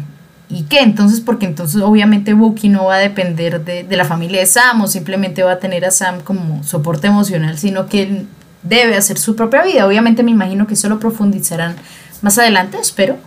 ¿y 0.49 0.63
qué? 0.63 0.79
Entonces, 0.79 1.21
porque 1.21 1.45
entonces 1.45 1.82
obviamente 1.82 2.34
Wookiee 2.34 2.69
no 2.69 2.86
va 2.86 2.95
a 2.95 2.99
depender 2.99 3.63
de, 3.63 3.84
de 3.84 3.97
la 3.97 4.05
familia 4.05 4.39
de 4.39 4.45
Sam 4.45 4.82
o 4.82 4.88
simplemente 4.88 5.43
va 5.43 5.53
a 5.53 5.59
tener 5.59 5.86
a 5.86 5.91
Sam 5.91 6.21
como 6.21 6.63
soporte 6.63 7.07
emocional, 7.07 7.57
sino 7.57 7.88
que 7.88 8.03
él 8.03 8.27
debe 8.63 8.95
hacer 8.97 9.17
su 9.17 9.36
propia 9.36 9.63
vida. 9.63 9.88
Obviamente 9.88 10.23
me 10.23 10.32
imagino 10.32 10.67
que 10.67 10.73
eso 10.73 10.89
lo 10.89 10.99
profundizarán 10.99 11.75
más 12.21 12.38
adelante, 12.38 12.77
espero 12.79 13.17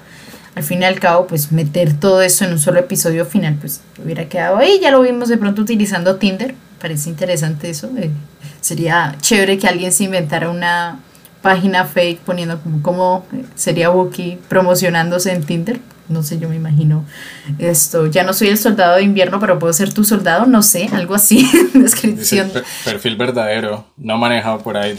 al 0.55 0.62
fin 0.62 0.82
y 0.82 0.84
al 0.84 1.00
cabo, 1.00 1.26
pues 1.26 1.50
meter 1.50 1.94
todo 1.94 2.22
eso 2.22 2.44
en 2.44 2.52
un 2.52 2.59
solo 2.59 2.78
episodio 2.78 3.24
final, 3.26 3.57
pues 3.61 3.80
hubiera 4.02 4.28
quedado 4.28 4.59
ahí. 4.59 4.78
Ya 4.80 4.90
lo 4.90 5.00
vimos 5.00 5.28
de 5.28 5.36
pronto 5.36 5.62
utilizando 5.62 6.16
Tinder. 6.16 6.55
Parece 6.85 7.09
interesante 7.09 7.70
eso. 7.70 7.89
Eh, 7.97 8.11
sería 8.61 9.16
chévere 9.22 9.57
que 9.57 9.66
alguien 9.66 9.91
se 9.91 10.05
inventara 10.05 10.51
una 10.51 11.01
página 11.41 11.87
fake 11.87 12.20
poniendo 12.20 12.61
como 12.61 12.82
cómo 12.82 13.26
sería 13.55 13.89
Wookiee 13.89 14.39
promocionándose 14.51 15.32
en 15.32 15.45
Tinder. 15.45 15.80
No 16.11 16.22
sé, 16.22 16.39
yo 16.39 16.47
me 16.47 16.57
imagino 16.57 17.07
esto. 17.59 18.05
Ya 18.09 18.22
no 18.22 18.35
soy 18.35 18.49
el 18.49 18.59
soldado 18.59 18.97
de 18.97 19.03
invierno, 19.03 19.41
pero 19.41 19.59
puedo 19.59 19.72
ser 19.72 19.95
tu 19.95 20.05
soldado. 20.05 20.45
No 20.45 20.62
sé, 20.62 20.91
algo 20.93 21.14
así. 21.14 21.51
Descripción. 21.72 22.53
perfil 22.85 23.16
verdadero, 23.16 23.87
no 23.97 24.18
manejado 24.18 24.59
por 24.59 24.76
ahí. 24.76 24.95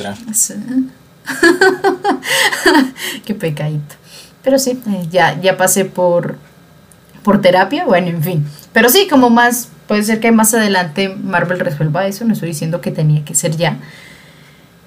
Qué 3.25 3.35
pecadito. 3.35 3.93
Pero 4.41 4.57
sí, 4.57 4.81
eh, 4.87 5.05
ya, 5.11 5.39
ya 5.39 5.55
pasé 5.55 5.85
por, 5.85 6.37
por 7.21 7.41
terapia, 7.41 7.85
bueno, 7.85 8.07
en 8.07 8.23
fin. 8.23 8.47
Pero 8.73 8.89
sí, 8.89 9.07
como 9.07 9.29
más, 9.29 9.69
puede 9.87 10.03
ser 10.03 10.19
que 10.19 10.31
más 10.31 10.53
adelante 10.53 11.09
Marvel 11.09 11.59
resuelva 11.59 12.07
eso, 12.07 12.25
no 12.25 12.33
estoy 12.33 12.49
diciendo 12.49 12.81
que 12.81 12.91
tenía 12.91 13.23
que 13.23 13.35
ser 13.35 13.55
ya. 13.55 13.77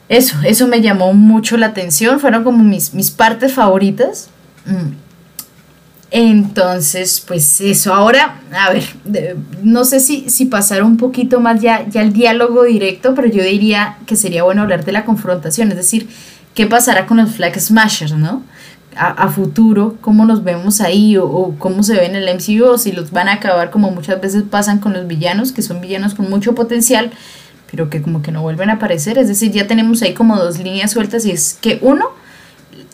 Eso, 0.09 0.36
eso 0.44 0.66
me 0.66 0.80
llamó 0.80 1.12
mucho 1.12 1.57
la 1.57 1.66
atención, 1.66 2.18
fueron 2.18 2.44
como 2.44 2.62
mis, 2.64 2.94
mis 2.94 3.11
partes 3.11 3.53
favoritas. 3.53 4.30
Mm. 4.64 5.09
Entonces, 6.11 7.22
pues 7.26 7.61
eso. 7.61 7.92
Ahora, 7.92 8.40
a 8.53 8.72
ver, 8.72 8.84
no 9.62 9.84
sé 9.84 10.01
si, 10.01 10.30
si 10.30 10.46
pasar 10.46 10.82
un 10.82 10.96
poquito 10.96 11.40
más 11.40 11.61
ya, 11.61 11.86
ya 11.86 12.01
el 12.01 12.14
diálogo 12.14 12.64
directo, 12.64 13.14
pero 13.14 13.28
yo 13.28 13.42
diría 13.42 13.99
que 14.07 14.16
sería 14.16 14.42
bueno 14.42 14.62
hablar 14.62 14.86
de 14.86 14.92
la 14.92 15.05
confrontación, 15.05 15.70
es 15.70 15.76
decir, 15.76 16.09
qué 16.55 16.66
pasará 16.66 17.07
con 17.07 17.18
los 17.18 17.32
Flag 17.32 17.61
Smashers, 17.61 18.14
¿no? 18.14 18.42
A, 18.97 19.28
futuro, 19.28 19.97
cómo 20.01 20.24
nos 20.24 20.43
vemos 20.43 20.80
ahí 20.80 21.16
o, 21.16 21.55
cómo 21.59 21.82
se 21.82 21.95
ve 21.95 22.07
en 22.07 22.16
el 22.16 22.34
MCU 22.34 22.64
o 22.64 22.78
si 22.78 22.93
los 22.93 23.11
van 23.11 23.28
a 23.28 23.34
acabar 23.34 23.70
como 23.70 23.91
muchas 23.91 24.20
veces 24.20 24.43
pasan 24.49 24.78
con 24.78 24.93
los 24.93 25.07
villanos, 25.07 25.53
que 25.53 25.62
son 25.62 25.80
villanos 25.80 26.14
con 26.14 26.28
mucho 26.28 26.55
potencial, 26.55 27.12
pero 27.70 27.91
que 27.91 28.03
como 28.03 28.22
que 28.22 28.32
no 28.32 28.43
vuelven 28.43 28.70
a 28.70 28.74
aparecer. 28.74 29.18
Es 29.18 29.28
decir, 29.28 29.53
ya 29.53 29.66
tenemos 29.66 30.03
ahí 30.03 30.14
como 30.14 30.36
dos 30.36 30.59
líneas 30.59 30.91
sueltas 30.91 31.24
y 31.26 31.30
es 31.30 31.57
que 31.61 31.78
uno, 31.82 32.07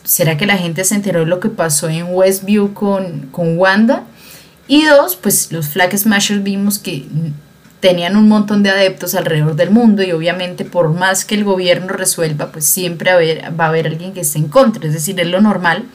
¿será 0.03 0.37
que 0.37 0.45
la 0.45 0.57
gente 0.57 0.83
se 0.83 0.95
enteró 0.95 1.21
de 1.21 1.25
lo 1.25 1.39
que 1.39 1.49
pasó 1.49 1.89
en 1.89 2.05
Westview 2.09 2.73
con, 2.73 3.27
con 3.31 3.57
Wanda? 3.57 4.03
Y 4.67 4.83
dos, 4.83 5.15
pues 5.15 5.51
los 5.51 5.69
Flag 5.69 5.97
Smashers 5.97 6.43
vimos 6.43 6.79
que 6.79 7.05
tenían 7.85 8.17
un 8.17 8.27
montón 8.27 8.63
de 8.63 8.71
adeptos 8.71 9.13
alrededor 9.13 9.55
del 9.55 9.69
mundo 9.69 10.01
y 10.01 10.11
obviamente 10.11 10.65
por 10.65 10.89
más 10.89 11.23
que 11.23 11.35
el 11.35 11.43
gobierno 11.43 11.89
resuelva, 11.89 12.51
pues 12.51 12.65
siempre 12.65 13.11
va 13.51 13.65
a 13.65 13.67
haber 13.67 13.85
alguien 13.85 14.11
que 14.11 14.21
esté 14.21 14.39
en 14.39 14.47
contra, 14.47 14.87
es 14.87 14.93
decir, 14.93 15.19
es 15.19 15.27
lo 15.27 15.39
normal. 15.39 15.85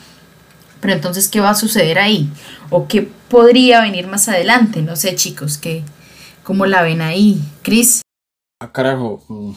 Pero 0.80 0.94
entonces, 0.94 1.26
¿qué 1.26 1.40
va 1.40 1.50
a 1.50 1.56
suceder 1.56 1.98
ahí? 1.98 2.30
¿O 2.70 2.86
qué 2.86 3.02
podría 3.02 3.80
venir 3.80 4.06
más 4.06 4.28
adelante? 4.28 4.82
No 4.82 4.94
sé, 4.94 5.16
chicos, 5.16 5.58
¿qué, 5.58 5.82
¿cómo 6.44 6.64
la 6.64 6.82
ven 6.82 7.00
ahí? 7.00 7.42
Chris. 7.62 8.02
Ah, 8.60 8.70
carajo. 8.70 9.24
Mm, 9.26 9.50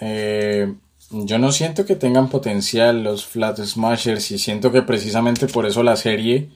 eh, 0.00 0.74
yo 1.12 1.38
no 1.38 1.52
siento 1.52 1.86
que 1.86 1.94
tengan 1.94 2.28
potencial 2.28 3.04
los 3.04 3.24
Flat 3.24 3.60
Smashers 3.60 4.32
y 4.32 4.40
siento 4.40 4.72
que 4.72 4.82
precisamente 4.82 5.46
por 5.46 5.64
eso 5.64 5.84
la 5.84 5.94
serie 5.94 6.50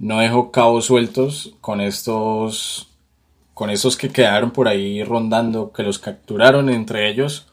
no 0.00 0.18
dejó 0.18 0.50
cabos 0.50 0.86
sueltos 0.86 1.54
con 1.60 1.80
estos 1.80 2.95
con 3.56 3.70
esos 3.70 3.96
que 3.96 4.10
quedaron 4.10 4.50
por 4.50 4.68
ahí 4.68 5.02
rondando, 5.02 5.72
que 5.72 5.82
los 5.82 5.98
capturaron 5.98 6.68
entre 6.68 7.08
ellos, 7.08 7.46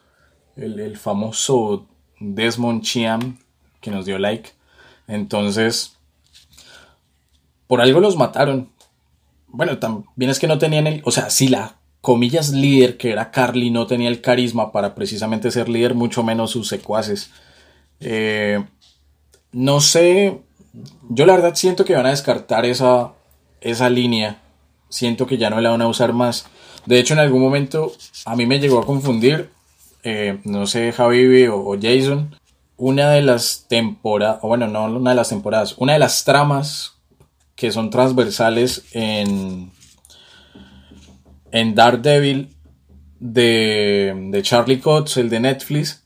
el, 0.54 0.98
famoso 0.98 1.86
Desmond 2.20 2.82
Chiam, 2.82 3.38
que 3.80 3.90
nos 3.90 4.04
dio 4.04 4.18
like. 4.18 4.50
Entonces, 5.08 5.96
por 7.66 7.80
algo 7.80 8.00
los 8.00 8.18
mataron. 8.18 8.68
Bueno, 9.48 9.78
también 9.78 10.30
es 10.30 10.38
que 10.38 10.46
no 10.46 10.58
tenían 10.58 10.86
el, 10.86 11.00
o 11.06 11.10
sea, 11.10 11.30
si 11.30 11.48
la 11.48 11.76
comillas 12.02 12.50
líder 12.50 12.98
que 12.98 13.10
era 13.10 13.30
Carly 13.30 13.70
no 13.70 13.86
tenía 13.86 14.10
el 14.10 14.20
carisma 14.20 14.72
para 14.72 14.94
precisamente 14.94 15.50
ser 15.50 15.70
líder, 15.70 15.94
mucho 15.94 16.22
menos 16.22 16.50
sus 16.50 16.68
secuaces. 16.68 17.30
Eh, 18.00 18.62
no 19.52 19.80
sé, 19.80 20.38
yo 21.08 21.24
la 21.24 21.32
verdad 21.32 21.54
siento 21.54 21.86
que 21.86 21.94
van 21.94 22.04
a 22.04 22.10
descartar 22.10 22.66
esa, 22.66 23.14
esa 23.62 23.88
línea 23.88 24.42
siento 24.94 25.26
que 25.26 25.38
ya 25.38 25.50
no 25.50 25.60
la 25.60 25.70
van 25.70 25.82
a 25.82 25.88
usar 25.88 26.12
más. 26.12 26.46
De 26.86 27.00
hecho, 27.00 27.14
en 27.14 27.20
algún 27.20 27.42
momento 27.42 27.92
a 28.24 28.36
mí 28.36 28.46
me 28.46 28.60
llegó 28.60 28.78
a 28.78 28.86
confundir, 28.86 29.50
eh, 30.04 30.38
no 30.44 30.66
sé, 30.66 30.92
Javi 30.92 31.48
o, 31.48 31.76
Jason, 31.80 32.38
una 32.76 33.10
de 33.10 33.22
las 33.22 33.66
temporadas, 33.68 34.38
o 34.42 34.48
bueno, 34.48 34.68
no 34.68 34.84
una 34.84 35.10
de 35.10 35.16
las 35.16 35.30
temporadas, 35.30 35.74
una 35.78 35.94
de 35.94 35.98
las 35.98 36.24
tramas 36.24 36.92
que 37.56 37.72
son 37.72 37.90
transversales 37.90 38.84
en, 38.92 39.72
en 41.50 41.74
Daredevil 41.74 42.54
de, 43.18 44.28
de 44.30 44.42
Charlie 44.42 44.80
Cox, 44.80 45.16
el 45.16 45.28
de 45.28 45.40
Netflix, 45.40 46.04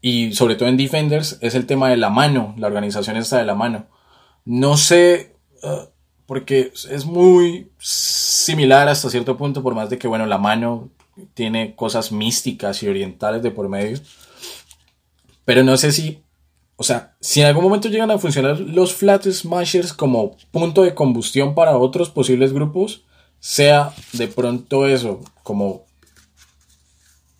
y 0.00 0.34
sobre 0.34 0.56
todo 0.56 0.68
en 0.68 0.76
Defenders, 0.76 1.38
es 1.40 1.54
el 1.54 1.66
tema 1.66 1.88
de 1.88 1.96
la 1.96 2.10
mano, 2.10 2.54
la 2.58 2.66
organización 2.66 3.16
está 3.16 3.38
de 3.38 3.44
la 3.44 3.54
mano. 3.54 3.86
No 4.44 4.76
sé, 4.76 5.36
uh, 5.62 5.93
porque 6.26 6.72
es 6.90 7.04
muy 7.04 7.70
similar 7.78 8.88
hasta 8.88 9.10
cierto 9.10 9.36
punto, 9.36 9.62
por 9.62 9.74
más 9.74 9.90
de 9.90 9.98
que, 9.98 10.08
bueno, 10.08 10.26
la 10.26 10.38
mano 10.38 10.88
tiene 11.34 11.74
cosas 11.74 12.12
místicas 12.12 12.82
y 12.82 12.88
orientales 12.88 13.42
de 13.42 13.50
por 13.50 13.68
medio. 13.68 13.98
Pero 15.44 15.62
no 15.62 15.76
sé 15.76 15.92
si, 15.92 16.22
o 16.76 16.82
sea, 16.82 17.14
si 17.20 17.40
en 17.40 17.46
algún 17.46 17.64
momento 17.64 17.88
llegan 17.88 18.10
a 18.10 18.18
funcionar 18.18 18.58
los 18.58 18.94
Flat 18.94 19.26
Smashers 19.26 19.92
como 19.92 20.36
punto 20.50 20.82
de 20.82 20.94
combustión 20.94 21.54
para 21.54 21.76
otros 21.76 22.08
posibles 22.08 22.52
grupos, 22.52 23.04
sea 23.38 23.92
de 24.14 24.26
pronto 24.26 24.86
eso, 24.86 25.20
como, 25.42 25.84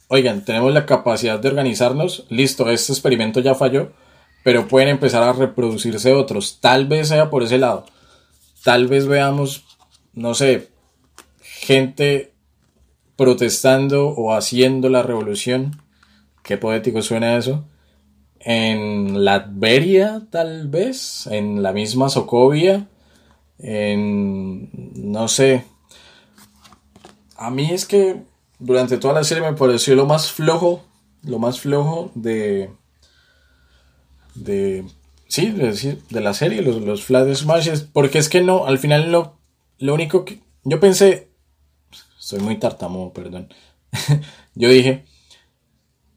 oigan, 0.09 0.45
tenemos 0.45 0.75
la 0.75 0.85
capacidad 0.85 1.39
de 1.41 1.49
organizarnos, 1.49 2.27
listo, 2.29 2.69
este 2.69 2.93
experimento 2.93 3.41
ya 3.41 3.55
falló, 3.55 3.93
pero 4.45 4.69
pueden 4.69 4.91
empezar 4.91 5.23
a 5.23 5.33
reproducirse 5.33 6.13
otros, 6.13 6.59
tal 6.61 6.87
vez 6.87 7.09
sea 7.09 7.31
por 7.31 7.43
ese 7.43 7.57
lado 7.57 7.87
tal 8.65 8.89
vez 8.89 9.07
veamos, 9.07 9.65
no 10.15 10.35
sé, 10.35 10.71
gente 11.41 12.33
protestando 13.15 14.09
o 14.09 14.33
haciendo 14.33 14.89
la 14.89 15.03
revolución. 15.03 15.81
Qué 16.43 16.57
poético 16.57 17.03
suena 17.03 17.37
eso. 17.37 17.65
En 18.41 19.25
Latveria, 19.25 20.27
tal 20.31 20.69
vez. 20.69 21.27
En 21.29 21.63
la 21.63 21.73
misma 21.73 22.09
Sokovia. 22.09 22.89
En. 23.59 24.71
No 24.95 25.29
sé. 25.29 25.65
A 27.37 27.51
mí 27.51 27.71
es 27.71 27.87
que 27.87 28.23
durante 28.59 28.99
toda 28.99 29.15
la 29.15 29.25
serie 29.25 29.49
me 29.49 29.57
pareció 29.57 29.95
lo 29.95 30.07
más 30.07 30.33
flojo. 30.33 30.85
Lo 31.23 31.39
más 31.39 31.61
flojo 31.61 32.11
de. 32.15 32.71
De 34.35 34.85
Sí, 35.29 35.51
de 35.51 36.21
la 36.21 36.35
serie, 36.35 36.63
los, 36.63 36.77
los 36.83 37.05
Flat 37.05 37.33
Smashes. 37.35 37.83
Porque 37.83 38.19
es 38.19 38.29
que 38.29 38.43
no, 38.43 38.67
al 38.67 38.79
final 38.79 39.11
lo, 39.11 39.39
lo 39.79 39.95
único 39.95 40.25
que. 40.25 40.41
Yo 40.65 40.81
pensé. 40.81 41.31
Soy 42.19 42.41
muy 42.41 42.59
tartamudo, 42.59 43.13
perdón. 43.13 43.49
yo 44.55 44.69
dije. 44.69 45.05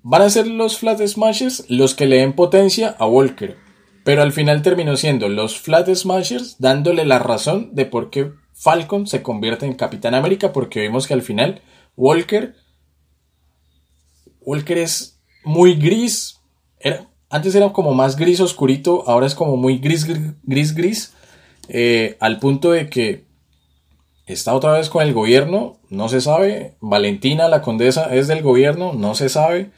Van 0.03 0.22
a 0.22 0.30
ser 0.30 0.47
los 0.47 0.78
Flat 0.78 1.05
Smashers 1.05 1.66
los 1.68 1.93
que 1.93 2.05
le 2.05 2.18
den 2.18 2.34
potencia 2.34 2.95
a 2.97 3.08
Walker. 3.08 3.58
Pero 4.05 4.22
al 4.22 4.32
final 4.32 4.62
terminó 4.62 4.95
siendo 4.95 5.28
los 5.28 5.60
Flat 5.60 5.93
Smashers 5.93 6.58
dándole 6.60 7.03
la 7.03 7.20
razón 7.20 7.76
de 7.76 7.86
por 7.86 8.10
qué 8.10 8.32
Falcon 8.53 9.05
se 9.05 9.22
convierte 9.22 9.66
en 9.66 9.74
Capitán 9.74 10.16
América. 10.16 10.53
Porque 10.53 10.80
vimos 10.80 11.08
que 11.08 11.14
al 11.14 11.24
final 11.24 11.62
Walker. 11.97 12.55
Walker 14.39 14.78
es 14.78 15.20
muy 15.43 15.76
gris. 15.76 16.39
Era, 16.80 17.10
antes 17.30 17.55
era 17.55 17.73
como 17.73 17.93
más 17.93 18.15
gris 18.15 18.39
oscurito, 18.39 19.03
ahora 19.07 19.28
es 19.28 19.36
como 19.36 19.57
muy 19.57 19.80
gris, 19.80 20.05
gris, 20.43 20.73
gris, 20.73 21.13
eh, 21.67 22.17
al 22.19 22.39
punto 22.39 22.71
de 22.71 22.89
que 22.89 23.25
está 24.25 24.53
otra 24.53 24.73
vez 24.73 24.89
con 24.89 25.03
el 25.03 25.13
gobierno, 25.13 25.78
no 25.89 26.09
se 26.09 26.21
sabe. 26.21 26.75
Valentina, 26.80 27.47
la 27.47 27.61
condesa, 27.61 28.13
es 28.13 28.28
del 28.28 28.41
gobierno, 28.41 28.93
no 28.93 29.15
se 29.15 29.30
sabe. 29.30 29.71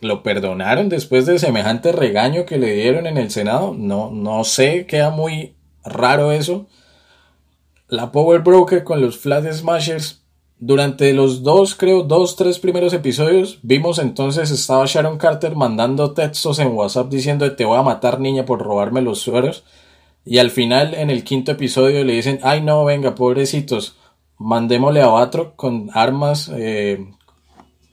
¿Lo 0.00 0.22
perdonaron 0.22 0.88
después 0.88 1.26
de 1.26 1.38
semejante 1.38 1.90
regaño 1.90 2.46
que 2.46 2.58
le 2.58 2.72
dieron 2.72 3.06
en 3.06 3.18
el 3.18 3.30
Senado? 3.30 3.74
No, 3.76 4.10
no 4.10 4.44
sé, 4.44 4.86
queda 4.86 5.10
muy 5.10 5.56
raro 5.84 6.30
eso. 6.30 6.66
La 7.88 8.12
Power 8.12 8.40
Broker 8.40 8.84
con 8.84 9.00
los 9.00 9.18
Flat 9.18 9.50
Smashers. 9.50 10.22
Durante 10.60 11.12
los 11.12 11.44
dos, 11.44 11.76
creo, 11.76 12.02
dos, 12.02 12.34
tres 12.34 12.58
primeros 12.58 12.92
episodios, 12.92 13.60
vimos 13.62 14.00
entonces 14.00 14.50
estaba 14.50 14.86
Sharon 14.86 15.16
Carter 15.16 15.54
mandando 15.54 16.14
textos 16.14 16.58
en 16.58 16.72
WhatsApp 16.72 17.08
diciendo 17.08 17.54
te 17.54 17.64
voy 17.64 17.78
a 17.78 17.82
matar 17.82 18.18
niña 18.18 18.44
por 18.44 18.60
robarme 18.60 19.00
los 19.00 19.20
sueros. 19.20 19.62
Y 20.24 20.38
al 20.38 20.50
final, 20.50 20.94
en 20.94 21.10
el 21.10 21.22
quinto 21.22 21.52
episodio, 21.52 22.04
le 22.04 22.14
dicen, 22.14 22.40
ay 22.42 22.60
no, 22.60 22.84
venga, 22.84 23.14
pobrecitos, 23.14 23.96
mandémosle 24.36 25.00
a 25.00 25.06
Batro 25.06 25.54
con 25.54 25.90
armas 25.94 26.50
eh, 26.52 27.06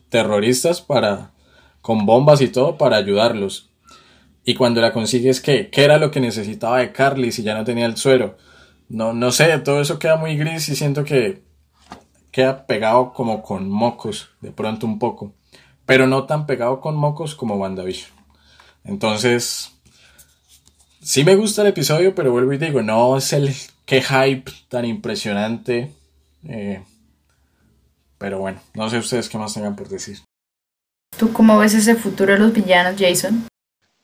terroristas 0.09 0.81
para, 0.81 1.33
con 1.81 2.07
bombas 2.07 2.41
y 2.41 2.47
todo 2.47 2.77
para 2.77 2.97
ayudarlos. 2.97 3.69
Y 4.43 4.55
cuando 4.55 4.81
la 4.81 4.91
consigues, 4.91 5.39
¿qué? 5.39 5.69
¿Qué 5.69 5.83
era 5.83 5.99
lo 5.99 6.09
que 6.09 6.19
necesitaba 6.19 6.79
de 6.79 6.91
Carly 6.91 7.31
si 7.31 7.43
ya 7.43 7.55
no 7.55 7.63
tenía 7.63 7.85
el 7.85 7.95
suero? 7.95 8.37
No, 8.89 9.13
no 9.13 9.31
sé, 9.31 9.57
todo 9.59 9.81
eso 9.81 9.99
queda 9.99 10.15
muy 10.17 10.35
gris 10.35 10.67
y 10.69 10.75
siento 10.75 11.03
que 11.03 11.44
queda 12.35 12.67
pegado 12.67 13.13
como 13.13 13.41
con 13.41 13.69
mocos, 13.69 14.29
de 14.41 14.51
pronto 14.51 14.85
un 14.85 14.99
poco. 14.99 15.31
Pero 15.85 16.05
no 16.05 16.25
tan 16.25 16.45
pegado 16.45 16.81
con 16.81 16.97
mocos 16.97 17.33
como 17.33 17.55
WandaVision. 17.55 18.11
Entonces, 18.83 19.71
sí 21.01 21.23
me 21.23 21.37
gusta 21.37 21.61
el 21.61 21.69
episodio, 21.69 22.13
pero 22.13 22.33
vuelvo 22.33 22.51
y 22.51 22.57
digo, 22.57 22.81
no 22.81 23.15
es 23.15 23.31
el 23.31 23.55
que 23.85 24.01
hype 24.01 24.51
tan 24.67 24.83
impresionante. 24.83 25.93
Eh, 26.45 26.83
pero 28.17 28.39
bueno, 28.39 28.59
no 28.73 28.89
sé 28.89 28.97
ustedes 28.97 29.29
qué 29.29 29.37
más 29.37 29.53
tengan 29.53 29.77
por 29.77 29.87
decir. 29.87 30.17
¿Tú 31.17 31.31
cómo 31.31 31.57
ves 31.57 31.73
ese 31.73 31.95
futuro 31.95 32.33
de 32.33 32.39
los 32.39 32.51
villanos, 32.51 32.99
Jason? 32.99 33.47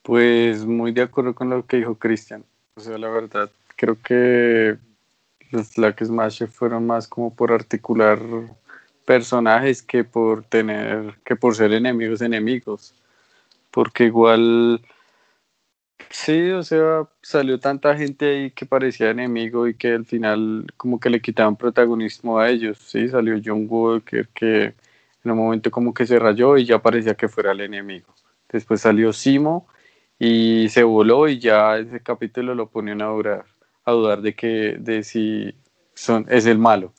Pues 0.03 0.63
muy 0.63 0.93
de 0.93 1.01
acuerdo 1.01 1.35
con 1.35 1.49
lo 1.49 1.65
que 1.65 1.77
dijo 1.77 1.95
Cristian. 1.95 2.45
O 2.75 2.79
sea, 2.79 2.97
la 2.97 3.09
verdad, 3.09 3.51
creo 3.75 4.01
que 4.01 4.77
los 5.51 5.75
Black 5.75 6.03
Smash 6.03 6.45
fueron 6.47 6.87
más 6.87 7.07
como 7.07 7.33
por 7.35 7.51
articular 7.51 8.19
personajes 9.05 9.81
que 9.81 10.03
por 10.03 10.43
tener, 10.43 11.15
que 11.25 11.35
por 11.35 11.55
ser 11.55 11.73
enemigos 11.73 12.21
enemigos. 12.21 12.93
Porque 13.71 14.05
igual, 14.05 14.81
sí, 16.09 16.51
o 16.51 16.63
sea, 16.63 17.07
salió 17.21 17.59
tanta 17.59 17.95
gente 17.97 18.25
ahí 18.29 18.51
que 18.51 18.65
parecía 18.65 19.09
enemigo 19.11 19.67
y 19.67 19.75
que 19.75 19.93
al 19.93 20.05
final 20.05 20.67
como 20.77 20.99
que 20.99 21.09
le 21.09 21.21
quitaban 21.21 21.55
protagonismo 21.55 22.39
a 22.39 22.49
ellos. 22.49 22.77
Sí, 22.79 23.07
salió 23.09 23.39
John 23.43 23.67
Walker 23.69 24.27
que 24.33 24.73
en 25.23 25.31
un 25.31 25.37
momento 25.37 25.71
como 25.71 25.93
que 25.93 26.05
se 26.07 26.19
rayó 26.19 26.57
y 26.57 26.65
ya 26.65 26.81
parecía 26.81 27.15
que 27.15 27.27
fuera 27.29 27.51
el 27.51 27.61
enemigo. 27.61 28.13
Después 28.49 28.81
salió 28.81 29.13
Simo 29.13 29.67
y 30.19 30.69
se 30.69 30.83
voló 30.83 31.27
y 31.27 31.39
ya 31.39 31.77
ese 31.77 32.01
capítulo 32.01 32.55
lo 32.55 32.69
ponían 32.69 33.01
a 33.01 33.07
dudar, 33.07 33.45
a 33.85 33.91
dudar 33.91 34.21
de 34.21 34.35
que 34.35 34.77
de 34.79 35.03
si 35.03 35.55
son, 35.93 36.25
es 36.29 36.45
el 36.45 36.57
malo. 36.57 36.93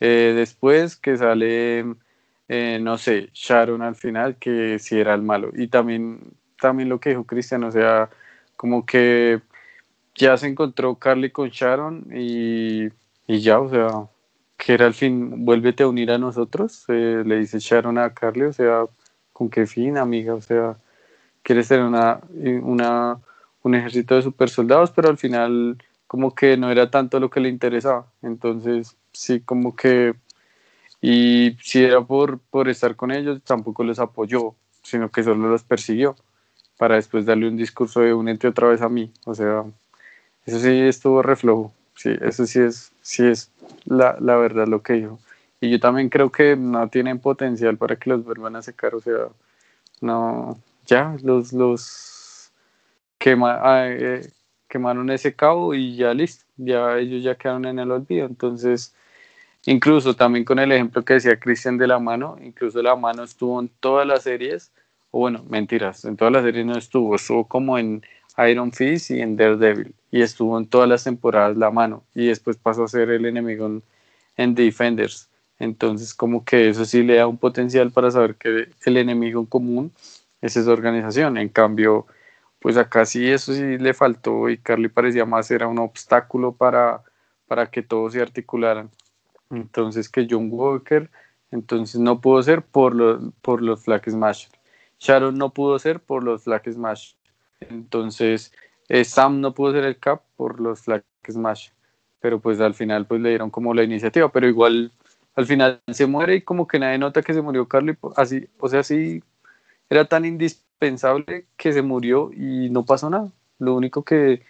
Eh, 0.00 0.32
después 0.36 0.96
que 0.96 1.16
sale, 1.16 1.84
eh, 2.48 2.78
no 2.80 2.98
sé, 2.98 3.30
Sharon 3.32 3.82
al 3.82 3.96
final, 3.96 4.36
que 4.36 4.78
sí 4.78 4.98
era 4.98 5.14
el 5.14 5.22
malo. 5.22 5.50
Y 5.54 5.68
también, 5.68 6.20
también 6.60 6.88
lo 6.88 7.00
que 7.00 7.10
dijo 7.10 7.24
Cristian, 7.24 7.64
o 7.64 7.70
sea, 7.70 8.10
como 8.56 8.84
que 8.86 9.40
ya 10.14 10.36
se 10.36 10.46
encontró 10.48 10.96
Carly 10.96 11.30
con 11.30 11.48
Sharon 11.50 12.06
y, 12.14 12.88
y 13.26 13.40
ya, 13.40 13.60
o 13.60 13.68
sea, 13.70 13.88
que 14.56 14.74
era 14.74 14.86
el 14.86 14.94
fin, 14.94 15.44
vuélvete 15.44 15.82
a 15.82 15.88
unir 15.88 16.10
a 16.10 16.18
nosotros, 16.18 16.84
eh, 16.88 17.22
le 17.24 17.38
dice 17.38 17.58
Sharon 17.58 17.98
a 17.98 18.14
Carly, 18.14 18.44
o 18.44 18.52
sea, 18.52 18.86
¿con 19.32 19.50
qué 19.50 19.66
fin, 19.66 19.98
amiga? 19.98 20.34
O 20.34 20.40
sea, 20.40 20.76
quieres 21.42 21.68
tener 21.68 21.84
una, 21.84 22.20
una, 22.62 23.18
un 23.62 23.74
ejército 23.74 24.14
de 24.16 24.22
super 24.22 24.48
soldados, 24.48 24.90
pero 24.92 25.08
al 25.08 25.18
final 25.18 25.78
como 26.14 26.32
que 26.32 26.56
no 26.56 26.70
era 26.70 26.88
tanto 26.92 27.18
lo 27.18 27.28
que 27.28 27.40
le 27.40 27.48
interesaba. 27.48 28.06
Entonces, 28.22 28.96
sí, 29.12 29.40
como 29.40 29.74
que, 29.74 30.14
y 31.00 31.56
si 31.60 31.82
era 31.82 32.02
por, 32.02 32.38
por 32.38 32.68
estar 32.68 32.94
con 32.94 33.10
ellos, 33.10 33.42
tampoco 33.42 33.82
los 33.82 33.98
apoyó, 33.98 34.54
sino 34.84 35.10
que 35.10 35.24
solo 35.24 35.48
los 35.48 35.64
persiguió, 35.64 36.14
para 36.78 36.94
después 36.94 37.26
darle 37.26 37.48
un 37.48 37.56
discurso 37.56 37.98
de 37.98 38.14
únete 38.14 38.46
otra 38.46 38.68
vez 38.68 38.80
a 38.80 38.88
mí. 38.88 39.10
O 39.24 39.34
sea, 39.34 39.64
eso 40.46 40.60
sí 40.60 40.68
estuvo 40.82 41.20
reflojo, 41.20 41.72
sí, 41.96 42.10
eso 42.20 42.46
sí 42.46 42.60
es, 42.60 42.92
sí 43.02 43.26
es 43.26 43.50
la, 43.84 44.16
la 44.20 44.36
verdad 44.36 44.68
lo 44.68 44.84
que 44.84 44.92
dijo. 44.92 45.18
Y 45.60 45.68
yo 45.68 45.80
también 45.80 46.10
creo 46.10 46.30
que 46.30 46.54
no 46.54 46.88
tienen 46.90 47.18
potencial 47.18 47.76
para 47.76 47.96
que 47.96 48.10
los 48.10 48.24
vuelvan 48.24 48.54
a 48.54 48.62
secar, 48.62 48.94
o 48.94 49.00
sea, 49.00 49.30
no, 50.00 50.60
ya 50.86 51.16
los, 51.24 51.52
los 51.52 52.52
ah, 53.42 53.86
eh, 53.88 54.30
quemaron 54.74 55.08
ese 55.10 55.36
cabo 55.36 55.72
y 55.72 55.94
ya 55.94 56.12
listo, 56.12 56.44
ya 56.56 56.98
ellos 56.98 57.22
ya 57.22 57.36
quedaron 57.36 57.64
en 57.64 57.78
el 57.78 57.92
olvido. 57.92 58.26
Entonces, 58.26 58.92
incluso 59.66 60.16
también 60.16 60.44
con 60.44 60.58
el 60.58 60.72
ejemplo 60.72 61.04
que 61.04 61.14
decía 61.14 61.38
Cristian 61.38 61.78
de 61.78 61.86
la 61.86 62.00
mano, 62.00 62.36
incluso 62.42 62.82
la 62.82 62.96
mano 62.96 63.22
estuvo 63.22 63.60
en 63.60 63.68
todas 63.78 64.04
las 64.04 64.24
series, 64.24 64.72
o 65.12 65.20
bueno, 65.20 65.44
mentiras, 65.48 66.04
en 66.04 66.16
todas 66.16 66.32
las 66.32 66.42
series 66.42 66.66
no 66.66 66.76
estuvo, 66.76 67.14
estuvo 67.14 67.46
como 67.46 67.78
en 67.78 68.02
Iron 68.48 68.72
Fist 68.72 69.12
y 69.12 69.20
en 69.20 69.36
Daredevil, 69.36 69.94
y 70.10 70.22
estuvo 70.22 70.58
en 70.58 70.66
todas 70.66 70.88
las 70.88 71.04
temporadas 71.04 71.56
la 71.56 71.70
mano, 71.70 72.02
y 72.12 72.26
después 72.26 72.56
pasó 72.56 72.82
a 72.82 72.88
ser 72.88 73.10
el 73.10 73.26
enemigo 73.26 73.66
en, 73.66 73.82
en 74.36 74.56
Defenders. 74.56 75.30
Entonces, 75.60 76.14
como 76.14 76.44
que 76.44 76.68
eso 76.70 76.84
sí 76.84 77.04
le 77.04 77.14
da 77.14 77.28
un 77.28 77.38
potencial 77.38 77.92
para 77.92 78.10
saber 78.10 78.34
que 78.34 78.70
el 78.86 78.96
enemigo 78.96 79.48
común 79.48 79.92
es 80.40 80.56
esa 80.56 80.72
organización. 80.72 81.38
En 81.38 81.48
cambio, 81.48 82.08
pues 82.64 82.78
acá 82.78 83.04
sí 83.04 83.30
eso 83.30 83.52
sí 83.52 83.76
le 83.76 83.92
faltó 83.92 84.48
y 84.48 84.56
Carly 84.56 84.88
parecía 84.88 85.26
más 85.26 85.50
era 85.50 85.68
un 85.68 85.78
obstáculo 85.78 86.52
para, 86.56 87.02
para 87.46 87.70
que 87.70 87.82
todos 87.82 88.14
se 88.14 88.22
articularan. 88.22 88.88
Entonces 89.50 90.08
que 90.08 90.26
John 90.30 90.48
Walker 90.50 91.10
entonces 91.50 92.00
no 92.00 92.22
pudo 92.22 92.42
ser 92.42 92.62
por 92.62 92.94
los, 92.94 93.20
por 93.42 93.60
los 93.60 93.84
Flag 93.84 94.08
Smash. 94.08 94.46
Sharon 94.98 95.36
no 95.36 95.52
pudo 95.52 95.78
ser 95.78 96.00
por 96.00 96.24
los 96.24 96.44
Flag 96.44 96.62
Smash. 96.72 97.12
Entonces 97.60 98.50
eh, 98.88 99.04
Sam 99.04 99.42
no 99.42 99.52
pudo 99.52 99.72
ser 99.72 99.84
el 99.84 99.98
cap 99.98 100.22
por 100.34 100.58
los 100.58 100.80
Flag 100.80 101.04
Smash. 101.30 101.68
Pero 102.20 102.40
pues 102.40 102.60
al 102.60 102.72
final 102.72 103.06
pues 103.06 103.20
le 103.20 103.28
dieron 103.28 103.50
como 103.50 103.74
la 103.74 103.82
iniciativa, 103.82 104.32
pero 104.32 104.48
igual 104.48 104.90
al 105.34 105.44
final 105.44 105.82
se 105.92 106.06
muere 106.06 106.36
y 106.36 106.40
como 106.40 106.66
que 106.66 106.78
nadie 106.78 106.96
nota 106.96 107.20
que 107.20 107.34
se 107.34 107.42
murió 107.42 107.68
Carly, 107.68 107.94
así, 108.16 108.48
o 108.58 108.70
sea, 108.70 108.80
así 108.80 109.22
era 109.90 110.06
tan 110.06 110.24
indispensable 110.24 110.63
que 111.56 111.72
se 111.72 111.82
murió 111.82 112.30
y 112.32 112.70
no 112.70 112.84
pasó 112.84 113.10
nada. 113.10 113.30
Lo 113.58 113.74
único 113.74 114.02
que, 114.02 114.42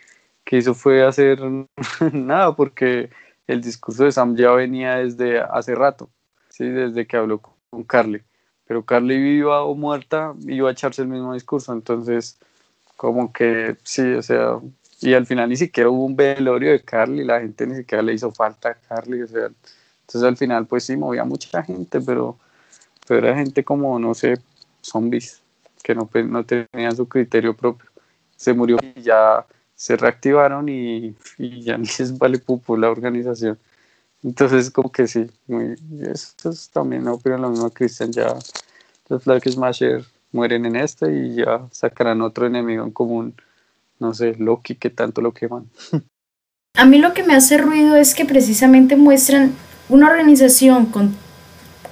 que 0.44 0.58
hizo 0.58 0.74
fue 0.74 1.04
hacer 1.04 1.40
nada, 2.12 2.54
porque 2.56 3.10
el 3.46 3.60
discurso 3.60 4.04
de 4.04 4.12
Sam 4.12 4.36
ya 4.36 4.52
venía 4.52 4.96
desde 4.96 5.40
hace 5.40 5.74
rato, 5.74 6.08
¿sí? 6.48 6.66
desde 6.68 7.06
que 7.06 7.16
habló 7.16 7.40
con 7.40 7.84
Carly. 7.84 8.22
Pero 8.66 8.84
Carly 8.84 9.18
viva 9.18 9.64
o 9.64 9.74
muerta 9.74 10.34
iba 10.46 10.68
a 10.68 10.72
echarse 10.72 11.02
el 11.02 11.08
mismo 11.08 11.34
discurso, 11.34 11.72
entonces 11.72 12.38
como 12.96 13.32
que 13.32 13.76
sí, 13.82 14.14
o 14.14 14.22
sea, 14.22 14.58
y 15.00 15.14
al 15.14 15.26
final 15.26 15.50
ni 15.50 15.56
siquiera 15.56 15.90
hubo 15.90 16.04
un 16.04 16.16
velorio 16.16 16.72
de 16.72 16.82
Carly, 16.82 17.24
la 17.24 17.40
gente 17.40 17.66
ni 17.66 17.76
siquiera 17.76 18.02
le 18.02 18.14
hizo 18.14 18.32
falta 18.32 18.70
a 18.70 18.74
Carly, 18.74 19.22
o 19.22 19.26
sea, 19.26 19.50
entonces 20.00 20.22
al 20.22 20.36
final 20.36 20.66
pues 20.66 20.84
sí, 20.84 20.96
movía 20.96 21.24
mucha 21.24 21.62
gente, 21.62 22.00
pero, 22.00 22.38
pero 23.06 23.26
era 23.26 23.36
gente 23.36 23.64
como, 23.64 23.98
no 23.98 24.14
sé, 24.14 24.38
zombies 24.82 25.43
que 25.84 25.94
no, 25.94 26.08
no 26.12 26.44
tenían 26.44 26.96
su 26.96 27.06
criterio 27.06 27.54
propio. 27.54 27.88
Se 28.36 28.54
murió 28.54 28.78
y 28.96 29.02
ya 29.02 29.46
se 29.74 29.96
reactivaron 29.96 30.68
y, 30.68 31.14
y 31.38 31.62
ya 31.62 31.76
ni 31.78 31.86
les 31.86 32.16
vale 32.18 32.38
pupo 32.38 32.76
la 32.76 32.90
organización. 32.90 33.58
Entonces, 34.22 34.70
como 34.70 34.90
que 34.90 35.06
sí, 35.06 35.30
muy, 35.46 35.76
eso 36.00 36.50
es 36.50 36.70
también 36.70 37.06
opino 37.06 37.36
lo 37.36 37.50
mismo 37.50 37.68
Cristian, 37.70 38.10
ya 38.10 38.34
los 39.08 39.22
Flag 39.22 39.46
Smasher 39.46 40.02
mueren 40.32 40.64
en 40.64 40.76
este 40.76 41.14
y 41.14 41.34
ya 41.34 41.68
sacarán 41.70 42.22
otro 42.22 42.46
enemigo 42.46 42.82
en 42.82 42.90
común, 42.90 43.34
no 43.98 44.14
sé, 44.14 44.34
Loki, 44.38 44.76
que 44.76 44.88
tanto 44.88 45.20
lo 45.20 45.32
queman. 45.32 45.68
A 46.76 46.86
mí 46.86 46.98
lo 46.98 47.12
que 47.12 47.22
me 47.22 47.34
hace 47.34 47.58
ruido 47.58 47.96
es 47.96 48.14
que 48.14 48.24
precisamente 48.24 48.96
muestran 48.96 49.52
una 49.90 50.08
organización 50.08 50.86
con 50.86 51.14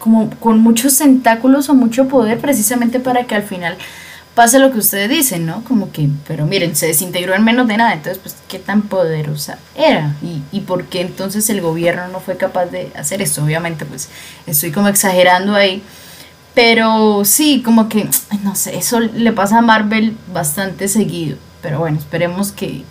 como 0.03 0.31
con 0.41 0.59
muchos 0.59 0.99
tentáculos 0.99 1.69
o 1.69 1.75
mucho 1.75 2.09
poder 2.09 2.41
precisamente 2.41 2.99
para 2.99 3.25
que 3.25 3.37
al 3.37 3.45
final 3.45 3.77
pase 4.35 4.59
lo 4.59 4.73
que 4.73 4.79
ustedes 4.79 5.09
dicen, 5.09 5.47
¿no? 5.47 5.63
Como 5.63 5.93
que, 5.93 6.09
pero 6.27 6.45
miren, 6.45 6.75
se 6.75 6.89
desintegró 6.89 7.35
en 7.35 7.45
menos 7.45 7.69
de 7.69 7.77
nada, 7.77 7.93
entonces, 7.93 8.19
pues, 8.21 8.35
¿qué 8.49 8.59
tan 8.59 8.83
poderosa 8.83 9.59
era? 9.77 10.17
¿Y, 10.21 10.43
y 10.51 10.63
por 10.63 10.87
qué 10.87 11.03
entonces 11.03 11.49
el 11.51 11.61
gobierno 11.61 12.09
no 12.09 12.19
fue 12.19 12.37
capaz 12.37 12.67
de 12.67 12.91
hacer 12.97 13.23
esto? 13.23 13.45
Obviamente, 13.45 13.85
pues, 13.85 14.09
estoy 14.49 14.73
como 14.73 14.89
exagerando 14.89 15.55
ahí, 15.55 15.85
pero 16.53 17.25
sí, 17.25 17.63
como 17.65 17.89
que, 17.89 18.09
no 18.43 18.57
sé, 18.57 18.77
eso 18.77 18.99
le 18.99 19.33
pasa 19.33 19.59
a 19.59 19.63
Marvel 19.63 20.17
bastante 20.33 20.89
seguido, 20.89 21.37
pero 21.61 21.79
bueno, 21.79 21.99
esperemos 21.99 22.51
que, 22.51 22.83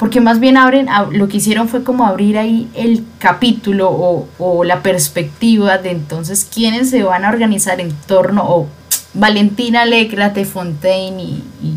porque 0.00 0.22
más 0.22 0.40
bien 0.40 0.56
abren, 0.56 0.88
lo 1.12 1.28
que 1.28 1.36
hicieron 1.36 1.68
fue 1.68 1.84
como 1.84 2.06
abrir 2.06 2.38
ahí 2.38 2.70
el 2.74 3.04
capítulo 3.18 4.26
o, 4.38 4.64
la 4.64 4.82
perspectiva 4.82 5.76
de 5.76 5.90
entonces 5.90 6.48
quiénes 6.52 6.88
se 6.88 7.02
van 7.02 7.26
a 7.26 7.28
organizar 7.28 7.82
en 7.82 7.92
torno, 8.06 8.42
o 8.48 8.66
Valentina 9.12 9.84
Lecra, 9.84 10.32
Fontaine 10.50 11.22
y, 11.22 11.44
y, 11.62 11.74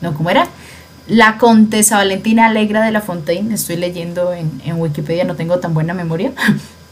no, 0.00 0.14
¿cómo 0.14 0.30
era? 0.30 0.48
la 1.06 1.36
Contesa 1.36 1.98
Valentina 1.98 2.46
Alegra 2.46 2.82
de 2.82 2.92
la 2.92 3.02
Fontaine, 3.02 3.54
estoy 3.54 3.76
leyendo 3.76 4.32
en, 4.32 4.50
en 4.64 4.80
Wikipedia, 4.80 5.24
no 5.24 5.36
tengo 5.36 5.58
tan 5.58 5.74
buena 5.74 5.92
memoria. 5.92 6.32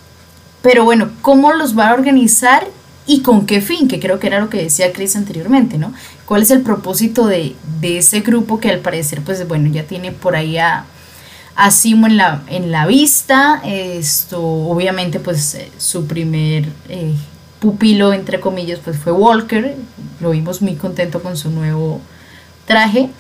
Pero 0.63 0.85
bueno, 0.85 1.11
¿cómo 1.23 1.55
los 1.55 1.79
va 1.79 1.89
a 1.89 1.95
organizar 1.95 2.67
y 3.07 3.21
con 3.21 3.47
qué 3.47 3.61
fin? 3.61 3.89
Que 3.89 4.01
creo 4.01 4.19
que 4.19 4.27
era 4.29 4.41
lo 4.41 4.49
que 4.49 4.63
decía 4.63 4.93
Chris 4.93 5.17
anteriormente, 5.17 5.79
¿no? 5.79 5.93
¿Cuál 6.25 6.43
es 6.43 6.51
el 6.51 6.63
propósito 6.63 7.27
de, 7.27 7.55
de 7.81 7.99
ese 7.99 8.21
grupo 8.21 8.61
que 8.61 8.71
al 8.71 8.81
parecer, 8.81 9.21
pues 9.23 9.47
bueno, 9.47 9.69
ya 9.69 9.85
tiene 9.85 10.11
por 10.13 10.37
ahí 10.37 10.57
a, 10.57 10.87
a 11.55 11.71
Simo 11.71 12.07
en 12.07 12.17
la, 12.17 12.43
en 12.49 12.71
la 12.71 12.87
vista? 12.87 13.61
Esto, 13.65 14.43
obviamente, 14.43 15.21
pues 15.21 15.55
eh, 15.55 15.71
su 15.77 16.07
primer 16.07 16.69
eh, 16.89 17.15
pupilo, 17.61 18.13
entre 18.13 18.41
comillas, 18.41 18.81
pues 18.83 18.97
fue 18.97 19.13
Walker. 19.13 19.77
Lo 20.21 20.31
vimos 20.31 20.63
muy 20.63 20.77
contento 20.77 21.23
con 21.23 21.37
su 21.37 21.51
nuevo 21.51 22.01
traje. 22.67 23.11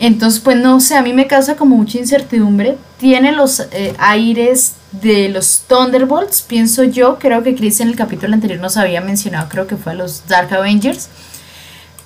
Entonces, 0.00 0.40
pues 0.40 0.56
no 0.56 0.80
sé, 0.80 0.96
a 0.96 1.02
mí 1.02 1.12
me 1.12 1.26
causa 1.26 1.56
como 1.56 1.76
mucha 1.76 1.98
incertidumbre. 1.98 2.78
Tiene 2.98 3.32
los 3.32 3.60
eh, 3.72 3.94
aires 3.98 4.74
de 4.92 5.28
los 5.28 5.62
Thunderbolts, 5.66 6.42
pienso 6.42 6.84
yo. 6.84 7.18
Creo 7.18 7.42
que 7.42 7.54
Chris 7.54 7.80
en 7.80 7.88
el 7.88 7.96
capítulo 7.96 8.34
anterior 8.34 8.60
nos 8.60 8.76
había 8.76 9.00
mencionado, 9.00 9.48
creo 9.48 9.66
que 9.66 9.76
fue 9.76 9.92
a 9.92 9.96
los 9.96 10.26
Dark 10.28 10.54
Avengers. 10.54 11.08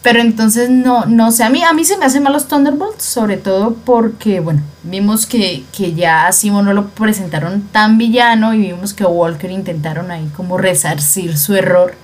Pero 0.02 0.20
entonces 0.20 0.68
no, 0.68 1.06
no 1.06 1.30
sé, 1.30 1.44
a 1.44 1.50
mí, 1.50 1.62
a 1.62 1.72
mí 1.72 1.84
se 1.84 1.96
me 1.96 2.06
hacen 2.06 2.24
mal 2.24 2.32
los 2.32 2.48
Thunderbolts, 2.48 3.04
sobre 3.04 3.36
todo 3.36 3.74
porque, 3.84 4.40
bueno, 4.40 4.62
vimos 4.82 5.26
que, 5.26 5.62
que 5.76 5.94
ya 5.94 6.26
a 6.26 6.32
Simo 6.32 6.60
no 6.62 6.72
lo 6.72 6.88
presentaron 6.88 7.62
tan 7.70 7.98
villano 7.98 8.52
y 8.52 8.58
vimos 8.58 8.94
que 8.94 9.04
Walker 9.04 9.50
intentaron 9.50 10.10
ahí 10.10 10.28
como 10.34 10.58
resarcir 10.58 11.38
su 11.38 11.54
error 11.54 11.94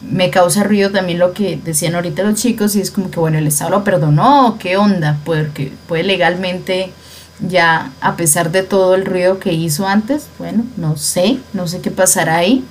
me 0.00 0.30
causa 0.30 0.64
ruido 0.64 0.90
también 0.90 1.18
lo 1.18 1.32
que 1.32 1.60
decían 1.62 1.94
ahorita 1.94 2.22
los 2.22 2.40
chicos 2.40 2.74
y 2.76 2.80
es 2.80 2.90
como 2.90 3.10
que 3.10 3.20
bueno, 3.20 3.38
el 3.38 3.46
Estado 3.46 3.70
lo 3.70 3.84
perdonó, 3.84 4.56
¿qué 4.58 4.76
onda? 4.76 5.18
Porque 5.24 5.72
puede 5.86 6.04
legalmente 6.04 6.92
ya, 7.40 7.92
a 8.00 8.16
pesar 8.16 8.50
de 8.50 8.62
todo 8.62 8.94
el 8.94 9.06
ruido 9.06 9.38
que 9.38 9.52
hizo 9.52 9.86
antes, 9.86 10.26
bueno, 10.38 10.64
no 10.76 10.96
sé, 10.96 11.38
no 11.52 11.66
sé 11.66 11.80
qué 11.80 11.90
pasará 11.90 12.36
ahí. 12.36 12.64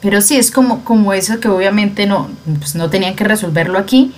Pero 0.00 0.20
sí, 0.20 0.36
es 0.36 0.50
como, 0.50 0.84
como 0.84 1.12
eso 1.12 1.40
que 1.40 1.48
obviamente 1.48 2.06
no, 2.06 2.28
pues 2.58 2.74
no 2.74 2.90
tenían 2.90 3.16
que 3.16 3.24
resolverlo 3.24 3.78
aquí. 3.78 4.12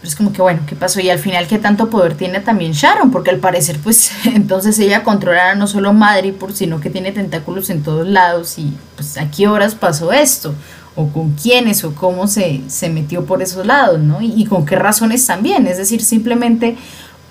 Pero 0.00 0.08
es 0.08 0.16
como 0.16 0.32
que 0.32 0.42
bueno, 0.42 0.62
¿qué 0.66 0.74
pasó? 0.74 1.00
Y 1.00 1.10
al 1.10 1.18
final, 1.18 1.46
¿qué 1.46 1.58
tanto 1.58 1.90
poder 1.90 2.16
tiene 2.16 2.40
también 2.40 2.72
Sharon? 2.72 3.12
Porque 3.12 3.30
al 3.30 3.38
parecer, 3.38 3.78
pues 3.82 4.10
entonces 4.24 4.78
ella 4.78 5.04
controlará 5.04 5.54
no 5.54 5.66
solo 5.66 5.94
por 6.38 6.52
sino 6.52 6.80
que 6.80 6.90
tiene 6.90 7.12
tentáculos 7.12 7.70
en 7.70 7.82
todos 7.82 8.06
lados. 8.06 8.58
Y 8.58 8.72
pues 8.96 9.16
a 9.16 9.30
qué 9.30 9.48
horas 9.48 9.74
pasó 9.74 10.12
esto 10.12 10.54
o 10.94 11.08
con 11.08 11.32
quiénes 11.32 11.84
o 11.84 11.94
cómo 11.94 12.26
se, 12.26 12.60
se 12.68 12.88
metió 12.88 13.24
por 13.24 13.42
esos 13.42 13.66
lados, 13.66 14.00
¿no? 14.00 14.20
Y, 14.20 14.44
con 14.44 14.66
qué 14.66 14.76
razones 14.76 15.26
también, 15.26 15.66
es 15.66 15.78
decir, 15.78 16.02
simplemente 16.02 16.76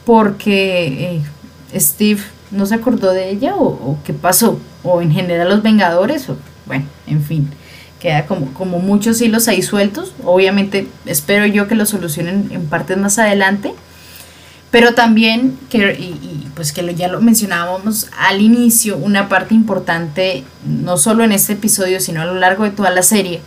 porque 0.05 1.21
eh, 1.73 1.79
Steve 1.79 2.21
no 2.49 2.65
se 2.65 2.75
acordó 2.75 3.11
de 3.11 3.29
ella 3.29 3.55
o, 3.55 3.97
qué 4.03 4.13
pasó, 4.13 4.59
o 4.83 5.01
en 5.01 5.11
general 5.11 5.49
los 5.49 5.61
Vengadores, 5.61 6.27
o 6.29 6.37
bueno, 6.65 6.85
en 7.07 7.23
fin, 7.23 7.49
queda 7.99 8.25
como, 8.25 8.53
como 8.53 8.79
muchos 8.79 9.21
hilos 9.21 9.47
ahí 9.47 9.61
sueltos, 9.61 10.13
obviamente 10.23 10.87
espero 11.05 11.45
yo 11.45 11.67
que 11.67 11.75
lo 11.75 11.85
solucionen 11.85 12.49
en 12.51 12.65
partes 12.65 12.97
más 12.97 13.19
adelante, 13.19 13.73
pero 14.71 14.95
también 14.95 15.59
que, 15.69 15.93
y, 15.99 16.49
pues 16.55 16.71
que 16.71 16.95
ya 16.95 17.09
lo 17.09 17.21
mencionábamos 17.21 18.07
al 18.17 18.41
inicio, 18.41 18.97
una 18.97 19.27
parte 19.27 19.53
importante, 19.53 20.45
no 20.65 20.97
solo 20.97 21.25
en 21.25 21.33
este 21.33 21.53
episodio, 21.53 21.99
sino 21.99 22.21
a 22.21 22.25
lo 22.25 22.35
largo 22.35 22.63
de 22.63 22.71
toda 22.71 22.89
la 22.89 23.03
serie, 23.03 23.41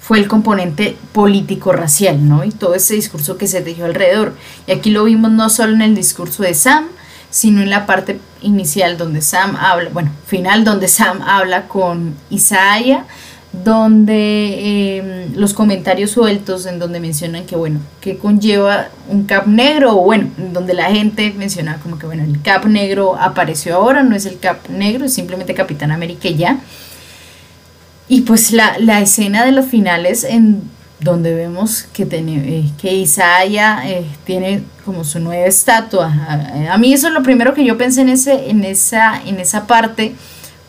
fue 0.00 0.18
el 0.20 0.28
componente 0.28 0.96
político-racial, 1.12 2.28
¿no? 2.28 2.44
Y 2.44 2.50
todo 2.50 2.76
ese 2.76 2.94
discurso 2.94 3.36
que 3.36 3.48
se 3.48 3.60
tejió 3.60 3.86
alrededor. 3.86 4.34
Y 4.68 4.70
aquí 4.70 4.90
lo 4.90 5.02
vimos 5.02 5.32
no 5.32 5.50
solo 5.50 5.74
en 5.74 5.82
el 5.82 5.96
discurso 5.96 6.44
de 6.44 6.54
Sam, 6.54 6.86
sino 7.30 7.60
en 7.60 7.70
la 7.70 7.86
parte 7.86 8.20
inicial 8.40 8.98
donde 8.98 9.20
Sam 9.20 9.56
habla, 9.56 9.90
bueno, 9.90 10.12
final 10.24 10.62
donde 10.62 10.86
Sam 10.86 11.22
habla 11.22 11.66
con 11.66 12.14
Isaiah, 12.30 13.04
donde 13.64 14.98
em, 14.98 15.34
los 15.36 15.54
comentarios 15.54 16.10
sueltos 16.10 16.66
en 16.66 16.78
donde 16.78 17.00
mencionan 17.00 17.46
que, 17.46 17.56
bueno, 17.56 17.80
que 18.00 18.18
conlleva 18.18 18.88
un 19.08 19.24
cap 19.24 19.46
negro, 19.46 19.96
o 19.96 20.04
bueno, 20.04 20.30
donde 20.52 20.74
la 20.74 20.90
gente 20.90 21.34
menciona 21.36 21.78
como 21.82 21.98
que, 21.98 22.06
bueno, 22.06 22.24
el 22.24 22.40
cap 22.42 22.64
negro 22.66 23.16
apareció 23.16 23.76
ahora, 23.76 24.02
no 24.02 24.14
es 24.14 24.26
el 24.26 24.38
cap 24.38 24.68
negro, 24.68 25.04
es 25.04 25.14
simplemente 25.14 25.54
Capitán 25.54 25.90
América 25.90 26.28
y 26.28 26.36
ya. 26.36 26.60
Y 28.08 28.22
pues 28.22 28.52
la, 28.52 28.78
la 28.78 29.00
escena 29.00 29.44
de 29.44 29.52
los 29.52 29.66
finales 29.66 30.22
en 30.24 30.62
donde 31.00 31.34
vemos 31.34 31.86
que, 31.92 32.06
eh, 32.10 32.70
que 32.80 32.94
Isaiah 32.94 33.82
eh, 33.84 34.06
tiene 34.24 34.62
como 34.84 35.04
su 35.04 35.18
nueva 35.20 35.46
estatua. 35.46 36.12
A, 36.70 36.78
mí 36.78 36.92
eso 36.92 37.08
es 37.08 37.12
lo 37.12 37.22
primero 37.22 37.54
que 37.54 37.64
yo 37.64 37.76
pensé 37.76 38.02
en, 38.02 38.08
ese, 38.08 38.50
en, 38.50 38.64
esa, 38.64 39.20
en 39.24 39.40
esa 39.40 39.66
parte. 39.66 40.14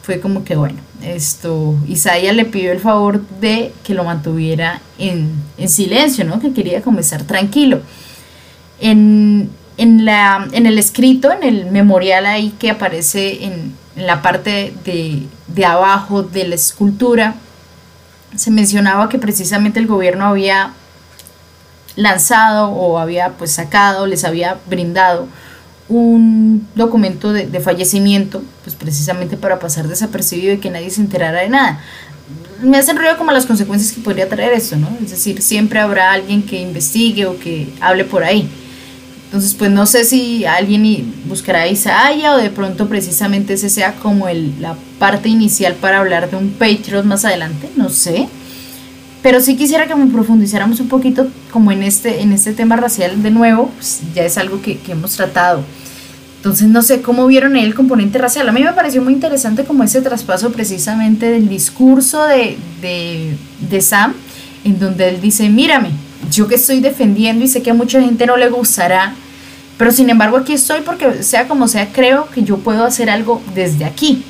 Fue 0.07 0.21
como 0.21 0.45
que, 0.45 0.55
bueno, 0.55 0.77
esto, 1.03 1.75
Isaiah 1.85 2.31
le 2.31 2.45
pidió 2.45 2.71
el 2.71 2.79
favor 2.79 3.19
de 3.41 3.73
que 3.83 3.93
lo 3.93 4.05
mantuviera 4.05 4.79
en, 4.97 5.33
en 5.57 5.67
silencio, 5.67 6.23
¿no? 6.23 6.39
Que 6.39 6.53
quería 6.53 6.81
comenzar 6.81 7.23
tranquilo. 7.23 7.81
En, 8.79 9.49
en, 9.75 10.05
la, 10.05 10.47
en 10.53 10.65
el 10.65 10.79
escrito, 10.79 11.29
en 11.33 11.43
el 11.43 11.65
memorial 11.71 12.25
ahí 12.25 12.53
que 12.57 12.69
aparece 12.69 13.43
en, 13.43 13.75
en 13.97 14.07
la 14.07 14.21
parte 14.21 14.73
de, 14.85 15.23
de 15.47 15.65
abajo 15.65 16.23
de 16.23 16.47
la 16.47 16.55
escultura, 16.55 17.35
se 18.33 18.49
mencionaba 18.49 19.09
que 19.09 19.19
precisamente 19.19 19.81
el 19.81 19.87
gobierno 19.87 20.27
había 20.27 20.71
lanzado 21.97 22.69
o 22.69 22.97
había 22.97 23.31
pues 23.31 23.51
sacado, 23.51 24.07
les 24.07 24.23
había 24.23 24.57
brindado 24.69 25.27
un 25.89 26.67
documento 26.75 27.31
de, 27.31 27.47
de, 27.47 27.59
fallecimiento, 27.59 28.43
pues 28.63 28.75
precisamente 28.75 29.37
para 29.37 29.59
pasar 29.59 29.87
desapercibido 29.87 30.53
y 30.53 30.57
que 30.57 30.69
nadie 30.69 30.89
se 30.89 31.01
enterara 31.01 31.41
de 31.41 31.49
nada. 31.49 31.81
Me 32.61 32.77
hacen 32.77 32.97
ruido 32.97 33.17
como 33.17 33.31
las 33.31 33.45
consecuencias 33.45 33.93
que 33.93 34.01
podría 34.01 34.27
traer 34.27 34.53
esto, 34.53 34.75
¿no? 34.75 34.89
Es 35.01 35.11
decir, 35.11 35.41
siempre 35.41 35.79
habrá 35.79 36.11
alguien 36.11 36.43
que 36.43 36.59
investigue 36.59 37.25
o 37.25 37.39
que 37.39 37.69
hable 37.79 38.03
por 38.03 38.23
ahí. 38.23 38.49
Entonces, 39.27 39.53
pues 39.55 39.69
no 39.69 39.85
sé 39.85 40.05
si 40.05 40.45
alguien 40.45 41.13
buscará 41.27 41.63
a 41.63 41.67
Isaiah 41.67 42.33
o 42.33 42.37
de 42.37 42.49
pronto 42.49 42.87
precisamente 42.87 43.53
ese 43.53 43.69
sea 43.69 43.95
como 43.95 44.29
el, 44.29 44.53
la 44.61 44.75
parte 44.99 45.27
inicial 45.27 45.75
para 45.75 45.99
hablar 45.99 46.31
de 46.31 46.37
un 46.37 46.51
Patriot 46.51 47.03
más 47.03 47.25
adelante, 47.25 47.69
no 47.75 47.89
sé. 47.89 48.29
Pero 49.21 49.41
sí 49.41 49.55
quisiera 49.55 49.87
que 49.87 49.95
me 49.95 50.05
profundizáramos 50.07 50.79
un 50.79 50.87
poquito 50.87 51.27
como 51.51 51.71
en 51.71 51.83
este, 51.83 52.21
en 52.21 52.31
este 52.31 52.53
tema 52.53 52.75
racial 52.75 53.21
de 53.21 53.31
nuevo, 53.31 53.71
pues 53.75 54.01
ya 54.13 54.23
es 54.23 54.37
algo 54.37 54.61
que, 54.61 54.77
que 54.77 54.91
hemos 54.91 55.15
tratado. 55.15 55.63
Entonces 56.37 56.67
no 56.67 56.81
sé 56.81 57.01
cómo 57.01 57.25
vieron 57.27 57.57
el 57.57 57.73
componente 57.73 58.19
racial. 58.19 58.47
A 58.47 58.51
mí 58.51 58.63
me 58.63 58.71
pareció 58.73 59.01
muy 59.01 59.13
interesante 59.13 59.63
como 59.63 59.83
ese 59.83 60.01
traspaso 60.01 60.51
precisamente 60.51 61.29
del 61.29 61.49
discurso 61.49 62.23
de, 62.25 62.57
de, 62.79 63.35
de 63.69 63.81
Sam, 63.81 64.13
en 64.63 64.79
donde 64.79 65.09
él 65.09 65.19
dice, 65.19 65.49
mírame, 65.49 65.89
yo 66.31 66.47
que 66.47 66.55
estoy 66.55 66.79
defendiendo 66.79 67.43
y 67.43 67.47
sé 67.47 67.61
que 67.61 67.71
a 67.71 67.73
mucha 67.73 68.01
gente 68.01 68.25
no 68.25 68.37
le 68.37 68.49
gustará, 68.49 69.13
pero 69.77 69.91
sin 69.91 70.09
embargo 70.09 70.37
aquí 70.37 70.53
estoy 70.53 70.81
porque 70.81 71.23
sea 71.23 71.47
como 71.47 71.67
sea, 71.67 71.91
creo 71.91 72.29
que 72.29 72.43
yo 72.43 72.57
puedo 72.57 72.85
hacer 72.85 73.09
algo 73.09 73.41
desde 73.53 73.85
aquí. 73.85 74.23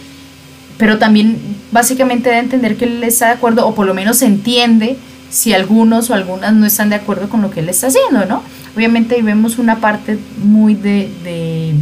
Pero 0.77 0.97
también 0.97 1.37
básicamente 1.71 2.29
de 2.29 2.37
entender 2.37 2.77
que 2.77 2.85
él 2.85 3.03
está 3.03 3.27
de 3.27 3.33
acuerdo, 3.33 3.67
o 3.67 3.75
por 3.75 3.87
lo 3.87 3.93
menos 3.93 4.21
entiende 4.21 4.97
si 5.29 5.53
algunos 5.53 6.09
o 6.09 6.13
algunas 6.13 6.53
no 6.53 6.65
están 6.65 6.89
de 6.89 6.95
acuerdo 6.95 7.29
con 7.29 7.41
lo 7.41 7.51
que 7.51 7.59
él 7.59 7.69
está 7.69 7.87
haciendo, 7.87 8.25
¿no? 8.25 8.43
Obviamente 8.75 9.21
vemos 9.21 9.57
una 9.57 9.79
parte 9.79 10.17
muy 10.43 10.75
de, 10.75 11.09
de 11.23 11.73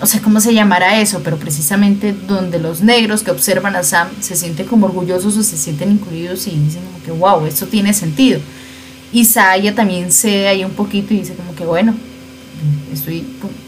no 0.00 0.06
sé 0.06 0.20
cómo 0.20 0.40
se 0.40 0.52
llamará 0.52 1.00
eso, 1.00 1.20
pero 1.24 1.38
precisamente 1.38 2.12
donde 2.12 2.58
los 2.58 2.82
negros 2.82 3.22
que 3.22 3.30
observan 3.30 3.76
a 3.76 3.82
Sam 3.82 4.08
se 4.20 4.36
sienten 4.36 4.66
como 4.66 4.86
orgullosos 4.86 5.36
o 5.36 5.42
se 5.42 5.56
sienten 5.56 5.92
incluidos 5.92 6.46
y 6.46 6.50
dicen 6.50 6.82
como 6.84 7.02
que 7.02 7.12
wow, 7.12 7.46
esto 7.46 7.66
tiene 7.66 7.94
sentido. 7.94 8.40
Isaiah 9.12 9.74
también 9.74 10.12
cede 10.12 10.48
ahí 10.48 10.64
un 10.64 10.72
poquito 10.72 11.14
y 11.14 11.18
dice 11.18 11.34
como 11.34 11.54
que 11.54 11.64
bueno, 11.64 11.94
estoy, 12.92 13.24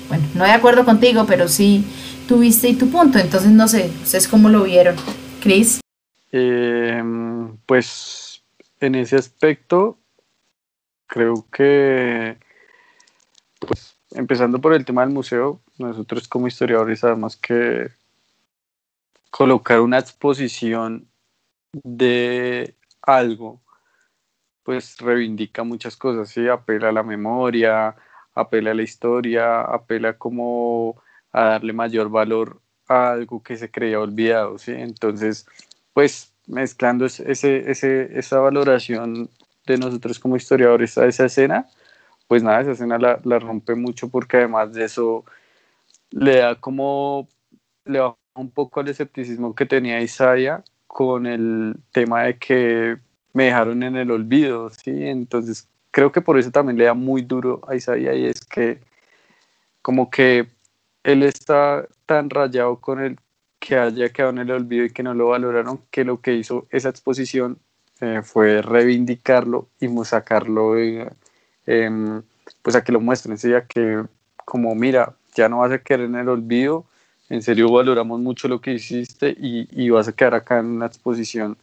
bueno, 0.08 0.24
no 0.34 0.44
de 0.44 0.52
acuerdo 0.52 0.84
contigo, 0.84 1.24
pero 1.26 1.48
sí 1.48 1.84
tuviste 2.28 2.68
y 2.68 2.76
tu 2.76 2.88
punto. 2.90 3.18
Entonces 3.18 3.50
no 3.50 3.66
sé, 3.66 3.90
¿ustedes 4.02 4.28
cómo 4.28 4.48
lo 4.48 4.62
vieron? 4.62 4.94
Chris. 5.40 5.80
Em, 6.30 7.56
pues 7.66 8.44
en 8.78 8.94
ese 8.94 9.16
aspecto 9.16 9.98
creo 11.08 11.46
que, 11.50 12.38
pues 13.58 13.96
empezando 14.12 14.60
por 14.60 14.74
el 14.74 14.84
tema 14.84 15.00
del 15.00 15.14
museo, 15.14 15.60
nosotros 15.78 16.28
como 16.28 16.46
historiadores 16.46 17.00
sabemos 17.00 17.36
que 17.36 17.88
colocar 19.30 19.80
una 19.80 19.98
exposición 19.98 21.08
de 21.72 22.76
algo 23.02 23.60
pues 24.62 24.98
reivindica 24.98 25.64
muchas 25.64 25.96
cosas, 25.96 26.28
¿sí? 26.28 26.46
Apela 26.46 26.90
a 26.90 26.92
la 26.92 27.02
memoria, 27.02 27.96
apela 28.34 28.72
a 28.72 28.74
la 28.74 28.82
historia, 28.82 29.62
apela 29.62 30.18
como 30.18 31.02
a 31.32 31.44
darle 31.44 31.72
mayor 31.72 32.08
valor 32.10 32.60
a 32.88 33.12
algo 33.12 33.42
que 33.42 33.56
se 33.56 33.70
creía 33.70 34.00
olvidado, 34.00 34.58
¿sí? 34.58 34.72
Entonces, 34.72 35.46
pues 35.92 36.32
mezclando 36.46 37.04
ese, 37.04 37.70
ese, 37.70 38.18
esa 38.18 38.40
valoración 38.40 39.28
de 39.66 39.78
nosotros 39.78 40.18
como 40.18 40.36
historiadores 40.36 40.96
a 40.98 41.06
esa 41.06 41.26
escena, 41.26 41.66
pues 42.26 42.42
nada, 42.42 42.62
esa 42.62 42.72
escena 42.72 42.98
la, 42.98 43.20
la 43.24 43.38
rompe 43.38 43.74
mucho 43.74 44.08
porque 44.08 44.38
además 44.38 44.72
de 44.72 44.84
eso 44.84 45.24
le 46.10 46.38
da 46.38 46.54
como, 46.56 47.28
le 47.84 48.00
baja 48.00 48.16
un 48.34 48.50
poco 48.50 48.80
al 48.80 48.88
escepticismo 48.88 49.54
que 49.54 49.66
tenía 49.66 50.00
Isaiah 50.00 50.64
con 50.86 51.26
el 51.26 51.76
tema 51.92 52.24
de 52.24 52.38
que 52.38 52.98
me 53.32 53.44
dejaron 53.44 53.82
en 53.82 53.96
el 53.96 54.10
olvido, 54.10 54.70
¿sí? 54.70 54.90
Entonces 55.06 55.68
creo 55.90 56.12
que 56.12 56.20
por 56.20 56.38
eso 56.38 56.50
también 56.50 56.78
le 56.78 56.84
da 56.84 56.94
muy 56.94 57.22
duro 57.22 57.60
a 57.68 57.74
Isaiah 57.76 58.14
y 58.14 58.26
es 58.26 58.44
que 58.44 58.80
como 59.82 60.10
que 60.10 60.48
él 61.08 61.22
está 61.22 61.88
tan 62.04 62.28
rayado 62.28 62.80
con 62.80 63.00
el 63.00 63.18
que 63.58 63.78
haya 63.78 64.10
quedado 64.10 64.32
en 64.32 64.38
el 64.38 64.50
olvido 64.50 64.84
y 64.84 64.90
que 64.90 65.02
no 65.02 65.14
lo 65.14 65.28
valoraron, 65.28 65.80
que 65.90 66.04
lo 66.04 66.20
que 66.20 66.34
hizo 66.34 66.66
esa 66.70 66.90
exposición 66.90 67.58
eh, 68.00 68.20
fue 68.22 68.60
reivindicarlo 68.60 69.68
y 69.80 69.88
sacarlo, 70.04 70.76
em, 70.76 72.22
pues 72.62 72.76
a 72.76 72.84
que 72.84 72.92
lo 72.92 73.00
muestren, 73.00 73.38
¿sí? 73.38 73.54
a 73.54 73.66
que 73.66 74.04
como 74.44 74.74
mira, 74.74 75.14
ya 75.34 75.48
no 75.48 75.58
vas 75.58 75.72
a 75.72 75.78
quedar 75.78 76.02
en 76.02 76.14
el 76.14 76.28
olvido, 76.28 76.84
en 77.30 77.42
serio 77.42 77.72
valoramos 77.72 78.20
mucho 78.20 78.46
lo 78.48 78.60
que 78.60 78.74
hiciste 78.74 79.30
y, 79.30 79.66
y 79.72 79.90
vas 79.90 80.08
a 80.08 80.12
quedar 80.12 80.34
acá 80.34 80.58
en 80.58 80.66
una 80.66 80.86
exposición 80.86 81.56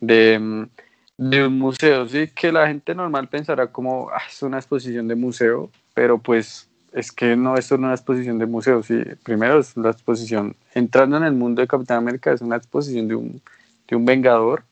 de, 0.00 0.34
em, 0.34 0.68
de 1.16 1.46
un 1.46 1.58
museo, 1.58 2.06
sí, 2.08 2.28
que 2.28 2.52
la 2.52 2.66
gente 2.68 2.94
normal 2.94 3.28
pensará 3.28 3.72
como, 3.72 4.10
ah, 4.10 4.22
es 4.28 4.42
una 4.42 4.58
exposición 4.58 5.08
de 5.08 5.14
museo, 5.14 5.70
pero 5.94 6.18
pues 6.18 6.68
es 6.92 7.12
que 7.12 7.36
no, 7.36 7.56
es 7.56 7.70
una 7.70 7.92
exposición 7.92 8.38
de 8.38 8.46
museo, 8.46 8.82
sí, 8.82 9.02
primero 9.24 9.58
es 9.58 9.76
la 9.76 9.90
exposición, 9.90 10.56
entrando 10.74 11.16
en 11.16 11.24
el 11.24 11.32
mundo 11.32 11.62
de 11.62 11.68
Capitán 11.68 11.98
América, 11.98 12.32
es 12.32 12.40
una 12.42 12.56
exposición 12.56 13.08
de 13.08 13.14
un, 13.14 13.42
de 13.88 13.96
un 13.96 14.04
vengador, 14.04 14.64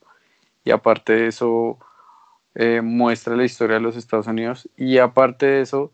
y 0.65 0.71
aparte 0.71 1.15
de 1.15 1.27
eso, 1.29 1.79
eh, 2.55 2.83
muestra 2.83 3.37
la 3.37 3.45
historia 3.45 3.77
de 3.77 3.83
los 3.83 3.97
Estados 3.97 4.27
Unidos, 4.27 4.69
y 4.77 4.99
aparte 4.99 5.47
de 5.47 5.61
eso, 5.63 5.93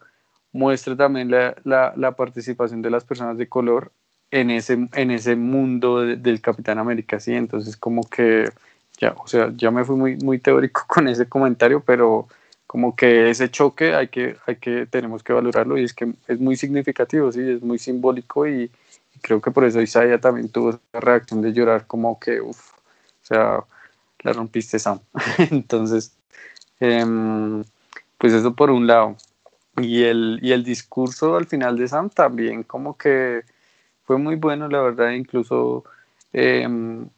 muestra 0.53 0.97
también 0.97 1.31
la, 1.31 1.55
la, 1.65 2.13
participación 2.13 2.83
de 2.83 2.91
las 2.91 3.05
personas 3.05 3.39
de 3.39 3.49
color 3.49 3.93
en 4.31 4.51
ese, 4.51 4.89
en 4.95 5.11
ese 5.11 5.37
mundo 5.37 6.01
del 6.01 6.41
Capitán 6.41 6.79
América, 6.79 7.21
¿sí? 7.21 7.35
Entonces 7.35 7.77
como 7.77 8.03
que, 8.03 8.51
ya, 8.99 9.15
o 9.19 9.29
sea, 9.29 9.53
ya 9.55 9.71
me 9.71 9.85
fui 9.85 9.97
muy, 9.97 10.17
muy 10.17 10.39
teórico 10.39 10.83
con 10.89 11.09
ese 11.09 11.29
comentario, 11.29 11.83
pero 11.85 12.27
como 12.77 12.95
que 12.95 13.31
ese 13.31 13.51
choque 13.51 13.95
hay 13.95 14.09
que, 14.09 14.37
hay 14.45 14.57
que, 14.57 14.85
tenemos 14.85 15.23
que 15.23 15.33
valorarlo 15.33 15.79
y 15.79 15.85
es 15.85 15.95
que 15.95 16.13
es 16.29 16.39
muy 16.39 16.57
significativo, 16.57 17.33
sí, 17.33 17.41
es 17.41 17.63
muy 17.63 17.79
simbólico 17.79 18.47
y, 18.47 18.71
creo 19.23 19.41
que 19.41 19.51
por 19.51 19.65
eso 19.65 19.81
Isaiah 19.81 20.21
también 20.21 20.51
tuvo 20.51 20.69
esa 20.69 21.01
reacción 21.01 21.41
de 21.41 21.55
llorar 21.55 21.87
como 21.87 22.21
que, 22.21 22.39
uff, 22.39 22.75
o 22.75 23.25
sea, 23.25 23.65
la 24.21 24.33
rompiste 24.35 24.79
Sam. 24.79 25.01
Entonces, 25.51 26.19
em, 26.79 27.65
pues 28.19 28.35
eso 28.35 28.55
por 28.55 28.71
un 28.71 28.87
lado. 28.87 29.17
Y 29.79 30.03
el, 30.03 30.39
y 30.43 30.53
el 30.53 30.63
discurso 30.63 31.37
al 31.37 31.47
final 31.47 31.79
de 31.79 31.89
Sam 31.89 32.11
también 32.11 32.63
como 32.63 32.99
que 32.99 33.45
fue 34.05 34.19
muy 34.19 34.37
bueno, 34.37 34.69
la 34.69 34.83
verdad, 34.83 35.13
incluso 35.13 35.85
em, 36.35 37.09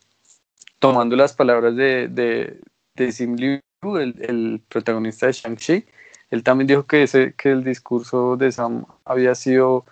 tomando 0.79 1.17
las 1.17 1.33
palabras 1.33 1.75
de, 1.75 2.07
de, 2.07 2.61
de 2.95 3.11
Sim 3.11 3.35
El, 3.83 4.16
el, 4.20 4.61
protagonista 4.68 5.26
de 5.26 5.33
Shang-Chi, 5.33 5.87
él 6.31 6.43
también 6.43 6.66
dijo 6.66 6.87
que, 6.87 7.05
ese, 7.05 7.35
que 7.35 7.51
el 7.53 7.62
discurso 7.62 8.37
de 8.37 8.51
Sam 8.51 8.85
había 9.05 9.37
sido 9.37 9.85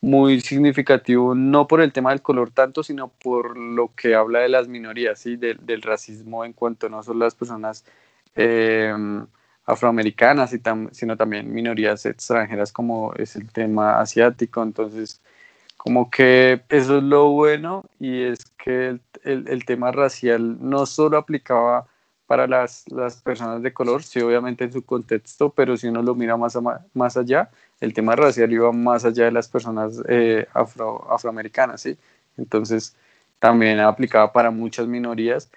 muy 0.00 0.40
significativo, 0.40 1.34
no 1.34 1.68
por 1.68 1.80
el 1.80 1.92
tema 1.92 2.10
del 2.10 2.22
color 2.22 2.50
tanto, 2.50 2.82
sino 2.82 3.08
por 3.08 3.56
lo 3.56 3.94
que 3.94 4.16
habla 4.16 4.40
de 4.40 4.48
las 4.48 4.66
minorías, 4.66 5.20
¿sí? 5.20 5.36
del, 5.36 5.82
racismo 5.82 6.44
en 6.44 6.52
cuanto 6.52 6.88
no 6.88 7.02
son 7.04 7.20
las 7.20 7.36
personas 7.36 7.84
eh, 8.34 8.92
afroamericanas, 9.64 10.52
y 10.52 10.60
sino 10.92 11.16
también 11.16 11.52
minorías 11.52 12.04
extranjeras 12.04 12.72
como 12.72 13.14
es 13.14 13.36
el 13.36 13.52
tema 13.52 14.00
asiático. 14.00 14.62
Entonces, 14.62 15.20
como 15.76 16.10
que 16.10 16.62
eso 16.68 16.98
es 16.98 17.04
lo 17.04 17.30
bueno 17.30 17.84
y 18.00 18.22
es 18.24 18.44
que 18.62 18.88
el, 18.88 19.48
el 19.48 19.64
tema 19.64 19.92
racial 19.92 20.58
no 20.60 20.86
solo 20.86 21.18
aplicaba 21.18 21.86
para 22.28 22.46
las, 22.46 22.84
las, 22.92 23.22
personas 23.22 23.62
de 23.62 23.72
color, 23.72 24.02
sí, 24.02 24.20
obviamente 24.20 24.64
en 24.64 24.72
su 24.72 24.84
contexto, 24.84 25.50
pero 25.50 25.78
si 25.78 25.88
uno 25.88 26.02
lo 26.02 26.14
mira 26.14 26.36
más, 26.36 26.58
más 26.94 27.16
allá, 27.16 27.50
el 27.80 27.94
tema 27.94 28.14
racial 28.16 28.52
iba 28.52 28.70
más 28.70 29.06
allá 29.06 29.24
de 29.24 29.32
las 29.32 29.48
personas 29.48 30.02
eh, 30.08 30.46
afro, 30.52 31.10
afroamericanas, 31.10 31.80
¿sí? 31.80 31.96
Entonces, 32.36 32.94
también 33.38 33.80
aplicaba 33.80 34.30
para 34.32 34.50
muchas 34.50 34.86
minorías 34.86 35.50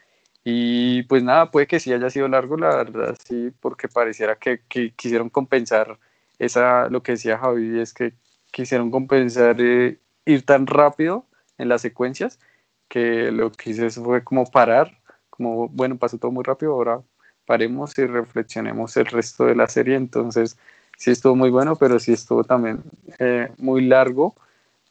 y 0.46 1.04
pues 1.04 1.24
nada, 1.24 1.52
puede 1.52 1.68
que 1.68 1.80
sí 1.82 1.92
haya 1.92 2.10
sido 2.10 2.30
largo, 2.30 2.56
la 2.58 2.76
verdad, 2.76 3.18
sí, 3.24 3.52
porque 3.60 3.90
pareciera 3.90 4.38
que, 4.38 4.62
quisieron 4.96 5.30
compensar 5.30 6.00
esa, 6.40 6.88
lo 6.90 7.04
que 7.04 7.14
decía 7.14 7.38
Javi, 7.38 7.82
es 7.82 7.94
que 7.94 8.14
quisieron 8.52 8.92
compensar 8.92 9.58
eh, 9.60 10.00
ir 10.26 10.46
tan 10.46 10.68
rápido 10.68 11.26
en 11.58 11.68
las 11.70 11.82
secuencias 11.82 12.40
que 12.88 13.32
lo 13.32 13.52
que 13.52 13.72
hice 13.72 13.90
fue 13.90 14.24
como 14.24 14.46
parar, 14.50 15.00
como, 15.42 15.70
bueno, 15.70 15.98
pasó 15.98 16.18
todo 16.18 16.32
muy 16.32 16.44
rápido, 16.44 16.74
ahora 16.74 17.02
paremos 17.46 17.98
y 17.98 18.06
reflexionemos 18.06 18.96
el 18.98 19.08
resto 19.08 19.46
de 19.46 19.56
la 19.56 19.68
serie, 19.68 19.96
entonces 19.96 20.58
sí 20.98 21.12
estuvo 21.12 21.36
muy 21.36 21.50
bueno, 21.50 21.76
pero 21.76 22.00
sí 22.00 22.14
estuvo 22.14 22.44
también 22.44 22.84
eh, 23.20 23.50
muy 23.58 23.86
largo 23.86 24.36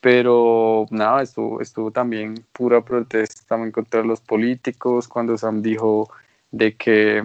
pero 0.01 0.87
nada, 0.91 1.23
estuvo, 1.23 1.61
estuvo 1.61 1.91
también 1.91 2.45
pura 2.53 2.83
protesta 2.83 3.43
también 3.47 3.73
contra 3.73 4.03
los 4.03 4.21
políticos, 4.21 5.09
cuando 5.09 5.37
Sam 5.37 5.63
dijo 5.63 6.11
de 6.51 6.77
que, 6.77 7.23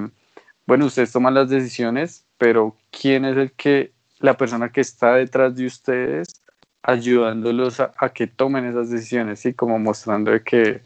bueno, 0.68 0.86
ustedes 0.86 1.12
toman 1.12 1.34
las 1.34 1.50
decisiones, 1.50 2.26
pero 2.38 2.76
¿quién 2.92 3.26
es 3.26 3.38
el 3.38 3.52
que, 3.54 3.94
la 4.20 4.38
persona 4.38 4.72
que 4.72 4.82
está 4.82 5.16
detrás 5.16 5.56
de 5.56 5.66
ustedes 5.66 6.42
ayudándolos 6.84 7.80
a, 7.80 7.94
que 8.14 8.28
tomen 8.28 8.66
esas 8.66 8.90
decisiones, 8.90 9.40
¿sí? 9.40 9.54
Como 9.54 9.80
mostrando 9.80 10.32
de 10.32 10.44
que, 10.44 10.82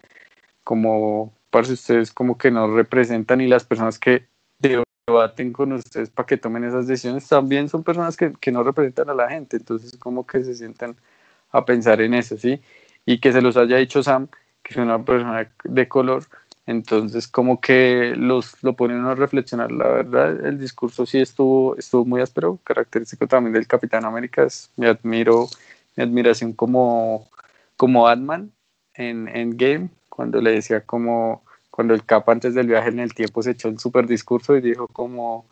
como, 0.63 1.33
para 1.49 1.67
ustedes 1.67 2.11
como 2.11 2.37
que 2.37 2.51
no 2.51 2.73
representan 2.75 3.41
y 3.41 3.47
las 3.47 3.63
personas 3.63 3.99
que 3.99 4.27
debaten 5.07 5.53
con 5.53 5.73
ustedes 5.73 6.09
para 6.09 6.25
que 6.25 6.37
tomen 6.37 6.63
esas 6.63 6.87
decisiones 6.87 7.27
también 7.27 7.69
son 7.69 7.83
personas 7.83 8.17
que, 8.17 8.33
que 8.39 8.51
no 8.51 8.63
representan 8.63 9.09
a 9.09 9.13
la 9.13 9.29
gente, 9.29 9.57
entonces 9.57 9.97
como 9.97 10.25
que 10.25 10.43
se 10.43 10.55
sienten 10.55 10.95
a 11.51 11.65
pensar 11.65 12.01
en 12.01 12.13
eso, 12.13 12.37
¿sí? 12.37 12.61
Y 13.05 13.19
que 13.19 13.31
se 13.33 13.41
los 13.41 13.57
haya 13.57 13.77
dicho 13.77 14.03
Sam, 14.03 14.27
que 14.61 14.73
es 14.73 14.77
una 14.77 15.03
persona 15.03 15.51
de 15.63 15.87
color, 15.87 16.25
entonces 16.65 17.27
como 17.27 17.59
que 17.59 18.13
los 18.15 18.61
lo 18.63 18.75
ponen 18.75 19.03
a 19.05 19.15
reflexionar, 19.15 19.71
la 19.71 19.87
verdad 19.87 20.45
el 20.45 20.59
discurso 20.59 21.05
sí 21.05 21.19
estuvo, 21.19 21.75
estuvo 21.77 22.05
muy 22.05 22.21
áspero, 22.21 22.59
característico 22.63 23.27
también 23.27 23.53
del 23.53 23.67
Capitán 23.67 24.05
América, 24.05 24.43
es, 24.43 24.71
me 24.77 24.87
admiro, 24.87 25.47
mi 25.95 26.03
admiración 26.03 26.53
como, 26.53 27.27
como 27.75 28.07
Ant-Man 28.07 28.51
en 28.93 29.27
Endgame, 29.29 29.89
cuando 30.19 30.41
le 30.41 30.51
decía 30.51 30.81
como, 30.81 31.43
cuando 31.71 31.93
el 31.93 32.03
Cap 32.03 32.29
antes 32.29 32.53
del 32.53 32.67
viaje 32.67 32.89
en 32.89 32.99
el 32.99 33.13
tiempo 33.13 33.41
se 33.41 33.51
echó 33.51 33.69
un 33.69 33.79
super 33.79 34.05
discurso 34.05 34.57
y 34.57 34.59
dijo 34.59 34.85
como 34.89 35.45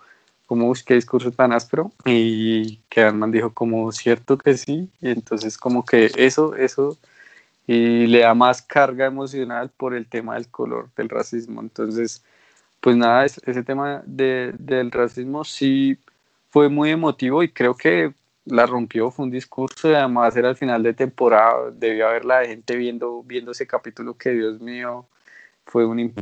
como, 0.45 0.73
qué 0.85 0.95
discurso 0.95 1.31
tan 1.31 1.53
áspero, 1.53 1.93
y 2.03 2.79
que 2.89 3.01
Ant-Man 3.01 3.31
dijo 3.31 3.53
como, 3.53 3.89
cierto 3.93 4.37
que 4.37 4.57
sí, 4.57 4.89
y 4.99 5.09
entonces 5.09 5.57
como 5.57 5.85
que 5.85 6.11
eso, 6.17 6.53
eso, 6.55 6.97
y 7.65 8.07
le 8.07 8.19
da 8.19 8.33
más 8.33 8.61
carga 8.61 9.05
emocional 9.05 9.69
por 9.77 9.95
el 9.95 10.05
tema 10.05 10.35
del 10.35 10.49
color, 10.49 10.89
del 10.97 11.07
racismo, 11.07 11.61
entonces, 11.61 12.25
pues 12.81 12.97
nada, 12.97 13.23
ese 13.23 13.63
tema 13.63 14.03
de, 14.05 14.53
del 14.59 14.91
racismo 14.91 15.45
sí 15.45 15.97
fue 16.49 16.67
muy 16.67 16.89
emotivo 16.89 17.41
y 17.41 17.47
creo 17.47 17.75
que 17.75 18.11
la 18.49 18.65
rompió, 18.65 19.11
fue 19.11 19.25
un 19.25 19.31
discurso 19.31 19.89
y 19.89 19.93
además 19.93 20.35
era 20.35 20.49
el 20.49 20.55
final 20.55 20.83
de 20.83 20.93
temporada, 20.93 21.71
debió 21.71 22.07
haber 22.07 22.25
la 22.25 22.45
gente 22.45 22.75
viendo, 22.75 23.23
viendo 23.23 23.51
ese 23.51 23.67
capítulo 23.67 24.15
que 24.15 24.31
Dios 24.31 24.59
mío, 24.59 25.05
fue 25.65 25.85
un 25.85 26.13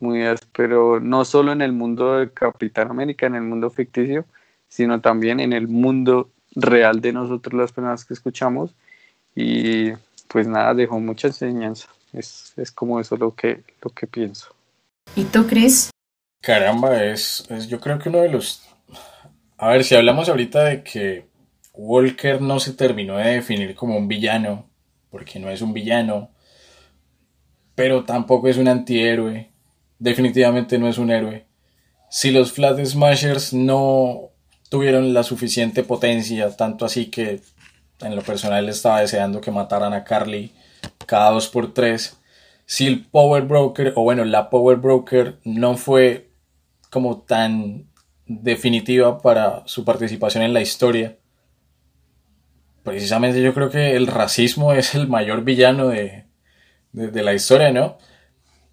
muy 0.00 0.22
pero 0.52 1.00
no 1.00 1.24
solo 1.24 1.52
en 1.52 1.62
el 1.62 1.72
mundo 1.72 2.18
de 2.18 2.30
Capitán 2.30 2.90
América, 2.90 3.26
en 3.26 3.36
el 3.36 3.42
mundo 3.42 3.70
ficticio, 3.70 4.24
sino 4.68 5.00
también 5.00 5.40
en 5.40 5.52
el 5.52 5.68
mundo 5.68 6.30
real 6.54 7.00
de 7.00 7.12
nosotros, 7.12 7.54
las 7.54 7.72
personas 7.72 8.04
que 8.04 8.14
escuchamos. 8.14 8.74
Y 9.34 9.92
pues 10.28 10.46
nada, 10.46 10.74
dejó 10.74 11.00
mucha 11.00 11.28
enseñanza. 11.28 11.88
Es, 12.12 12.52
es 12.56 12.70
como 12.70 13.00
eso 13.00 13.16
lo 13.16 13.34
que, 13.34 13.62
lo 13.82 13.90
que 13.90 14.06
pienso. 14.06 14.54
¿Y 15.16 15.24
tú, 15.24 15.46
Chris? 15.46 15.90
Caramba, 16.40 17.02
es, 17.02 17.46
es 17.50 17.68
yo 17.68 17.80
creo 17.80 17.98
que 17.98 18.08
uno 18.08 18.18
de 18.18 18.28
los... 18.28 18.62
A 19.56 19.68
ver, 19.68 19.84
si 19.84 19.94
hablamos 19.94 20.28
ahorita 20.28 20.64
de 20.64 20.82
que 20.82 21.26
Walker 21.74 22.40
no 22.40 22.60
se 22.60 22.72
terminó 22.72 23.16
de 23.16 23.34
definir 23.34 23.74
como 23.74 23.96
un 23.96 24.08
villano, 24.08 24.70
porque 25.10 25.38
no 25.38 25.50
es 25.50 25.60
un 25.60 25.72
villano, 25.72 26.30
pero 27.74 28.04
tampoco 28.04 28.48
es 28.48 28.56
un 28.56 28.68
antihéroe, 28.68 29.50
definitivamente 29.98 30.78
no 30.78 30.88
es 30.88 30.98
un 30.98 31.10
héroe. 31.10 31.46
Si 32.10 32.30
los 32.30 32.52
Flat 32.52 32.82
Smashers 32.84 33.52
no 33.52 34.30
tuvieron 34.68 35.12
la 35.12 35.24
suficiente 35.24 35.82
potencia, 35.82 36.54
tanto 36.56 36.84
así 36.84 37.06
que 37.06 37.40
en 38.00 38.16
lo 38.16 38.22
personal 38.22 38.68
estaba 38.68 39.00
deseando 39.00 39.40
que 39.40 39.50
mataran 39.50 39.92
a 39.92 40.04
Carly 40.04 40.52
cada 41.06 41.30
dos 41.30 41.48
por 41.48 41.74
tres. 41.74 42.18
Si 42.66 42.86
el 42.86 43.04
Power 43.04 43.42
Broker, 43.42 43.92
o 43.96 44.02
bueno, 44.02 44.24
la 44.24 44.50
Power 44.50 44.76
Broker 44.76 45.38
no 45.44 45.76
fue 45.76 46.30
como 46.90 47.18
tan 47.22 47.90
definitiva 48.26 49.18
para 49.18 49.62
su 49.66 49.84
participación 49.84 50.44
en 50.44 50.54
la 50.54 50.60
historia. 50.60 51.18
Precisamente 52.84 53.42
yo 53.42 53.54
creo 53.54 53.70
que 53.70 53.96
el 53.96 54.06
racismo 54.06 54.72
es 54.72 54.94
el 54.94 55.08
mayor 55.08 55.42
villano 55.42 55.88
de, 55.88 56.26
de 56.92 57.22
la 57.22 57.34
historia, 57.34 57.72
¿no? 57.72 57.98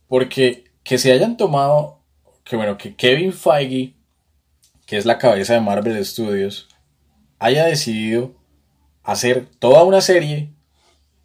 Porque 0.07 0.66
que 0.84 0.97
se 0.97 1.12
hayan 1.12 1.38
tomado, 1.38 2.01
que 2.43 2.55
bueno, 2.55 2.78
que 2.78 2.95
Kevin 2.95 3.34
Feige, 3.34 3.95
que 4.86 4.97
es 4.97 5.05
la 5.05 5.18
cabeza 5.18 5.53
de 5.53 5.62
Marvel 5.62 6.05
Studios, 6.05 6.68
haya 7.39 7.66
decidido 7.66 8.36
hacer 9.03 9.47
toda 9.59 9.84
una 9.84 10.01
serie 10.01 10.51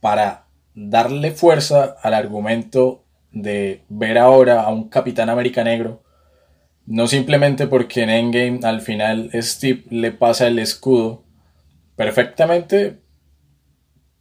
para 0.01 0.47
darle 0.74 1.32
fuerza 1.32 1.97
al 2.03 2.14
argumento 2.14 3.05
de 3.32 3.82
ver 3.89 4.16
ahora 4.16 4.62
a 4.62 4.68
un 4.70 4.89
Capitán 4.89 5.28
América 5.28 5.64
negro, 5.64 6.03
no 6.87 7.09
simplemente 7.09 7.66
porque 7.66 8.03
en 8.03 8.11
Endgame 8.11 8.61
al 8.62 8.80
final 8.80 9.30
Steve 9.34 9.84
le 9.91 10.12
pasa 10.12 10.47
el 10.47 10.59
escudo, 10.59 11.26
perfectamente 11.97 13.01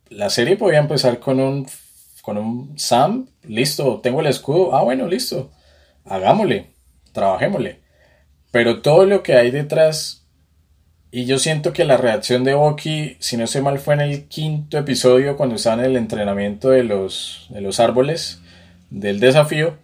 la 0.10 0.30
serie 0.30 0.58
podía 0.58 0.80
empezar 0.80 1.20
con 1.20 1.40
un 1.40 1.68
con 2.22 2.40
un 2.40 2.74
Sam, 2.80 3.28
listo, 3.44 4.00
tengo 4.02 4.20
el 4.20 4.26
escudo, 4.26 4.76
ah 4.76 4.82
bueno, 4.82 5.06
listo, 5.08 5.52
hagámosle, 6.06 6.72
trabajémosle. 7.12 7.82
Pero 8.50 8.82
todo 8.82 9.06
lo 9.06 9.22
que 9.22 9.36
hay 9.36 9.52
detrás, 9.52 10.26
y 11.12 11.26
yo 11.26 11.38
siento 11.38 11.72
que 11.72 11.86
la 11.86 11.98
reacción 11.98 12.44
de 12.44 12.56
Bucky, 12.56 13.18
si 13.20 13.38
no 13.38 13.46
sé 13.46 13.62
mal, 13.62 13.78
fue 13.78 13.94
en 13.94 14.02
el 14.02 14.28
quinto 14.28 14.80
episodio 14.80 15.38
cuando 15.38 15.56
estaba 15.56 15.84
en 15.84 15.92
el 15.92 15.98
entrenamiento 15.98 16.72
de 16.72 16.84
los, 16.84 17.46
de 17.50 17.62
los 17.62 17.80
árboles 17.80 18.42
del 18.90 19.20
desafío, 19.20 19.78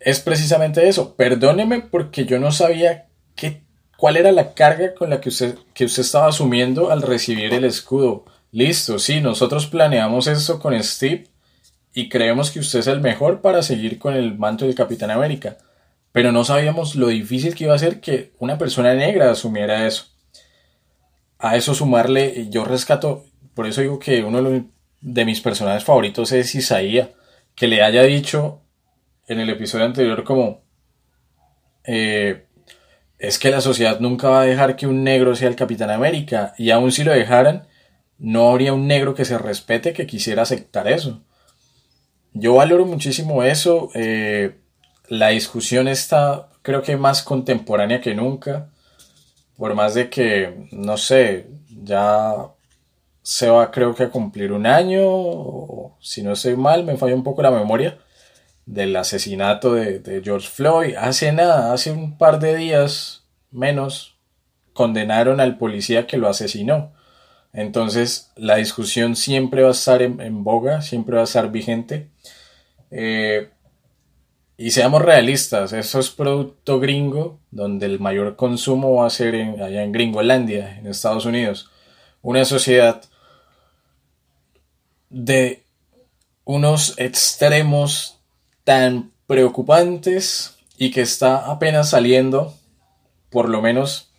es 0.00 0.18
precisamente 0.18 0.88
eso. 0.88 1.14
Perdóneme 1.14 1.80
porque 1.80 2.24
yo 2.24 2.40
no 2.40 2.50
sabía 2.50 3.06
qué, 3.36 3.62
cuál 3.96 4.16
era 4.16 4.32
la 4.32 4.54
carga 4.54 4.94
con 4.94 5.10
la 5.10 5.20
que 5.20 5.30
usted, 5.30 5.56
que 5.74 5.84
usted 5.84 6.02
estaba 6.02 6.28
asumiendo 6.28 6.90
al 6.90 7.02
recibir 7.02 7.52
el 7.54 7.64
escudo. 7.64 8.24
Listo, 8.52 8.98
sí, 8.98 9.20
nosotros 9.20 9.66
planeamos 9.66 10.26
eso 10.26 10.60
con 10.60 10.80
Steve 10.82 11.26
y 11.94 12.08
creemos 12.08 12.50
que 12.50 12.60
usted 12.60 12.80
es 12.80 12.86
el 12.86 13.00
mejor 13.00 13.40
para 13.40 13.62
seguir 13.62 13.98
con 13.98 14.14
el 14.14 14.36
manto 14.36 14.66
del 14.66 14.74
Capitán 14.74 15.10
América. 15.10 15.56
Pero 16.12 16.32
no 16.32 16.44
sabíamos 16.44 16.94
lo 16.94 17.08
difícil 17.08 17.54
que 17.54 17.64
iba 17.64 17.74
a 17.74 17.78
ser 17.78 18.00
que 18.00 18.32
una 18.38 18.58
persona 18.58 18.94
negra 18.94 19.30
asumiera 19.30 19.86
eso. 19.86 20.06
A 21.38 21.56
eso 21.56 21.74
sumarle, 21.74 22.48
yo 22.48 22.64
rescato, 22.64 23.26
por 23.54 23.66
eso 23.66 23.82
digo 23.82 23.98
que 23.98 24.22
uno 24.24 24.64
de 25.00 25.24
mis 25.24 25.40
personajes 25.40 25.84
favoritos 25.84 26.32
es 26.32 26.54
Isaías, 26.54 27.10
que 27.54 27.68
le 27.68 27.82
haya 27.82 28.02
dicho 28.02 28.62
en 29.26 29.40
el 29.40 29.50
episodio 29.50 29.84
anterior 29.84 30.24
como, 30.24 30.62
eh, 31.84 32.45
es 33.18 33.38
que 33.38 33.50
la 33.50 33.60
sociedad 33.60 34.00
nunca 34.00 34.28
va 34.28 34.42
a 34.42 34.46
dejar 34.46 34.76
que 34.76 34.86
un 34.86 35.04
negro 35.04 35.34
sea 35.34 35.48
el 35.48 35.56
Capitán 35.56 35.90
América, 35.90 36.54
y 36.58 36.70
aun 36.70 36.92
si 36.92 37.04
lo 37.04 37.12
dejaran, 37.12 37.66
no 38.18 38.48
habría 38.48 38.72
un 38.72 38.86
negro 38.86 39.14
que 39.14 39.24
se 39.24 39.38
respete 39.38 39.92
que 39.92 40.06
quisiera 40.06 40.42
aceptar 40.42 40.88
eso. 40.88 41.22
Yo 42.32 42.54
valoro 42.54 42.84
muchísimo 42.84 43.42
eso. 43.42 43.90
Eh, 43.94 44.58
la 45.08 45.28
discusión 45.28 45.88
está, 45.88 46.50
creo 46.62 46.82
que 46.82 46.96
más 46.96 47.22
contemporánea 47.22 48.00
que 48.00 48.14
nunca. 48.14 48.70
Por 49.56 49.74
más 49.74 49.94
de 49.94 50.10
que, 50.10 50.68
no 50.72 50.98
sé, 50.98 51.48
ya 51.68 52.50
se 53.22 53.48
va 53.48 53.70
creo 53.70 53.94
que 53.94 54.04
a 54.04 54.10
cumplir 54.10 54.52
un 54.52 54.66
año, 54.66 55.96
si 56.00 56.22
no 56.22 56.32
estoy 56.32 56.56
mal, 56.56 56.84
me 56.84 56.96
falla 56.96 57.14
un 57.14 57.24
poco 57.24 57.42
la 57.42 57.50
memoria, 57.50 57.98
del 58.66 58.96
asesinato 58.96 59.74
de, 59.74 60.20
George 60.22 60.48
Floyd. 60.48 60.96
Hace 60.96 61.32
nada, 61.32 61.72
hace 61.72 61.92
un 61.92 62.18
par 62.18 62.40
de 62.40 62.56
días 62.56 63.24
menos, 63.50 64.16
condenaron 64.72 65.40
al 65.40 65.56
policía 65.56 66.06
que 66.06 66.18
lo 66.18 66.28
asesinó. 66.28 66.92
Entonces, 67.52 68.32
la 68.36 68.56
discusión 68.56 69.16
siempre 69.16 69.62
va 69.62 69.68
a 69.68 69.72
estar 69.72 70.02
en, 70.02 70.44
boga, 70.44 70.82
siempre 70.82 71.14
va 71.14 71.22
a 71.22 71.24
estar 71.24 71.50
vigente. 71.50 72.10
Eh, 72.90 73.48
y 74.58 74.70
seamos 74.72 75.02
realistas, 75.02 75.72
eso 75.72 76.00
es 76.00 76.10
producto 76.10 76.80
gringo, 76.80 77.38
donde 77.50 77.86
el 77.86 78.00
mayor 78.00 78.36
consumo 78.36 78.94
va 78.96 79.06
a 79.06 79.10
ser 79.10 79.34
allá 79.34 79.82
en 79.82 79.92
Gringolandia, 79.92 80.78
en 80.78 80.86
Estados 80.86 81.24
Unidos. 81.24 81.70
Una 82.22 82.44
sociedad 82.44 83.02
de 85.08 85.62
unos 86.44 86.94
extremos 86.98 88.15
tan 88.66 89.12
preocupantes 89.28 90.56
y 90.76 90.90
que 90.90 91.00
está 91.00 91.52
apenas 91.52 91.90
saliendo, 91.90 92.52
por 93.30 93.48
lo 93.48 93.62
menos, 93.62 94.10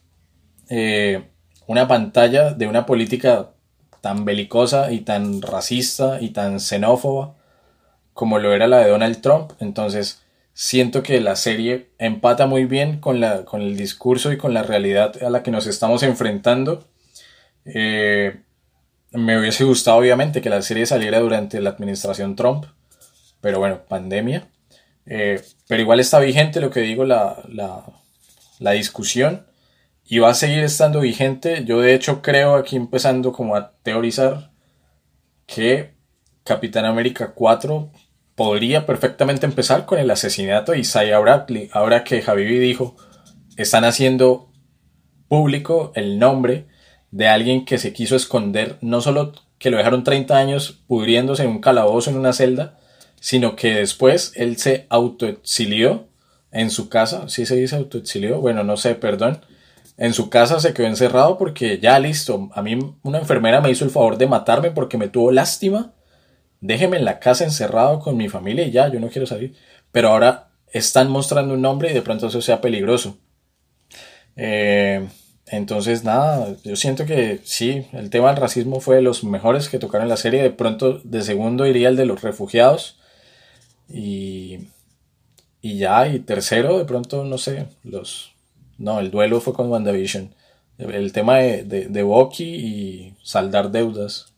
eh, 0.70 1.28
una 1.68 1.90
pantalla 1.90 2.54
de 2.54 2.66
una 2.66 2.86
política 2.86 3.50
tan 4.00 4.24
belicosa 4.24 4.94
y 4.94 5.02
tan 5.02 5.42
racista 5.42 6.22
y 6.22 6.30
tan 6.30 6.62
xenófoba 6.62 7.36
como 8.14 8.40
lo 8.40 8.54
era 8.54 8.70
la 8.70 8.78
de 8.80 8.90
Donald 8.90 9.20
Trump. 9.20 9.52
Entonces, 9.60 10.24
siento 10.54 11.04
que 11.04 11.20
la 11.20 11.36
serie 11.36 11.90
empata 11.98 12.48
muy 12.48 12.64
bien 12.64 13.02
con, 13.02 13.20
la, 13.20 13.44
con 13.44 13.62
el 13.62 13.76
discurso 13.76 14.32
y 14.32 14.38
con 14.38 14.54
la 14.54 14.64
realidad 14.64 15.22
a 15.22 15.30
la 15.30 15.44
que 15.44 15.52
nos 15.52 15.68
estamos 15.68 16.04
enfrentando. 16.04 16.86
Eh, 17.66 18.40
me 19.12 19.38
hubiese 19.38 19.66
gustado, 19.66 19.98
obviamente, 19.98 20.40
que 20.40 20.50
la 20.50 20.62
serie 20.62 20.86
saliera 20.86 21.20
durante 21.20 21.60
la 21.60 21.72
administración 21.72 22.38
Trump, 22.38 22.66
pero 23.42 23.60
bueno, 23.60 23.82
pandemia. 23.88 24.48
Eh, 25.06 25.42
pero 25.68 25.82
igual 25.82 26.00
está 26.00 26.20
vigente 26.20 26.60
lo 26.60 26.70
que 26.70 26.82
digo, 26.82 27.06
la, 27.06 27.42
la, 28.60 28.72
discusión 28.72 29.48
y 30.06 30.20
va 30.20 30.30
a 30.30 30.34
seguir 30.34 30.64
estando 30.64 31.00
vigente. 31.00 31.64
Yo 31.66 31.80
de 31.80 31.94
hecho 31.94 32.22
creo 32.22 32.56
aquí 32.56 32.76
empezando 32.76 33.32
como 33.32 33.56
a 33.56 33.72
teorizar 33.84 34.52
que 35.46 35.94
Capitán 36.44 36.86
América 36.86 37.34
4 37.34 37.92
podría 38.36 38.86
perfectamente 38.86 39.46
empezar 39.46 39.86
con 39.86 40.00
el 40.00 40.12
asesinato 40.12 40.74
de 40.74 40.80
Isaiah 40.80 41.20
Bradley. 41.20 41.70
Ahora 41.72 42.04
que 42.04 42.22
Javi 42.22 42.46
dijo, 42.60 42.96
están 43.56 43.86
haciendo 43.86 44.52
público 45.28 45.92
el 45.96 46.20
nombre 46.20 46.68
de 47.12 47.28
alguien 47.28 47.66
que 47.66 47.78
se 47.78 47.94
quiso 47.94 48.16
esconder, 48.16 48.78
no 48.82 49.02
solo 49.02 49.34
que 49.58 49.72
lo 49.72 49.78
dejaron 49.78 50.04
30 50.04 50.38
años 50.38 50.84
pudriéndose 50.88 51.44
en 51.44 51.50
un 51.50 51.62
calabozo 51.62 52.10
en 52.10 52.18
una 52.18 52.34
celda, 52.34 52.78
sino 53.20 53.56
que 53.56 53.76
después 53.76 54.32
él 54.36 54.58
se 54.58 54.86
autoexilió 54.90 56.08
en 56.52 56.70
su 56.70 56.90
casa. 56.90 57.30
¿Sí 57.30 57.46
se 57.46 57.56
dice 57.56 57.76
autoexilió? 57.76 58.40
Bueno, 58.42 58.64
no 58.64 58.78
sé, 58.78 58.96
perdón 58.96 59.42
en 59.98 60.14
su 60.14 60.30
casa 60.30 60.60
se 60.60 60.74
quedó 60.74 60.88
encerrado 60.88 61.38
porque 61.38 61.80
ya 61.80 62.00
listo, 62.00 62.50
a 62.54 62.62
mí 62.62 62.78
una 63.02 63.18
enfermera 63.18 63.62
me 63.62 63.72
hizo 63.72 63.84
el 63.84 63.92
favor 63.92 64.18
de 64.18 64.28
matarme 64.28 64.72
porque 64.72 64.98
me 64.98 65.08
tuvo 65.08 65.32
lástima. 65.32 65.94
Déjeme 66.62 66.98
en 66.98 67.06
la 67.06 67.20
casa 67.20 67.44
encerrado 67.44 68.00
con 68.00 68.16
mi 68.16 68.30
familia 68.30 68.66
y 68.66 68.72
ya, 68.72 68.88
yo 68.90 69.00
no 69.00 69.10
quiero 69.10 69.26
salir. 69.26 69.56
Pero 69.92 70.10
ahora 70.10 70.50
están 70.72 71.10
mostrando 71.10 71.56
un 71.56 71.62
nombre 71.62 71.90
y 71.90 71.94
de 71.94 72.02
pronto 72.04 72.28
eso 72.28 72.42
sea 72.42 72.62
peligroso. 72.62 73.18
Eh, 74.36 75.08
entonces, 75.48 76.04
nada, 76.04 76.56
yo 76.64 76.76
siento 76.76 77.06
que 77.06 77.40
sí, 77.44 77.88
el 77.94 78.10
tema 78.12 78.28
del 78.28 78.42
racismo 78.42 78.80
fue 78.82 78.98
de 78.98 79.02
los 79.02 79.24
mejores 79.24 79.70
que 79.70 79.80
tocaron 79.80 80.10
la 80.10 80.18
serie. 80.18 80.44
De 80.44 80.52
pronto, 80.52 81.00
de 81.04 81.22
segundo 81.24 81.66
iría 81.66 81.90
el 81.90 81.96
de 81.96 82.06
los 82.06 82.22
refugiados. 82.22 83.00
Y, 83.90 84.60
y 85.62 85.78
ya, 85.78 86.08
y 86.08 86.20
tercero, 86.20 86.78
de 86.78 86.86
pronto, 86.86 87.24
no 87.24 87.38
sé, 87.38 87.68
los, 87.84 88.32
no, 88.78 89.00
el 89.00 89.12
duelo 89.12 89.42
fue 89.42 89.54
con 89.54 89.70
WandaVision. 89.70 90.34
El 90.78 91.12
tema 91.12 91.38
de, 91.38 91.64
de, 91.64 91.88
de 91.88 92.04
y 92.40 93.16
saldar 93.24 93.72
deudas. 93.72 94.34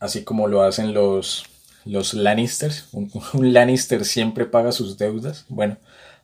Así 0.00 0.24
como 0.24 0.48
lo 0.48 0.62
hacen 0.62 0.94
los, 0.94 1.44
los 1.84 2.14
Lannisters. 2.14 2.88
Un, 2.92 3.10
Lannister 3.52 4.04
siempre 4.06 4.46
paga 4.46 4.72
sus 4.72 4.96
deudas. 4.96 5.44
Bueno, 5.48 5.76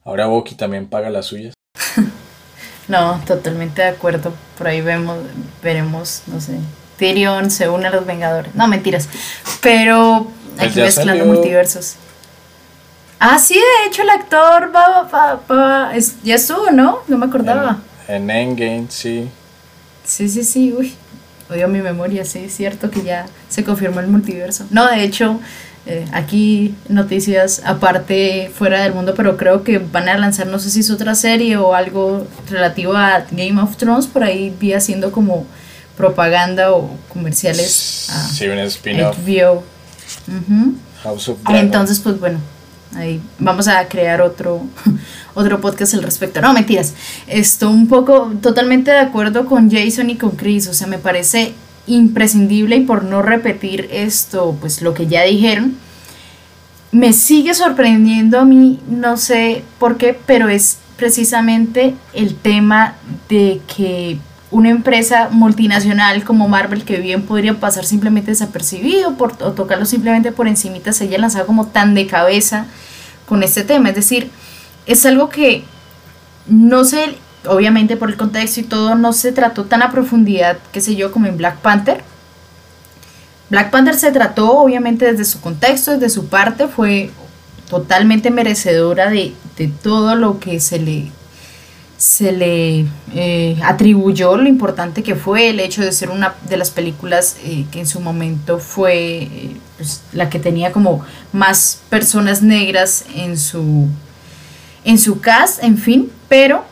ahora 0.05 0.27
Bucky 0.27 0.55
también 0.55 0.89
paga 0.89 1.11
las 1.11 1.27
suyas. 1.27 1.53
no, 2.89 3.21
totalmente 3.27 3.83
de 3.83 3.89
acuerdo. 3.89 4.33
Por 4.57 4.69
ahí 4.69 4.81
vemos, 4.81 5.19
veremos, 5.63 6.23
no 6.27 6.41
sé. 6.41 6.59
Tyrion 6.99 7.51
se 7.51 7.69
une 7.69 7.89
a 7.89 7.91
los 7.91 8.07
Vengadores. 8.07 8.55
No, 8.55 8.69
mentiras. 8.69 9.09
Pero 9.61 10.29
pues 10.57 10.71
aquí 10.71 10.81
mezclando 10.81 11.27
multiversos. 11.27 11.97
Ah, 13.19 13.39
sí, 13.39 13.55
de 13.55 13.89
hecho 13.89 14.03
el 14.03 14.11
actor 14.11 14.71
va, 14.75 15.93
ya 16.23 16.35
estuvo, 16.35 16.71
¿no? 16.71 16.99
No 17.09 17.19
me 17.19 17.27
acordaba. 17.27 17.79
En, 18.09 18.31
Endgame, 18.31 18.87
sí. 18.89 19.29
Sí, 20.05 20.29
sí, 20.29 20.45
sí, 20.45 20.75
uy. 20.77 20.95
Odio 21.51 21.69
mi 21.69 21.81
memoria, 21.81 22.25
sí, 22.25 22.41
es 22.41 22.55
cierto 22.55 22.91
que 22.91 23.03
ya 23.03 23.27
se 23.49 23.65
confirmó 23.65 24.01
el 24.01 24.07
multiverso. 24.07 24.67
No, 24.71 24.87
de 24.91 25.05
hecho, 25.05 25.41
eh, 25.87 26.07
aquí 26.13 26.75
noticias 26.89 27.61
aparte 27.65 28.51
fuera 28.55 28.83
del 28.83 28.95
mundo, 28.95 29.15
pero 29.15 29.37
creo 29.37 29.63
que 29.63 29.79
van 29.79 30.09
a 30.09 30.17
lanzar, 30.17 30.47
no 30.47 30.59
sé 30.59 30.71
si 30.71 30.81
es 30.81 30.91
otra 30.91 31.15
serie 31.15 31.59
o 31.59 31.75
algo 31.75 32.27
relativo 32.49 32.95
a 32.95 33.27
Game 33.31 33.61
of 33.61 33.77
Thrones, 33.77 34.07
por 34.07 34.25
ahí 34.25 34.55
vi 34.59 34.73
haciendo 34.73 35.13
como 35.13 35.47
propaganda 35.97 36.73
o 36.73 36.91
comerciales 37.13 38.09
a 38.11 38.29
sí, 38.29 38.49
un 38.49 38.59
spin-off. 38.61 39.17
House 41.03 41.29
of 41.29 41.39
Entonces, 41.51 42.01
pues 42.01 42.19
bueno, 42.19 42.39
Ahí 42.97 43.21
vamos 43.39 43.69
a 43.69 43.87
crear 43.89 44.21
otro, 44.21 44.63
otro 45.35 45.61
podcast 45.61 45.95
al 45.95 46.03
respecto. 46.03 46.41
No, 46.41 46.53
mentiras. 46.53 46.95
Estoy 47.27 47.73
un 47.73 47.89
poco 47.89 48.33
totalmente 48.41 48.91
de 48.91 48.99
acuerdo 48.99 49.47
con 49.47 49.71
Jason 49.71 50.11
y 50.11 50.17
con 50.17 50.33
Chris. 50.33 50.69
O 50.69 50.75
sea, 50.75 50.87
me 50.87 50.99
parece 50.99 51.55
imprescindible 51.87 52.77
y 52.77 52.81
por 52.81 53.05
no 53.05 53.23
repetir 53.23 53.89
esto, 53.93 54.57
pues 54.61 54.83
lo 54.83 54.95
que 54.95 55.07
ya 55.07 55.23
dijeron, 55.23 55.77
me 56.93 57.13
sigue 57.13 57.55
sorprendiendo 57.55 58.39
a 58.39 58.45
mí, 58.45 58.81
no 58.89 59.17
sé 59.17 59.65
por 59.79 59.97
qué, 59.97 60.19
pero 60.27 60.49
es 60.49 60.79
precisamente 60.97 61.95
el 62.13 62.37
tema 62.37 62.95
de 63.29 63.61
que 63.77 64.19
una 64.51 64.71
empresa 64.71 65.29
multinacional 65.33 66.23
como 66.23 66.49
Marvel 66.49 66.85
que 66.85 66.99
bien 66.99 67.23
podría 67.23 67.59
pasar 67.59 67.85
simplemente 67.85 68.31
desapercibido 68.31 69.17
por, 69.17 69.33
o 69.43 69.53
tocarlo 69.53 69.85
simplemente 69.85 70.31
por 70.31 70.47
encimita 70.47 70.93
se 70.93 71.05
haya 71.05 71.19
lanzado 71.19 71.47
como 71.47 71.67
tan 71.67 71.95
de 71.95 72.07
cabeza 72.07 72.67
con 73.27 73.43
este 73.43 73.65
tema. 73.65 73.91
Es 73.91 73.95
decir, 73.95 74.31
es 74.87 75.05
algo 75.07 75.29
que 75.29 75.65
no 76.47 76.85
sé, 76.85 77.17
obviamente 77.47 77.97
por 77.97 78.11
el 78.11 78.17
contexto 78.17 78.61
y 78.61 78.65
todo, 78.65 78.95
no 78.95 79.13
se 79.13 79.33
trató 79.33 79.65
tan 79.65 79.83
a 79.83 79.91
profundidad, 79.91 80.59
qué 80.73 80.81
sé 80.81 80.95
yo, 80.95 81.13
como 81.13 81.27
en 81.27 81.37
Black 81.37 81.59
Panther. 81.59 82.03
Black 83.51 83.71
Panther 83.71 83.95
se 83.95 84.13
trató 84.13 84.59
obviamente 84.59 85.11
desde 85.11 85.25
su 85.25 85.41
contexto, 85.41 85.93
desde 85.93 86.11
su 86.11 86.27
parte, 86.27 86.69
fue 86.69 87.11
totalmente 87.69 88.31
merecedora 88.31 89.11
de, 89.11 89.35
de 89.57 89.69
todo 89.69 90.17
lo 90.17 90.39
que 90.39 90.61
se 90.61 90.79
le 90.79 91.11
se 92.05 92.33
le 92.33 92.85
eh, 93.15 93.57
atribuyó 93.65 94.37
lo 94.37 94.47
importante 94.47 95.03
que 95.03 95.15
fue 95.15 95.49
el 95.49 95.59
hecho 95.59 95.81
de 95.81 95.91
ser 95.91 96.11
una 96.11 96.35
de 96.47 96.59
las 96.59 96.71
películas 96.71 97.39
eh, 97.43 97.65
que 97.71 97.81
en 97.81 97.87
su 97.87 97.99
momento 97.99 98.59
fue 98.59 99.23
eh, 99.23 99.57
pues, 99.79 100.03
la 100.13 100.29
que 100.29 100.39
tenía 100.39 100.71
como 100.71 101.03
más 101.33 101.81
personas 101.89 102.43
negras 102.43 103.07
en 103.15 103.39
su, 103.39 103.89
en 104.85 104.99
su 104.99 105.21
cast, 105.23 105.65
en 105.65 105.79
fin, 105.79 106.13
pero 106.29 106.67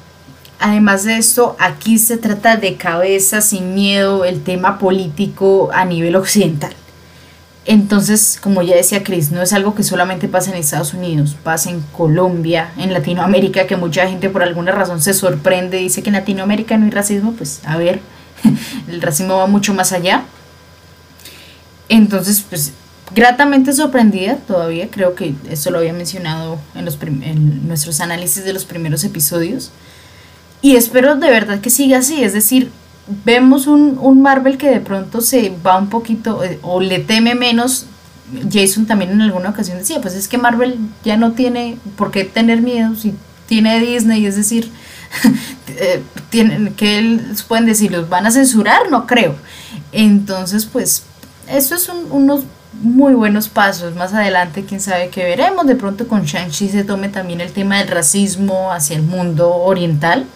además 0.60 1.04
de 1.04 1.16
esto, 1.16 1.56
aquí 1.58 1.98
se 1.98 2.18
trata 2.18 2.58
de 2.58 2.76
cabeza, 2.76 3.40
sin 3.40 3.74
miedo, 3.74 4.26
el 4.26 4.42
tema 4.42 4.78
político 4.78 5.70
a 5.72 5.86
nivel 5.86 6.14
occidental. 6.14 6.74
Entonces, 7.64 8.38
como 8.42 8.62
ya 8.62 8.74
decía 8.74 9.04
Chris, 9.04 9.30
no 9.30 9.40
es 9.40 9.52
algo 9.52 9.74
que 9.74 9.84
solamente 9.84 10.26
pasa 10.26 10.50
en 10.50 10.56
Estados 10.56 10.94
Unidos, 10.94 11.36
pasa 11.44 11.70
en 11.70 11.80
Colombia, 11.96 12.72
en 12.76 12.92
Latinoamérica, 12.92 13.68
que 13.68 13.76
mucha 13.76 14.08
gente 14.08 14.28
por 14.30 14.42
alguna 14.42 14.72
razón 14.72 15.00
se 15.00 15.14
sorprende, 15.14 15.76
dice 15.76 16.02
que 16.02 16.10
en 16.10 16.14
Latinoamérica 16.14 16.76
no 16.76 16.86
hay 16.86 16.90
racismo, 16.90 17.32
pues 17.34 17.60
a 17.64 17.76
ver, 17.76 18.00
el 18.88 19.00
racismo 19.00 19.36
va 19.36 19.46
mucho 19.46 19.74
más 19.74 19.92
allá. 19.92 20.24
Entonces, 21.88 22.44
pues 22.48 22.72
gratamente 23.14 23.72
sorprendida 23.72 24.36
todavía, 24.36 24.88
creo 24.90 25.14
que 25.14 25.34
eso 25.48 25.70
lo 25.70 25.78
había 25.78 25.92
mencionado 25.92 26.58
en, 26.74 26.84
los 26.84 26.98
en 27.02 27.68
nuestros 27.68 28.00
análisis 28.00 28.44
de 28.44 28.52
los 28.52 28.64
primeros 28.64 29.04
episodios. 29.04 29.70
Y 30.62 30.76
espero 30.76 31.14
de 31.16 31.30
verdad 31.30 31.60
que 31.60 31.70
siga 31.70 31.98
así, 31.98 32.24
es 32.24 32.32
decir, 32.32 32.70
vemos 33.06 33.66
un, 33.66 33.98
un, 34.00 34.22
Marvel 34.22 34.58
que 34.58 34.70
de 34.70 34.80
pronto 34.80 35.20
se 35.20 35.52
va 35.64 35.78
un 35.78 35.88
poquito 35.88 36.42
eh, 36.44 36.58
o 36.62 36.80
le 36.80 36.98
teme 36.98 37.34
menos. 37.34 37.86
Jason 38.50 38.86
también 38.86 39.10
en 39.10 39.20
alguna 39.20 39.50
ocasión 39.50 39.78
decía, 39.78 40.00
pues 40.00 40.14
es 40.14 40.26
que 40.26 40.38
Marvel 40.38 40.78
ya 41.04 41.16
no 41.16 41.32
tiene 41.32 41.76
por 41.96 42.10
qué 42.10 42.24
tener 42.24 42.62
miedo 42.62 42.94
si 42.94 43.14
tiene 43.46 43.78
Disney, 43.80 44.24
es 44.24 44.36
decir, 44.36 44.70
eh, 45.68 46.02
tienen, 46.30 46.72
que 46.74 47.20
pueden 47.46 47.66
decir, 47.66 47.92
los 47.92 48.08
van 48.08 48.24
a 48.24 48.30
censurar, 48.30 48.90
no 48.90 49.06
creo. 49.06 49.34
Entonces, 49.92 50.64
pues, 50.64 51.02
eso 51.48 51.74
es 51.74 51.90
unos 52.10 52.44
muy 52.80 53.12
buenos 53.12 53.50
pasos. 53.50 53.94
Más 53.94 54.14
adelante, 54.14 54.64
quién 54.64 54.80
sabe 54.80 55.10
qué 55.10 55.24
veremos. 55.24 55.66
De 55.66 55.76
pronto 55.76 56.08
con 56.08 56.24
Shang-Chi 56.24 56.70
se 56.70 56.84
tome 56.84 57.10
también 57.10 57.42
el 57.42 57.52
tema 57.52 57.78
del 57.78 57.88
racismo 57.88 58.72
hacia 58.72 58.96
el 58.96 59.02
mundo 59.02 59.54
oriental 59.54 60.26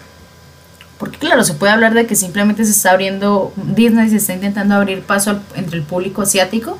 porque 0.97 1.17
claro, 1.17 1.43
se 1.43 1.53
puede 1.53 1.73
hablar 1.73 1.93
de 1.93 2.07
que 2.07 2.15
simplemente 2.15 2.65
se 2.65 2.71
está 2.71 2.91
abriendo, 2.91 3.53
Disney 3.55 4.09
se 4.09 4.17
está 4.17 4.33
intentando 4.33 4.75
abrir 4.75 5.01
paso 5.01 5.39
entre 5.55 5.77
el 5.77 5.83
público 5.83 6.21
asiático, 6.23 6.77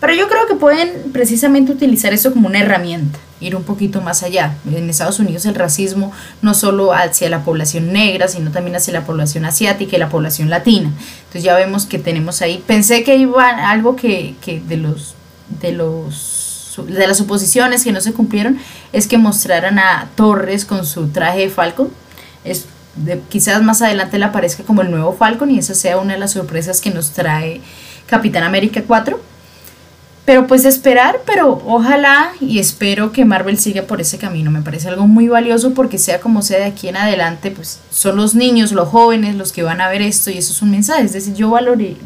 pero 0.00 0.14
yo 0.14 0.28
creo 0.28 0.46
que 0.46 0.54
pueden 0.54 1.12
precisamente 1.12 1.72
utilizar 1.72 2.12
eso 2.12 2.32
como 2.32 2.48
una 2.48 2.60
herramienta, 2.60 3.18
ir 3.40 3.56
un 3.56 3.62
poquito 3.62 4.02
más 4.02 4.22
allá. 4.22 4.54
En 4.70 4.90
Estados 4.90 5.18
Unidos 5.18 5.46
el 5.46 5.54
racismo 5.54 6.12
no 6.42 6.52
solo 6.52 6.92
hacia 6.92 7.30
la 7.30 7.42
población 7.42 7.90
negra, 7.90 8.28
sino 8.28 8.50
también 8.50 8.76
hacia 8.76 8.92
la 8.92 9.06
población 9.06 9.46
asiática 9.46 9.96
y 9.96 9.98
la 9.98 10.10
población 10.10 10.50
latina. 10.50 10.90
Entonces 11.20 11.42
ya 11.42 11.56
vemos 11.56 11.86
que 11.86 11.98
tenemos 11.98 12.42
ahí, 12.42 12.62
pensé 12.66 13.02
que 13.02 13.16
iba 13.16 13.48
algo 13.70 13.96
que, 13.96 14.34
que 14.42 14.60
de 14.60 14.76
los 14.76 15.14
de 15.60 15.72
los 15.72 16.78
de 16.86 17.06
las 17.06 17.20
oposiciones 17.20 17.84
que 17.84 17.92
no 17.92 18.00
se 18.00 18.12
cumplieron 18.12 18.58
es 18.92 19.06
que 19.06 19.16
mostraran 19.16 19.78
a 19.78 20.08
Torres 20.16 20.64
con 20.64 20.84
su 20.84 21.08
traje 21.08 21.40
de 21.40 21.50
Falcon. 21.50 21.88
Es 22.44 22.66
quizás 23.28 23.62
más 23.62 23.82
adelante 23.82 24.18
le 24.18 24.24
aparezca 24.24 24.62
como 24.62 24.82
el 24.82 24.90
nuevo 24.90 25.12
Falcon 25.14 25.50
y 25.50 25.58
esa 25.58 25.74
sea 25.74 25.98
una 25.98 26.14
de 26.14 26.18
las 26.18 26.32
sorpresas 26.32 26.80
que 26.80 26.90
nos 26.90 27.10
trae 27.10 27.60
Capitán 28.06 28.44
América 28.44 28.82
4. 28.86 29.20
Pero 30.24 30.46
pues 30.46 30.64
esperar, 30.64 31.20
pero 31.26 31.62
ojalá 31.66 32.32
y 32.40 32.58
espero 32.58 33.12
que 33.12 33.26
Marvel 33.26 33.58
siga 33.58 33.82
por 33.82 34.00
ese 34.00 34.16
camino. 34.16 34.50
Me 34.50 34.62
parece 34.62 34.88
algo 34.88 35.06
muy 35.06 35.28
valioso 35.28 35.74
porque 35.74 35.98
sea 35.98 36.20
como 36.20 36.40
sea 36.40 36.60
de 36.60 36.64
aquí 36.64 36.88
en 36.88 36.96
adelante, 36.96 37.50
pues 37.50 37.80
son 37.90 38.16
los 38.16 38.34
niños, 38.34 38.72
los 38.72 38.88
jóvenes 38.88 39.36
los 39.36 39.52
que 39.52 39.62
van 39.62 39.82
a 39.82 39.88
ver 39.88 40.00
esto 40.00 40.30
y 40.30 40.38
eso 40.38 40.52
es 40.52 40.62
un 40.62 40.70
mensaje. 40.70 41.02
Es 41.02 41.12
decir, 41.12 41.34
yo 41.34 41.50
valori, 41.50 41.98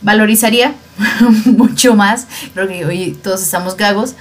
valorizaría 0.00 0.74
mucho 1.44 1.96
más, 1.96 2.28
creo 2.54 2.68
que 2.68 2.84
hoy 2.84 3.18
todos 3.20 3.42
estamos 3.42 3.76
gagos, 3.76 4.14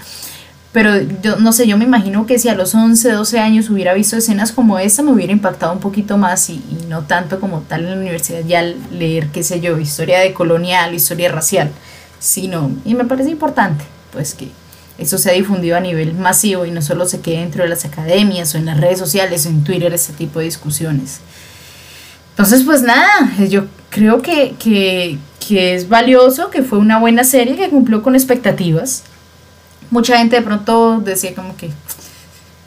pero 0.72 1.02
yo 1.24 1.38
no 1.38 1.52
sé, 1.52 1.68
yo 1.68 1.78
me 1.78 1.86
imagino 1.86 2.28
que 2.28 2.38
si 2.38 2.48
a 2.48 2.54
los 2.54 2.76
11, 2.76 3.12
12 3.12 3.40
años 3.40 3.70
hubiera 3.72 3.94
visto 3.96 4.18
escenas 4.18 4.52
como 4.52 4.78
esta, 4.78 5.02
me 5.02 5.12
hubiera 5.12 5.34
impactado 5.34 5.74
un 5.74 5.80
poquito 5.80 6.18
más 6.18 6.48
y, 6.50 6.62
no 6.88 7.02
tanto 7.04 7.40
como 7.40 7.62
tal 7.62 7.86
en 7.86 7.92
la 7.92 7.98
universidad, 7.98 8.42
ya 8.46 8.62
leer, 8.62 9.28
qué 9.30 9.44
sé 9.44 9.62
yo, 9.62 9.80
historia 9.80 10.20
de 10.20 10.34
colonial, 10.34 10.94
historia 10.94 11.32
racial, 11.32 11.72
sino, 12.20 12.72
y 12.86 12.94
me 12.94 13.06
parece 13.06 13.32
importante, 13.32 13.84
pues 14.12 14.36
que 14.36 14.50
eso 15.00 15.18
se 15.18 15.32
ha 15.32 15.34
difundido 15.34 15.76
a 15.76 15.80
nivel 15.80 16.14
masivo 16.14 16.66
y 16.66 16.72
no 16.72 16.84
solo 16.84 17.08
se 17.08 17.22
quede 17.22 17.40
dentro 17.40 17.64
de 17.64 17.70
las 17.70 17.86
academias 17.86 18.54
o 18.54 18.60
en 18.60 18.66
las 18.66 18.80
redes 18.80 19.00
sociales 19.00 19.46
o 19.46 19.50
en 19.50 19.64
Twitter, 19.64 19.92
ese 19.94 20.14
tipo 20.14 20.38
de 20.40 20.46
discusiones. 20.46 21.20
Entonces, 22.32 22.64
pues 22.64 22.84
nada, 22.84 23.32
yo 23.50 23.66
creo 23.90 24.22
que, 24.22 24.56
que, 24.60 25.18
que 25.46 25.74
es 25.74 25.90
valioso, 25.90 26.52
que 26.52 26.62
fue 26.62 26.78
una 26.78 27.00
buena 27.00 27.24
serie, 27.24 27.56
que 27.56 27.70
cumplió 27.70 28.04
con 28.04 28.14
expectativas 28.14 29.04
mucha 29.92 30.18
gente 30.18 30.36
de 30.38 30.42
pronto 30.42 31.00
decía 31.00 31.34
como 31.34 31.56
que 31.58 31.72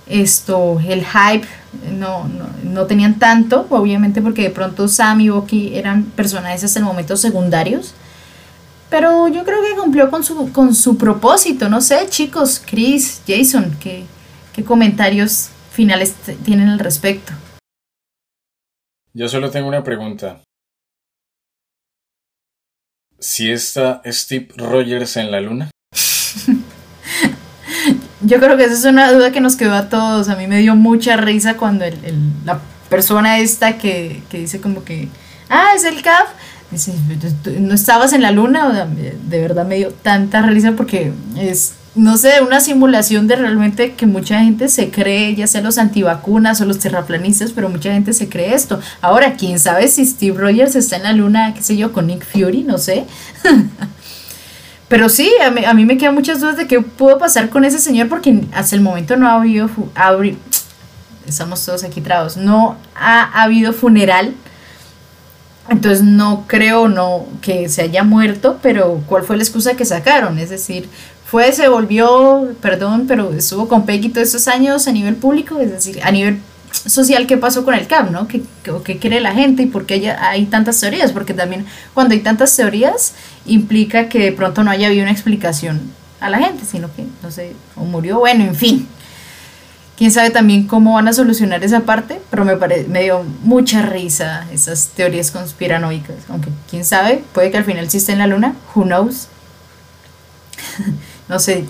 esto, 0.06 0.80
el 0.80 1.04
hype 1.04 1.46
no, 1.92 2.28
no, 2.64 2.86
tenían 2.86 3.18
tanto, 3.18 3.66
obviamente 3.70 4.20
porque 4.20 4.42
de 4.42 4.50
pronto 4.50 4.88
Sam 4.88 5.20
y 5.20 5.28
Bucky 5.30 5.76
eran 5.76 6.04
personajes 6.04 6.64
hasta 6.64 6.78
el 6.78 6.84
momento 6.84 7.16
secundarios. 7.16 7.94
Pero 8.90 9.28
yo 9.28 9.44
creo 9.44 9.62
que 9.62 9.80
cumplió 9.80 10.10
con 10.10 10.22
su, 10.22 10.52
con 10.52 10.74
su 10.74 10.98
propósito. 10.98 11.70
No 11.70 11.80
sé, 11.80 12.06
chicos, 12.10 12.62
Chris, 12.64 13.22
Jason, 13.26 13.74
¿qué, 13.80 14.04
qué 14.52 14.64
comentarios 14.64 15.48
finales 15.70 16.14
tienen 16.44 16.68
al 16.68 16.78
respecto? 16.78 17.32
Yo 19.14 19.28
solo 19.28 19.50
tengo 19.50 19.68
una 19.68 19.82
pregunta. 19.82 20.42
¿Si 23.18 23.50
está 23.50 24.02
Steve 24.04 24.48
Rogers 24.56 25.16
en 25.16 25.30
la 25.30 25.40
luna? 25.40 25.70
Yo 28.24 28.38
creo 28.38 28.56
que 28.56 28.64
esa 28.64 28.74
es 28.74 28.84
una 28.84 29.12
duda 29.12 29.32
que 29.32 29.40
nos 29.40 29.56
quedó 29.56 29.74
a 29.74 29.88
todos. 29.88 30.28
A 30.28 30.36
mí 30.36 30.46
me 30.46 30.58
dio 30.58 30.76
mucha 30.76 31.16
risa 31.16 31.56
cuando 31.56 31.84
el, 31.84 31.96
la 32.44 32.60
persona 32.88 33.38
esta 33.38 33.78
que, 33.78 34.22
que, 34.28 34.38
dice 34.38 34.60
como 34.60 34.84
que, 34.84 35.08
ah, 35.48 35.70
es 35.74 35.84
el 35.84 36.02
CAF, 36.02 36.28
dice, 36.70 36.92
no 37.58 37.74
estabas 37.74 38.12
en 38.12 38.22
la 38.22 38.30
luna. 38.30 38.86
De 39.28 39.40
verdad 39.40 39.66
me 39.66 39.76
dio 39.76 39.90
tanta 39.90 40.42
risa 40.42 40.72
porque 40.72 41.12
es, 41.36 41.72
no 41.94 42.16
sé, 42.16 42.40
una 42.42 42.60
simulación 42.60 43.26
de 43.26 43.36
realmente 43.36 43.94
que 43.94 44.06
mucha 44.06 44.40
gente 44.40 44.68
se 44.68 44.90
cree, 44.90 45.34
ya 45.34 45.46
sea 45.46 45.60
los 45.60 45.78
antivacunas 45.78 46.60
o 46.60 46.64
los 46.64 46.78
terraplanistas, 46.78 47.52
pero 47.52 47.68
mucha 47.68 47.92
gente 47.92 48.12
se 48.12 48.28
cree 48.28 48.54
esto. 48.54 48.80
Ahora, 49.00 49.34
quién 49.34 49.58
sabe 49.58 49.88
si 49.88 50.06
Steve 50.06 50.38
Rogers 50.38 50.76
está 50.76 50.96
en 50.96 51.02
la 51.02 51.12
luna, 51.12 51.54
qué 51.54 51.62
sé 51.62 51.76
yo, 51.76 51.92
con 51.92 52.06
Nick 52.06 52.24
Fury, 52.24 52.62
no 52.62 52.78
sé. 52.78 53.04
Pero 54.93 55.09
sí, 55.09 55.32
a 55.43 55.51
mí, 55.51 55.64
a 55.64 55.72
mí, 55.72 55.86
me 55.86 55.97
quedan 55.97 56.14
muchas 56.14 56.38
dudas 56.38 56.59
de 56.59 56.66
qué 56.66 56.82
pudo 56.82 57.16
pasar 57.16 57.49
con 57.49 57.64
ese 57.64 57.78
señor 57.78 58.11
porque 58.11 58.43
hasta 58.53 58.76
el 58.76 58.82
momento 58.82 59.16
no 59.16 59.26
ha 59.26 59.36
habido, 59.36 59.70
estamos 61.26 61.64
todos 61.64 61.82
aquí 61.82 62.03
trabos, 62.03 62.36
no 62.36 62.76
ha, 62.95 63.43
habido 63.43 63.72
funeral. 63.72 64.34
Entonces 65.70 66.03
no 66.03 66.45
creo 66.47 66.88
no 66.88 67.24
que 67.40 67.70
se 67.70 67.80
haya 67.80 68.05
muerto, 68.05 68.59
pero 68.61 69.03
¿cuál 69.07 69.22
fue 69.22 69.38
la 69.38 69.43
excusa 69.45 69.76
que 69.76 69.86
sacaron? 69.86 70.38
Es 70.38 70.51
decir, 70.51 70.90
fue, 71.24 71.51
se 71.53 71.68
volvió, 71.68 72.55
perdón, 72.61 73.07
pero 73.09 73.32
estuvo 73.32 73.68
con 73.68 73.86
Peggy 73.86 74.11
todos 74.11 74.28
esos 74.28 74.47
años 74.47 74.86
a 74.88 74.93
nivel 74.93 75.16
público, 75.16 75.59
es 75.59 75.70
decir, 75.70 76.01
a 76.03 76.11
nivel 76.11 76.43
social 76.86 77.26
qué 77.26 77.36
pasó 77.36 77.64
con 77.64 77.74
el 77.74 77.86
CAP, 77.86 78.10
¿no? 78.10 78.28
¿Qué, 78.28 78.42
qué 78.84 78.98
quiere 78.98 79.20
la 79.20 79.32
gente 79.32 79.62
y 79.62 79.66
por 79.66 79.86
qué 79.86 80.10
hay 80.10 80.46
tantas 80.46 80.80
teorías? 80.80 81.12
Porque 81.12 81.34
también 81.34 81.66
cuando 81.94 82.14
hay 82.14 82.20
tantas 82.20 82.54
teorías 82.56 83.14
implica 83.46 84.08
que 84.08 84.18
de 84.18 84.32
pronto 84.32 84.64
no 84.64 84.70
haya 84.70 84.88
habido 84.88 85.02
una 85.02 85.12
explicación 85.12 85.80
a 86.20 86.30
la 86.30 86.38
gente, 86.38 86.64
sino 86.64 86.92
que, 86.94 87.04
no 87.22 87.30
sé, 87.30 87.52
o 87.76 87.84
murió, 87.84 88.18
bueno, 88.20 88.44
en 88.44 88.54
fin. 88.54 88.88
quién 89.96 90.10
sabe 90.10 90.30
también 90.30 90.66
cómo 90.66 90.94
van 90.94 91.08
a 91.08 91.12
solucionar 91.12 91.62
esa 91.64 91.80
parte, 91.80 92.20
pero 92.30 92.44
me, 92.44 92.56
me 92.88 93.02
dio 93.02 93.24
mucha 93.42 93.82
risa 93.82 94.46
esas 94.52 94.88
teorías 94.88 95.30
conspiranoicas, 95.30 96.16
aunque 96.28 96.50
quién 96.70 96.84
sabe, 96.84 97.22
puede 97.32 97.50
que 97.50 97.58
al 97.58 97.64
final 97.64 97.90
sí 97.90 97.98
esté 97.98 98.12
en 98.12 98.18
la 98.18 98.26
luna, 98.26 98.54
who 98.74 98.84
knows. 98.84 99.28
no 101.32 101.38
sé, 101.38 101.64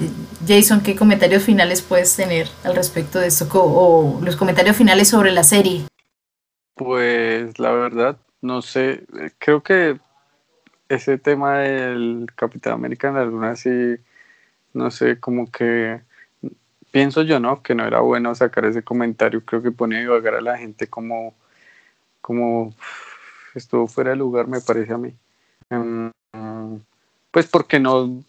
Jason, 0.44 0.82
¿qué 0.82 0.96
comentarios 0.96 1.44
finales 1.44 1.82
puedes 1.82 2.16
tener 2.16 2.48
al 2.64 2.74
respecto 2.74 3.20
de 3.20 3.28
esto 3.28 3.46
o 3.52 4.20
los 4.20 4.34
comentarios 4.34 4.76
finales 4.76 5.06
sobre 5.06 5.30
la 5.30 5.44
serie? 5.44 5.86
Pues 6.74 7.60
la 7.60 7.70
verdad, 7.70 8.16
no 8.40 8.60
sé, 8.60 9.04
creo 9.38 9.62
que 9.62 10.00
ese 10.88 11.16
tema 11.16 11.58
del 11.58 12.26
Capitán 12.34 12.72
América 12.72 13.06
en 13.06 13.14
la 13.14 13.24
luna 13.24 13.54
sí, 13.54 13.70
no 14.74 14.90
sé, 14.90 15.20
como 15.20 15.48
que 15.48 16.00
pienso 16.90 17.22
yo, 17.22 17.38
¿no? 17.38 17.62
Que 17.62 17.76
no 17.76 17.86
era 17.86 18.00
bueno 18.00 18.34
sacar 18.34 18.64
ese 18.64 18.82
comentario, 18.82 19.44
creo 19.44 19.62
que 19.62 19.70
pone 19.70 19.98
a 19.98 20.00
divagar 20.00 20.34
a 20.34 20.40
la 20.40 20.58
gente 20.58 20.88
como, 20.88 21.36
como 22.20 22.74
estuvo 23.54 23.86
fuera 23.86 24.10
de 24.10 24.16
lugar, 24.16 24.48
me 24.48 24.60
parece 24.60 24.92
a 24.92 24.98
mí. 24.98 25.14
Em, 25.70 26.10
pues 27.30 27.46
porque 27.46 27.78
no 27.78 28.24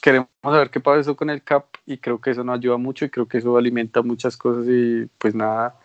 queremos 0.00 0.28
saber 0.42 0.70
qué 0.70 0.80
pasó 0.80 1.16
con 1.16 1.30
el 1.30 1.42
CAP 1.42 1.66
y 1.86 1.98
creo 1.98 2.20
que 2.20 2.30
eso 2.30 2.44
no 2.44 2.52
ayuda 2.52 2.76
mucho 2.76 3.04
y 3.04 3.10
creo 3.10 3.26
que 3.26 3.38
eso 3.38 3.56
alimenta 3.56 4.02
muchas 4.02 4.36
cosas 4.36 4.66
y 4.68 5.06
pues 5.18 5.34
nada, 5.34 5.78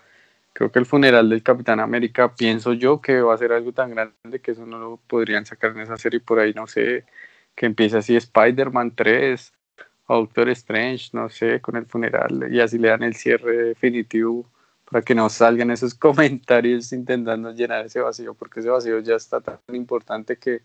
creo 0.53 0.71
que 0.71 0.79
el 0.79 0.85
funeral 0.85 1.29
del 1.29 1.43
Capitán 1.43 1.79
América, 1.79 2.35
pienso 2.35 2.73
yo 2.73 3.01
que 3.01 3.21
va 3.21 3.33
a 3.33 3.37
ser 3.37 3.51
algo 3.53 3.71
tan 3.73 3.91
grande 3.91 4.41
que 4.41 4.51
eso 4.51 4.65
no 4.65 4.79
lo 4.79 4.97
podrían 5.07 5.45
sacar 5.45 5.71
en 5.71 5.81
esa 5.81 5.97
serie 5.97 6.19
por 6.19 6.39
ahí, 6.39 6.53
no 6.53 6.67
sé, 6.67 7.05
que 7.55 7.65
empiece 7.65 7.97
así 7.97 8.15
Spider-Man 8.15 8.95
3, 8.95 9.53
Doctor 10.07 10.49
Strange, 10.49 11.09
no 11.13 11.29
sé, 11.29 11.61
con 11.61 11.75
el 11.77 11.85
funeral 11.85 12.47
y 12.51 12.59
así 12.59 12.77
le 12.77 12.89
dan 12.89 13.03
el 13.03 13.15
cierre 13.15 13.57
definitivo 13.57 14.45
para 14.91 15.01
que 15.01 15.15
no 15.15 15.29
salgan 15.29 15.71
esos 15.71 15.93
comentarios 15.95 16.91
intentando 16.93 17.51
llenar 17.53 17.85
ese 17.85 18.01
vacío, 18.01 18.33
porque 18.33 18.59
ese 18.59 18.69
vacío 18.69 18.99
ya 18.99 19.15
está 19.15 19.39
tan 19.41 19.59
importante 19.73 20.37
que 20.37 20.61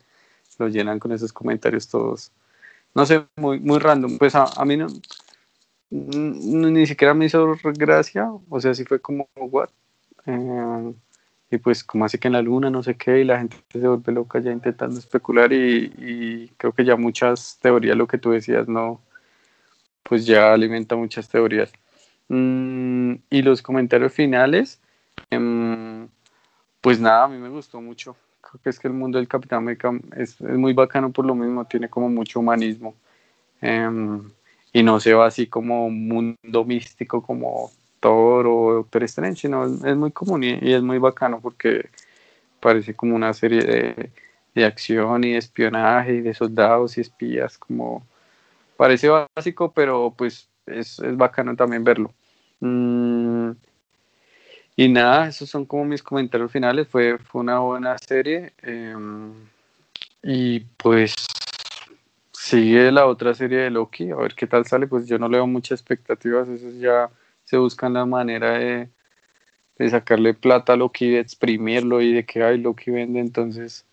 lo 0.58 0.68
llenan 0.68 0.98
con 0.98 1.12
esos 1.12 1.32
comentarios 1.32 1.88
todos. 1.88 2.32
No 2.96 3.04
sé, 3.04 3.26
muy, 3.36 3.60
muy 3.60 3.78
random. 3.78 4.16
Pues 4.16 4.34
a, 4.34 4.44
a 4.56 4.64
mí 4.64 4.74
no, 4.74 4.86
ni 5.90 6.86
siquiera 6.86 7.12
me 7.12 7.26
hizo 7.26 7.54
gracia, 7.74 8.30
o 8.48 8.58
sea, 8.58 8.74
sí 8.74 8.84
fue 8.84 9.00
como, 9.00 9.28
what? 9.36 9.68
Eh, 10.24 10.94
y 11.50 11.58
pues 11.58 11.84
como 11.84 12.06
así 12.06 12.16
que 12.16 12.28
en 12.28 12.32
la 12.32 12.40
luna, 12.40 12.70
no 12.70 12.82
sé 12.82 12.96
qué, 12.96 13.20
y 13.20 13.24
la 13.24 13.38
gente 13.38 13.58
se 13.70 13.86
vuelve 13.86 14.12
loca 14.12 14.38
ya 14.40 14.50
intentando 14.50 14.98
especular 14.98 15.52
y, 15.52 16.50
creo 16.56 16.72
que 16.72 16.86
ya 16.86 16.96
muchas 16.96 17.58
teorías, 17.60 17.98
lo 17.98 18.06
que 18.06 18.16
tú 18.16 18.30
decías, 18.30 18.66
no, 18.66 19.02
pues 20.02 20.24
ya 20.24 20.54
alimenta 20.54 20.96
muchas 20.96 21.28
teorías. 21.28 21.72
Mm, 22.28 23.16
y 23.28 23.42
los 23.42 23.60
comentarios 23.60 24.12
finales, 24.14 24.80
em, 25.30 26.08
pues 26.80 26.98
nada, 26.98 27.24
a 27.24 27.28
mí 27.28 27.36
me 27.38 27.50
gustó 27.50 27.80
mucho. 27.82 28.16
Creo 28.48 28.62
que 28.62 28.70
es 28.70 28.78
que 28.78 28.88
el 28.88 28.94
mundo 28.94 29.18
del 29.18 29.28
Capitán 29.28 29.58
América 29.58 29.90
es, 30.16 30.40
es 30.40 30.58
muy 30.58 30.72
bacano 30.72 31.10
por 31.10 31.26
lo 31.26 31.34
mismo, 31.34 31.64
tiene 31.64 31.88
como 31.88 32.08
mucho 32.08 32.40
humanismo. 32.40 32.94
Em, 33.60 34.30
y 34.72 34.82
no 34.82 35.00
se 35.00 35.14
va 35.14 35.26
así 35.26 35.46
como 35.46 35.86
un 35.86 36.06
mundo 36.08 36.64
místico 36.64 37.22
como 37.22 37.70
Thor 38.00 38.46
o 38.46 38.74
Doctor 38.74 39.04
Strange, 39.04 39.42
sino 39.42 39.64
es 39.64 39.96
muy 39.96 40.12
común 40.12 40.44
y, 40.44 40.72
es 40.72 40.82
muy 40.82 40.98
bacano 40.98 41.40
porque 41.40 41.88
parece 42.60 42.94
como 42.94 43.16
una 43.16 43.32
serie 43.32 43.62
de, 43.62 44.10
de, 44.54 44.64
acción 44.64 45.24
y 45.24 45.32
de 45.32 45.38
espionaje 45.38 46.14
y 46.14 46.20
de 46.20 46.34
soldados 46.34 46.98
y 46.98 47.00
espías, 47.00 47.58
como 47.58 48.06
parece 48.76 49.08
básico, 49.08 49.72
pero 49.72 50.14
pues 50.16 50.48
es, 50.66 50.98
es 51.00 51.16
bacano 51.16 51.56
también 51.56 51.84
verlo. 51.84 52.12
Mm, 52.60 53.52
y 54.76 54.88
nada, 54.88 55.28
esos 55.28 55.48
son 55.48 55.64
como 55.64 55.86
mis 55.86 56.02
comentarios 56.02 56.52
finales, 56.52 56.86
fue, 56.86 57.18
fue 57.18 57.40
una 57.40 57.60
buena 57.60 57.96
serie. 57.98 58.52
Em, 58.62 59.32
y 60.22 60.60
pues 60.76 61.14
sigue 62.32 62.92
la 62.92 63.06
otra 63.06 63.34
serie 63.34 63.58
de 63.58 63.70
Loki, 63.70 64.10
a 64.10 64.16
ver 64.16 64.34
qué 64.34 64.46
tal 64.46 64.66
sale, 64.66 64.86
pues 64.86 65.06
yo 65.06 65.18
no 65.18 65.28
le 65.28 65.38
veo 65.38 65.46
muchas 65.46 65.80
expectativas, 65.80 66.48
eso 66.48 66.70
ya 66.78 67.10
se 67.44 67.56
buscan 67.56 67.94
la 67.94 68.06
manera 68.06 68.58
de, 68.58 68.90
sacarle 69.90 70.34
plata 70.34 70.74
a 70.74 70.76
Loki, 70.76 71.10
de 71.10 71.20
exprimirlo 71.20 72.00
y 72.02 72.12
de 72.12 72.24
que 72.26 72.44
hay 72.44 72.58
Loki 72.58 72.90
vende, 72.90 73.20
entonces 73.20 73.84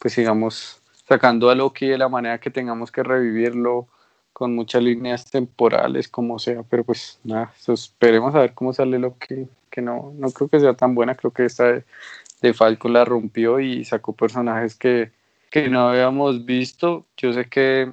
pues 0.00 0.14
sigamos 0.14 0.80
sacando 1.06 1.50
a 1.50 1.54
Loki 1.54 1.86
de 1.86 1.98
la 1.98 2.08
manera 2.08 2.38
que 2.40 2.50
tengamos 2.50 2.90
que 2.90 3.02
revivirlo 3.02 3.86
con 4.32 4.54
muchas 4.54 4.82
líneas 4.82 5.30
temporales 5.30 6.08
como 6.08 6.38
sea, 6.38 6.62
pero 6.64 6.84
pues 6.84 7.20
nada, 7.22 7.52
esperemos 7.68 8.34
a 8.34 8.40
ver 8.40 8.54
cómo 8.54 8.72
sale 8.72 8.98
Loki, 8.98 9.46
que 9.72 9.82
no, 9.82 10.12
no 10.16 10.30
creo 10.30 10.48
que 10.48 10.60
sea 10.60 10.74
tan 10.74 10.94
buena, 10.94 11.16
creo 11.16 11.32
que 11.32 11.46
esta 11.46 11.64
de, 11.64 11.84
de 12.42 12.54
Falco 12.54 12.88
la 12.88 13.04
rompió 13.04 13.58
y 13.58 13.84
sacó 13.84 14.12
personajes 14.14 14.76
que 14.76 15.10
que 15.52 15.68
no 15.68 15.90
habíamos 15.90 16.46
visto. 16.46 17.06
Yo 17.16 17.32
sé 17.34 17.44
que 17.48 17.92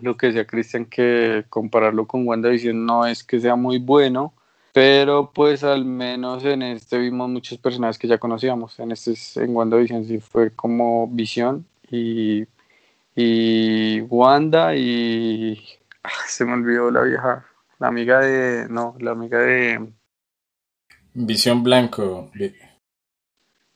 lo 0.00 0.16
que 0.16 0.28
decía 0.28 0.46
Cristian, 0.46 0.86
que 0.86 1.44
compararlo 1.50 2.06
con 2.06 2.26
WandaVision 2.26 2.86
no 2.86 3.06
es 3.06 3.24
que 3.24 3.40
sea 3.40 3.56
muy 3.56 3.78
bueno, 3.78 4.32
pero 4.72 5.32
pues 5.34 5.64
al 5.64 5.84
menos 5.84 6.44
en 6.44 6.62
este 6.62 6.98
vimos 6.98 7.28
muchos 7.28 7.58
personajes 7.58 7.98
que 7.98 8.08
ya 8.08 8.18
conocíamos. 8.18 8.78
En 8.78 8.92
este 8.92 9.14
en 9.42 9.56
WandaVision 9.56 10.06
sí 10.06 10.20
fue 10.20 10.52
como 10.52 11.08
Visión 11.08 11.66
y, 11.90 12.46
y 13.16 14.00
Wanda 14.02 14.76
y 14.76 15.60
ah, 16.04 16.10
se 16.28 16.44
me 16.44 16.52
olvidó 16.52 16.90
la 16.92 17.02
vieja, 17.02 17.46
la 17.80 17.88
amiga 17.88 18.20
de, 18.20 18.68
no, 18.68 18.96
la 19.00 19.10
amiga 19.12 19.40
de... 19.40 19.92
Visión 21.16 21.62
Blanco. 21.62 22.30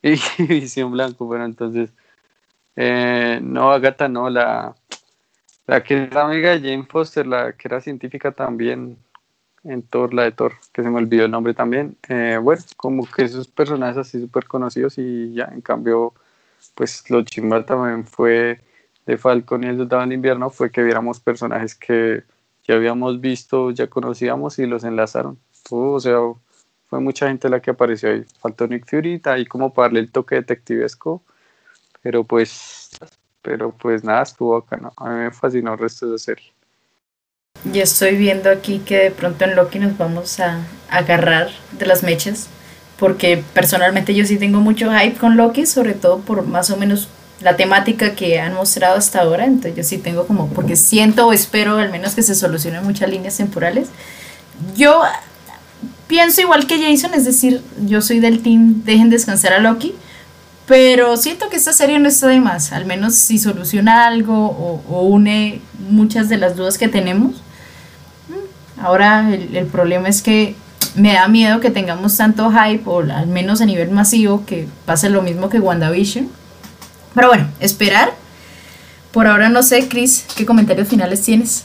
Y 0.03 0.17
Visión 0.47 0.93
Blanco, 0.93 1.27
bueno, 1.27 1.45
entonces 1.45 1.91
eh, 2.75 3.39
no, 3.43 3.71
Agatha 3.71 4.09
no, 4.09 4.31
la, 4.31 4.75
la 5.67 5.83
que 5.83 6.05
es 6.05 6.17
amiga 6.17 6.51
de 6.51 6.61
Jane 6.61 6.87
Foster, 6.87 7.27
la 7.27 7.53
que 7.53 7.69
era 7.69 7.83
científica 7.83 8.33
también 8.33 8.97
en 9.65 9.83
Thor, 9.83 10.15
la 10.15 10.25
de 10.25 10.33
Thor, 10.33 10.55
que 10.73 10.83
se 10.83 10.89
me 10.89 10.97
olvidó 10.99 11.27
el 11.27 11.31
nombre 11.31 11.53
también. 11.53 11.99
Eh, 12.09 12.39
bueno, 12.43 12.62
como 12.79 13.07
que 13.07 13.25
esos 13.25 13.49
personajes 13.49 13.99
así 13.99 14.21
súper 14.21 14.47
conocidos 14.47 14.97
y 14.97 15.35
ya, 15.35 15.45
en 15.53 15.61
cambio, 15.61 16.15
pues 16.75 17.11
lo 17.11 17.23
chimba 17.23 17.67
también 17.67 18.07
fue 18.07 18.61
de 19.05 19.19
Falcon 19.19 19.65
y 19.65 19.67
el 19.67 19.77
Soldado 19.79 20.03
en 20.05 20.12
Invierno, 20.12 20.51
fue 20.51 20.71
que 20.71 20.83
viéramos 20.83 21.21
personajes 21.21 21.75
que 21.75 22.23
ya 22.67 22.75
habíamos 22.75 23.21
visto, 23.21 23.71
ya 23.71 23.89
conocíamos 23.89 24.59
y 24.59 24.67
los 24.67 24.85
enlazaron. 24.85 25.39
o 25.71 26.01
sea, 26.01 26.19
fue 26.91 27.01
mucha 27.01 27.29
gente 27.29 27.49
la 27.49 27.61
que 27.61 27.71
apareció 27.71 28.11
ahí. 28.11 28.25
Faltó 28.41 28.67
Nick 28.67 28.87
Fury, 28.87 29.23
ahí 29.25 29.47
como 29.47 29.73
para 29.73 29.89
darle 29.89 30.01
el 30.01 30.12
toque 30.12 30.35
detectivesco 30.35 31.23
pero 32.03 32.25
pues, 32.25 32.91
pero 33.43 33.73
pues 33.73 34.05
nada, 34.05 34.23
estuvo 34.23 34.57
acá, 34.57 34.77
¿no? 34.77 34.93
A 34.97 35.11
mí 35.11 35.25
me 35.25 35.31
fascinó 35.31 35.73
el 35.75 35.79
resto 35.79 36.07
de 36.07 36.12
la 36.12 36.19
serie. 36.19 36.53
Yo 37.65 37.83
estoy 37.83 38.17
viendo 38.17 38.51
aquí 38.51 38.79
que 38.81 38.97
de 38.99 39.11
pronto 39.11 39.45
en 39.45 39.57
Loki 39.57 39.79
nos 39.79 39.99
vamos 39.99 40.41
a 40.41 40.65
agarrar 40.89 41.51
de 41.73 41.87
las 41.87 42.03
mechas, 42.03 42.49
porque 42.99 43.43
personalmente 43.55 44.15
yo 44.15 44.25
sí 44.25 44.39
tengo 44.39 44.61
mucho 44.61 44.91
hype 44.93 45.19
con 45.19 45.37
Loki, 45.37 45.67
sobre 45.67 45.95
todo 45.95 46.21
por 46.21 46.47
más 46.47 46.71
o 46.71 46.77
menos 46.77 47.09
la 47.41 47.57
temática 47.57 48.15
que 48.15 48.39
han 48.39 48.55
mostrado 48.55 48.97
hasta 48.97 49.21
ahora, 49.21 49.47
entonces 49.47 49.75
yo 49.75 49.83
sí 49.83 49.99
tengo 49.99 50.27
como, 50.27 50.49
porque 50.53 50.77
siento 50.77 51.27
o 51.27 51.33
espero 51.33 51.77
al 51.77 51.91
menos 51.91 52.15
que 52.15 52.23
se 52.23 52.35
solucionen 52.35 52.85
muchas 52.85 53.09
líneas 53.09 53.37
temporales. 53.37 53.89
Yo 54.77 55.03
pienso 56.11 56.41
igual 56.41 56.66
que 56.66 56.82
Jason, 56.82 57.15
es 57.15 57.24
decir, 57.24 57.62
yo 57.87 58.03
soy 58.03 58.19
del 58.19 58.43
team 58.43 58.82
dejen 58.85 59.11
descansar 59.11 59.53
a 59.53 59.61
Loki, 59.61 59.95
pero 60.66 61.16
siento 61.16 61.49
que 61.49 61.57
esta 61.57 61.73
serie 61.73 62.01
no 62.01 62.09
está 62.09 62.27
de 62.27 62.41
más, 62.41 62.73
al 62.73 62.85
menos 62.85 63.15
si 63.15 63.39
soluciona 63.39 64.09
algo 64.09 64.82
o, 64.89 65.03
une 65.03 65.61
muchas 65.89 66.28
de 66.28 66.37
las 66.37 66.57
dudas 66.57 66.78
que 66.78 66.89
tenemos. 66.89 67.37
Mm, 68.28 68.81
ahora 68.81 69.32
el, 69.32 69.66
problema 69.66 70.09
es 70.09 70.20
que 70.20 70.57
me 70.97 71.12
da 71.12 71.28
miedo 71.28 71.61
que 71.61 71.70
tengamos 71.70 72.16
tanto 72.16 72.51
hype, 72.51 72.82
o 72.87 73.03
al 73.03 73.28
menos 73.28 73.61
a 73.61 73.65
nivel 73.65 73.93
masivo, 73.93 74.45
que 74.45 74.66
pase 74.87 75.11
lo 75.11 75.23
mismo 75.23 75.49
que 75.49 75.61
WandaVision. 75.61 76.28
Pero 77.15 77.28
bueno, 77.28 77.47
esperar. 77.61 78.15
Por 79.12 79.28
ahora 79.28 79.49
no 79.49 79.62
sé, 79.62 79.87
Chris, 79.89 80.24
¿qué 80.37 80.45
comentarios 80.45 80.89
finales 80.89 81.23
tienes? 81.23 81.62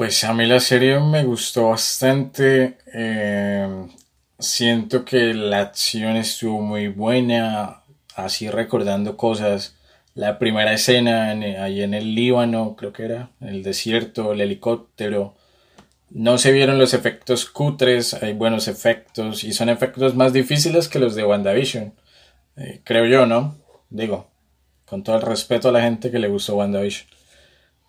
Pues 0.00 0.24
a 0.24 0.32
mí 0.32 0.46
la 0.46 0.60
serie 0.60 0.98
me 0.98 1.24
gustó 1.24 1.68
bastante. 1.68 2.78
Eh, 2.94 3.86
siento 4.38 5.04
que 5.04 5.34
la 5.34 5.60
acción 5.60 6.16
estuvo 6.16 6.62
muy 6.62 6.88
buena 6.88 7.82
así 8.14 8.48
recordando 8.48 9.18
cosas. 9.18 9.76
La 10.14 10.38
primera 10.38 10.72
escena 10.72 11.32
ahí 11.62 11.82
en 11.82 11.92
el 11.92 12.14
Líbano, 12.14 12.76
creo 12.76 12.94
que 12.94 13.04
era, 13.04 13.28
en 13.42 13.48
el 13.48 13.62
desierto, 13.62 14.32
el 14.32 14.40
helicóptero. 14.40 15.34
No 16.08 16.38
se 16.38 16.52
vieron 16.52 16.78
los 16.78 16.94
efectos 16.94 17.44
cutres, 17.44 18.14
hay 18.14 18.32
buenos 18.32 18.68
efectos 18.68 19.44
y 19.44 19.52
son 19.52 19.68
efectos 19.68 20.14
más 20.14 20.32
difíciles 20.32 20.88
que 20.88 20.98
los 20.98 21.14
de 21.14 21.26
WandaVision. 21.26 21.92
Eh, 22.56 22.80
creo 22.84 23.04
yo, 23.04 23.26
¿no? 23.26 23.58
Digo, 23.90 24.30
con 24.86 25.04
todo 25.04 25.16
el 25.16 25.22
respeto 25.22 25.68
a 25.68 25.72
la 25.72 25.82
gente 25.82 26.10
que 26.10 26.18
le 26.18 26.28
gustó 26.28 26.56
WandaVision. 26.56 27.06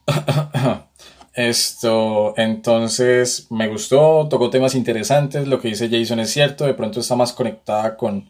Esto, 1.34 2.34
entonces, 2.38 3.48
me 3.49 3.70
gustó, 3.70 4.28
tocó 4.30 4.49
temas 4.49 4.76
interesantes, 4.76 5.48
lo 5.48 5.62
que 5.62 5.70
dice 5.70 5.90
Jason 5.90 6.20
es 6.20 6.32
cierto, 6.32 6.66
de 6.66 6.74
pronto 6.74 6.99
está 6.99 7.16
más 7.16 7.32
conectada 7.32 7.95
con, 7.95 8.30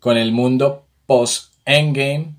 con 0.00 0.16
el 0.16 0.32
mundo 0.32 0.84
post-endgame. 1.06 2.34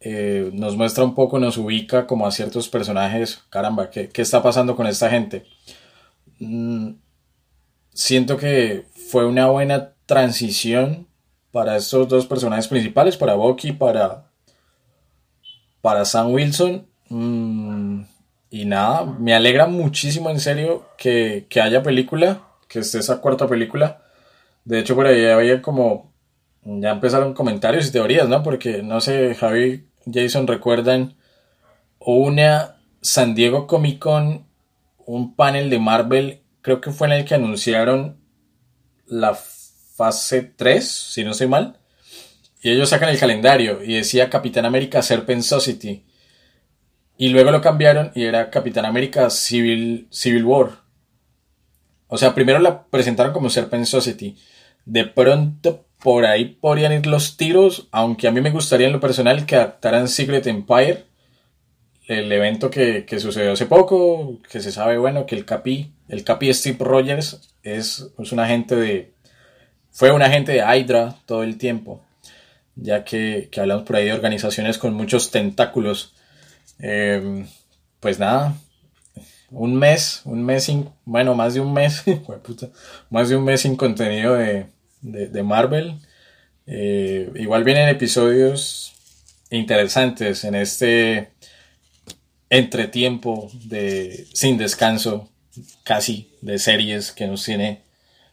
Eh, 0.00 0.50
nos 0.52 0.76
muestra 0.76 1.04
un 1.04 1.14
poco, 1.14 1.38
nos 1.38 1.56
ubica 1.56 2.06
como 2.06 2.26
a 2.26 2.32
ciertos 2.32 2.68
personajes. 2.68 3.40
Caramba, 3.50 3.88
¿qué, 3.88 4.08
qué 4.08 4.20
está 4.20 4.42
pasando 4.42 4.76
con 4.76 4.86
esta 4.86 5.08
gente? 5.08 5.46
Mm, 6.38 6.94
siento 7.94 8.36
que 8.36 8.84
fue 9.10 9.26
una 9.26 9.46
buena 9.46 9.92
transición 10.06 11.06
para 11.52 11.76
estos 11.76 12.08
dos 12.08 12.26
personajes 12.26 12.66
principales, 12.66 13.16
para 13.16 13.34
Bucky, 13.34 13.72
para, 13.72 14.30
para 15.80 16.04
Sam 16.04 16.32
Wilson. 16.32 16.86
Mm, 17.08 18.02
y 18.52 18.66
nada, 18.66 19.06
me 19.06 19.32
alegra 19.32 19.66
muchísimo 19.66 20.28
en 20.28 20.38
serio 20.38 20.86
que, 20.98 21.46
haya 21.58 21.82
película, 21.82 22.42
que 22.68 22.80
esté 22.80 22.98
esa 22.98 23.22
cuarta 23.22 23.48
película. 23.48 24.02
De 24.66 24.78
hecho, 24.78 24.94
por 24.94 25.06
ahí 25.06 25.24
había 25.24 25.62
como, 25.62 26.12
ya 26.62 26.90
empezaron 26.90 27.32
comentarios 27.32 27.88
y 27.88 27.92
teorías, 27.92 28.28
¿no? 28.28 28.42
Porque, 28.42 28.82
no 28.82 29.00
sé, 29.00 29.34
Javi, 29.34 29.86
Jason, 30.04 30.46
recuerdan 30.46 31.14
una 31.98 32.76
San 33.00 33.34
Diego 33.34 33.66
Comic 33.66 33.98
Con, 33.98 34.46
un 35.06 35.34
panel 35.34 35.70
de 35.70 35.78
Marvel, 35.78 36.42
creo 36.60 36.82
que 36.82 36.90
fue 36.90 37.06
en 37.06 37.14
el 37.14 37.24
que 37.24 37.36
anunciaron 37.36 38.18
la 39.06 39.34
fase 39.34 40.42
3, 40.42 40.86
si 40.86 41.24
no 41.24 41.30
estoy 41.30 41.46
mal. 41.46 41.78
Y 42.60 42.70
ellos 42.70 42.90
sacan 42.90 43.08
el 43.08 43.18
calendario 43.18 43.82
y 43.82 43.94
decía 43.94 44.28
Capitán 44.28 44.66
América 44.66 45.00
Serpent 45.00 45.42
Society. 45.42 46.04
Y 47.16 47.28
luego 47.28 47.50
lo 47.50 47.60
cambiaron 47.60 48.10
y 48.14 48.24
era 48.24 48.50
Capitán 48.50 48.84
América 48.84 49.30
Civil, 49.30 50.08
Civil 50.10 50.44
War. 50.44 50.70
O 52.08 52.18
sea, 52.18 52.34
primero 52.34 52.58
la 52.58 52.84
presentaron 52.84 53.32
como 53.32 53.50
Serpent 53.50 53.86
Society. 53.86 54.36
De 54.84 55.04
pronto 55.04 55.86
por 56.02 56.26
ahí 56.26 56.46
podrían 56.60 56.92
ir 56.92 57.06
los 57.06 57.36
tiros, 57.36 57.88
aunque 57.92 58.26
a 58.26 58.32
mí 58.32 58.40
me 58.40 58.50
gustaría 58.50 58.88
en 58.88 58.92
lo 58.92 59.00
personal 59.00 59.46
que 59.46 59.54
adaptaran 59.54 60.08
Secret 60.08 60.46
Empire, 60.46 61.04
el 62.08 62.30
evento 62.32 62.70
que, 62.70 63.06
sucedió 63.18 63.52
hace 63.52 63.66
poco, 63.66 64.40
que 64.50 64.60
se 64.60 64.72
sabe, 64.72 64.98
bueno, 64.98 65.24
que 65.26 65.36
el 65.36 65.44
Capi, 65.44 65.92
el 66.08 66.24
Capi 66.24 66.52
Steve 66.52 66.78
Rogers 66.80 67.54
es, 67.62 68.10
es 68.18 68.32
un 68.32 68.40
agente 68.40 68.74
de... 68.74 69.12
Fue 69.92 70.10
un 70.10 70.22
agente 70.22 70.52
de 70.52 70.58
Hydra 70.58 71.16
todo 71.26 71.44
el 71.44 71.58
tiempo, 71.58 72.02
ya 72.74 73.04
que, 73.04 73.48
que 73.52 73.60
hablamos 73.60 73.84
por 73.84 73.96
ahí 73.96 74.06
de 74.06 74.12
organizaciones 74.12 74.78
con 74.78 74.94
muchos 74.94 75.30
tentáculos 75.30 76.14
Em, 76.82 77.46
pues 78.00 78.18
nada, 78.18 78.56
un 79.50 79.76
mes, 79.76 80.22
un 80.24 80.44
mes 80.44 80.64
sin, 80.64 80.90
bueno, 81.04 81.34
más 81.36 81.54
de 81.54 81.60
un 81.60 81.72
mes, 81.72 82.02
más 83.10 83.28
de 83.28 83.36
un 83.36 83.44
mes 83.44 83.60
sin 83.62 83.76
contenido 83.76 84.34
de, 84.34 85.42
Marvel. 85.44 86.00
Eh, 86.66 87.30
igual 87.36 87.64
vienen 87.64 87.88
episodios 87.88 88.92
interesantes 89.50 90.44
en 90.44 90.54
este 90.56 91.30
entretiempo 92.50 93.50
de 93.64 94.26
sin 94.32 94.58
descanso 94.58 95.28
casi 95.84 96.30
de 96.40 96.58
series 96.58 97.12
que 97.12 97.26
nos 97.26 97.44
tiene 97.44 97.82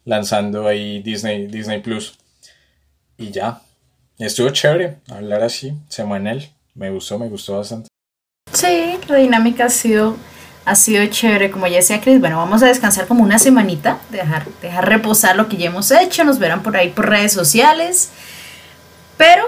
lanzando 0.05 0.67
ahí 0.67 1.01
Disney, 1.03 1.47
Disney 1.47 1.81
Plus. 1.81 2.17
Y 3.17 3.31
ya, 3.31 3.61
estuvo 4.17 4.49
chévere 4.49 4.97
hablar 5.09 5.43
así, 5.43 5.73
semanal. 5.89 6.49
Me 6.73 6.89
gustó, 6.89 7.19
me 7.19 7.30
gustó 7.30 7.57
bastante. 7.57 7.89
Sí, 8.60 8.98
la 9.07 9.15
dinámica 9.15 9.65
ha 9.65 9.69
sido, 9.69 10.18
ha 10.65 10.76
sido 10.76 11.06
chévere, 11.06 11.49
como 11.49 11.65
ya 11.68 11.77
decía 11.77 12.02
Chris. 12.02 12.19
Bueno, 12.19 12.36
vamos 12.36 12.61
a 12.61 12.65
descansar 12.65 13.07
como 13.07 13.23
una 13.23 13.40
semanita, 13.40 13.99
dejar, 14.11 14.45
dejar 14.61 14.90
reposar 14.90 15.38
lo 15.38 15.48
que 15.48 15.56
ya 15.56 15.68
hemos 15.68 15.90
hecho. 15.91 16.26
Nos 16.26 16.40
verán 16.40 16.61
por 16.61 16.76
ahí 16.76 16.90
por 16.90 17.07
redes 17.07 17.31
sociales. 17.31 18.10
Pero 19.15 19.44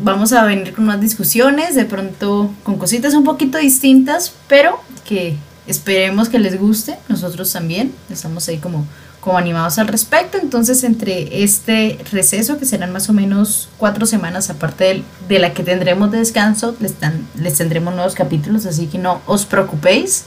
vamos 0.00 0.32
a 0.32 0.44
venir 0.44 0.72
con 0.72 0.84
unas 0.84 1.00
discusiones, 1.00 1.74
de 1.74 1.84
pronto 1.84 2.50
con 2.62 2.78
cositas 2.78 3.12
un 3.12 3.24
poquito 3.24 3.58
distintas, 3.58 4.32
pero 4.48 4.80
que 5.06 5.36
esperemos 5.66 6.30
que 6.30 6.38
les 6.38 6.58
guste. 6.58 6.98
Nosotros 7.08 7.52
también 7.52 7.94
estamos 8.08 8.48
ahí 8.48 8.58
como 8.58 8.86
como 9.22 9.38
animados 9.38 9.78
al 9.78 9.86
respecto. 9.86 10.36
Entonces, 10.36 10.82
entre 10.82 11.44
este 11.44 11.98
receso, 12.10 12.58
que 12.58 12.66
serán 12.66 12.92
más 12.92 13.08
o 13.08 13.12
menos 13.12 13.68
cuatro 13.78 14.04
semanas, 14.04 14.50
aparte 14.50 15.04
de, 15.28 15.38
la 15.38 15.54
que 15.54 15.62
tendremos 15.62 16.10
de 16.10 16.18
descanso, 16.18 16.74
les, 16.80 16.94
les 17.40 17.56
tendremos 17.56 17.94
nuevos 17.94 18.14
capítulos, 18.16 18.66
así 18.66 18.88
que 18.88 18.98
no 18.98 19.22
os 19.26 19.46
preocupéis. 19.46 20.24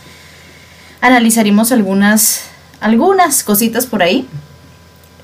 Analizaremos 1.02 1.74
algunas, 1.74 2.44
algunas 2.80 3.44
cositas 3.44 3.86
por 3.86 4.02
ahí. 4.02 4.28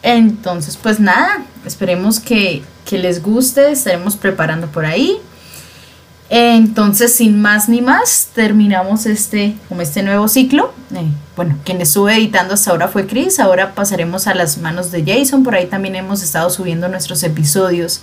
Entonces, 0.03 0.75
pues 0.75 0.99
nada, 0.99 1.45
esperemos 1.65 2.19
que, 2.19 2.63
que 2.83 2.97
les 2.97 3.23
guste, 3.23 3.71
estaremos 3.71 4.17
preparando 4.17 4.67
por 4.67 4.85
ahí. 4.85 5.17
Entonces, 6.33 7.13
sin 7.13 7.41
más 7.41 7.67
ni 7.67 7.81
más, 7.81 8.29
terminamos 8.33 9.05
este, 9.05 9.53
como 9.67 9.81
este 9.81 10.01
nuevo 10.01 10.29
ciclo. 10.29 10.71
Eh, 10.95 11.03
bueno, 11.35 11.57
quien 11.65 11.81
estuvo 11.81 12.07
editando 12.07 12.53
hasta 12.53 12.71
ahora 12.71 12.87
fue 12.87 13.05
Chris, 13.05 13.37
ahora 13.41 13.75
pasaremos 13.75 14.27
a 14.27 14.33
las 14.33 14.57
manos 14.57 14.91
de 14.91 15.03
Jason, 15.03 15.43
por 15.43 15.55
ahí 15.55 15.67
también 15.67 15.97
hemos 15.97 16.23
estado 16.23 16.49
subiendo 16.49 16.87
nuestros 16.87 17.21
episodios 17.23 18.01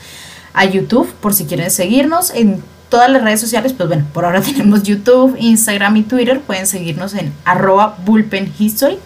a 0.52 0.66
YouTube, 0.66 1.10
por 1.22 1.32
si 1.32 1.46
quieren 1.46 1.70
seguirnos 1.70 2.30
en 2.34 2.62
todas 2.90 3.10
las 3.10 3.22
redes 3.22 3.40
sociales, 3.40 3.72
pues 3.72 3.88
bueno, 3.88 4.04
por 4.12 4.26
ahora 4.26 4.42
tenemos 4.42 4.82
YouTube, 4.82 5.34
Instagram 5.40 5.96
y 5.96 6.02
Twitter, 6.02 6.42
pueden 6.42 6.66
seguirnos 6.66 7.14
en 7.14 7.32
arroba 7.46 7.96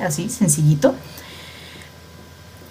así 0.01 0.31
sencillito. 0.31 0.97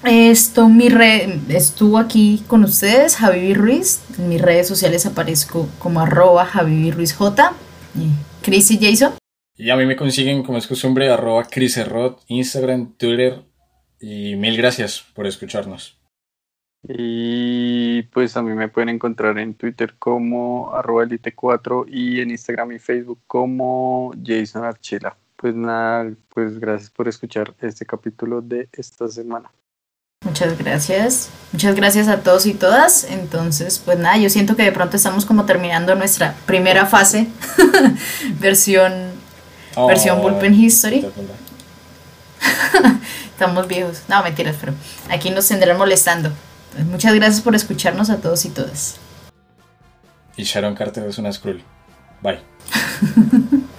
Esto, 0.03 0.67
mi 0.67 0.89
red, 0.89 1.51
estuvo 1.51 1.99
aquí 1.99 2.43
con 2.47 2.63
ustedes, 2.63 3.17
Javi 3.17 3.53
Ruiz. 3.53 4.01
En 4.17 4.29
mis 4.29 4.41
redes 4.41 4.67
sociales 4.67 5.05
aparezco 5.05 5.69
como 5.77 6.01
arroba 6.01 6.45
Javi 6.45 6.89
Ruiz 6.89 7.13
J. 7.13 7.53
Chris 8.41 8.71
y 8.71 8.79
Jason. 8.79 9.13
Y 9.55 9.69
a 9.69 9.75
mí 9.75 9.85
me 9.85 9.95
consiguen, 9.95 10.41
como 10.41 10.57
es 10.57 10.65
costumbre, 10.65 11.07
arroba 11.09 11.43
Chris 11.43 11.79
Instagram, 12.27 12.93
Twitter. 12.97 13.43
Y 13.99 14.35
mil 14.37 14.57
gracias 14.57 15.05
por 15.13 15.27
escucharnos. 15.27 15.99
Y 16.83 18.01
pues 18.03 18.35
a 18.35 18.41
mí 18.41 18.53
me 18.53 18.69
pueden 18.69 18.89
encontrar 18.89 19.37
en 19.37 19.53
Twitter 19.53 19.93
como 19.99 20.73
arroba 20.73 21.05
elite4 21.05 21.85
y 21.87 22.21
en 22.21 22.31
Instagram 22.31 22.71
y 22.71 22.79
Facebook 22.79 23.19
como 23.27 24.13
Jason 24.25 24.63
Archila. 24.63 25.15
Pues 25.35 25.53
nada, 25.53 26.11
pues 26.33 26.59
gracias 26.59 26.89
por 26.89 27.07
escuchar 27.07 27.53
este 27.61 27.85
capítulo 27.85 28.41
de 28.41 28.67
esta 28.71 29.07
semana. 29.07 29.51
Muchas 30.23 30.55
gracias. 30.57 31.29
Muchas 31.51 31.75
gracias 31.75 32.07
a 32.07 32.17
todos 32.21 32.45
y 32.45 32.53
todas. 32.53 33.05
Entonces, 33.05 33.81
pues 33.83 33.97
nada, 33.97 34.17
yo 34.17 34.29
siento 34.29 34.55
que 34.55 34.63
de 34.63 34.71
pronto 34.71 34.95
estamos 34.95 35.25
como 35.25 35.45
terminando 35.45 35.95
nuestra 35.95 36.35
primera 36.45 36.85
fase, 36.85 37.27
versión, 38.39 38.93
versión 39.87 40.19
oh, 40.19 40.21
Bullpen 40.21 40.53
History. 40.53 41.05
estamos 43.31 43.67
viejos. 43.67 44.03
No, 44.07 44.21
mentiras, 44.21 44.57
pero 44.59 44.73
aquí 45.09 45.31
nos 45.31 45.47
tendrán 45.47 45.77
molestando. 45.77 46.31
muchas 46.85 47.15
gracias 47.15 47.41
por 47.41 47.55
escucharnos 47.55 48.11
a 48.11 48.17
todos 48.17 48.45
y 48.45 48.49
todas. 48.49 48.97
Y 50.37 50.43
Sharon 50.43 50.75
Carter 50.75 51.07
es 51.07 51.17
una 51.17 51.33
Skrull. 51.33 51.63
Bye. 52.21 52.41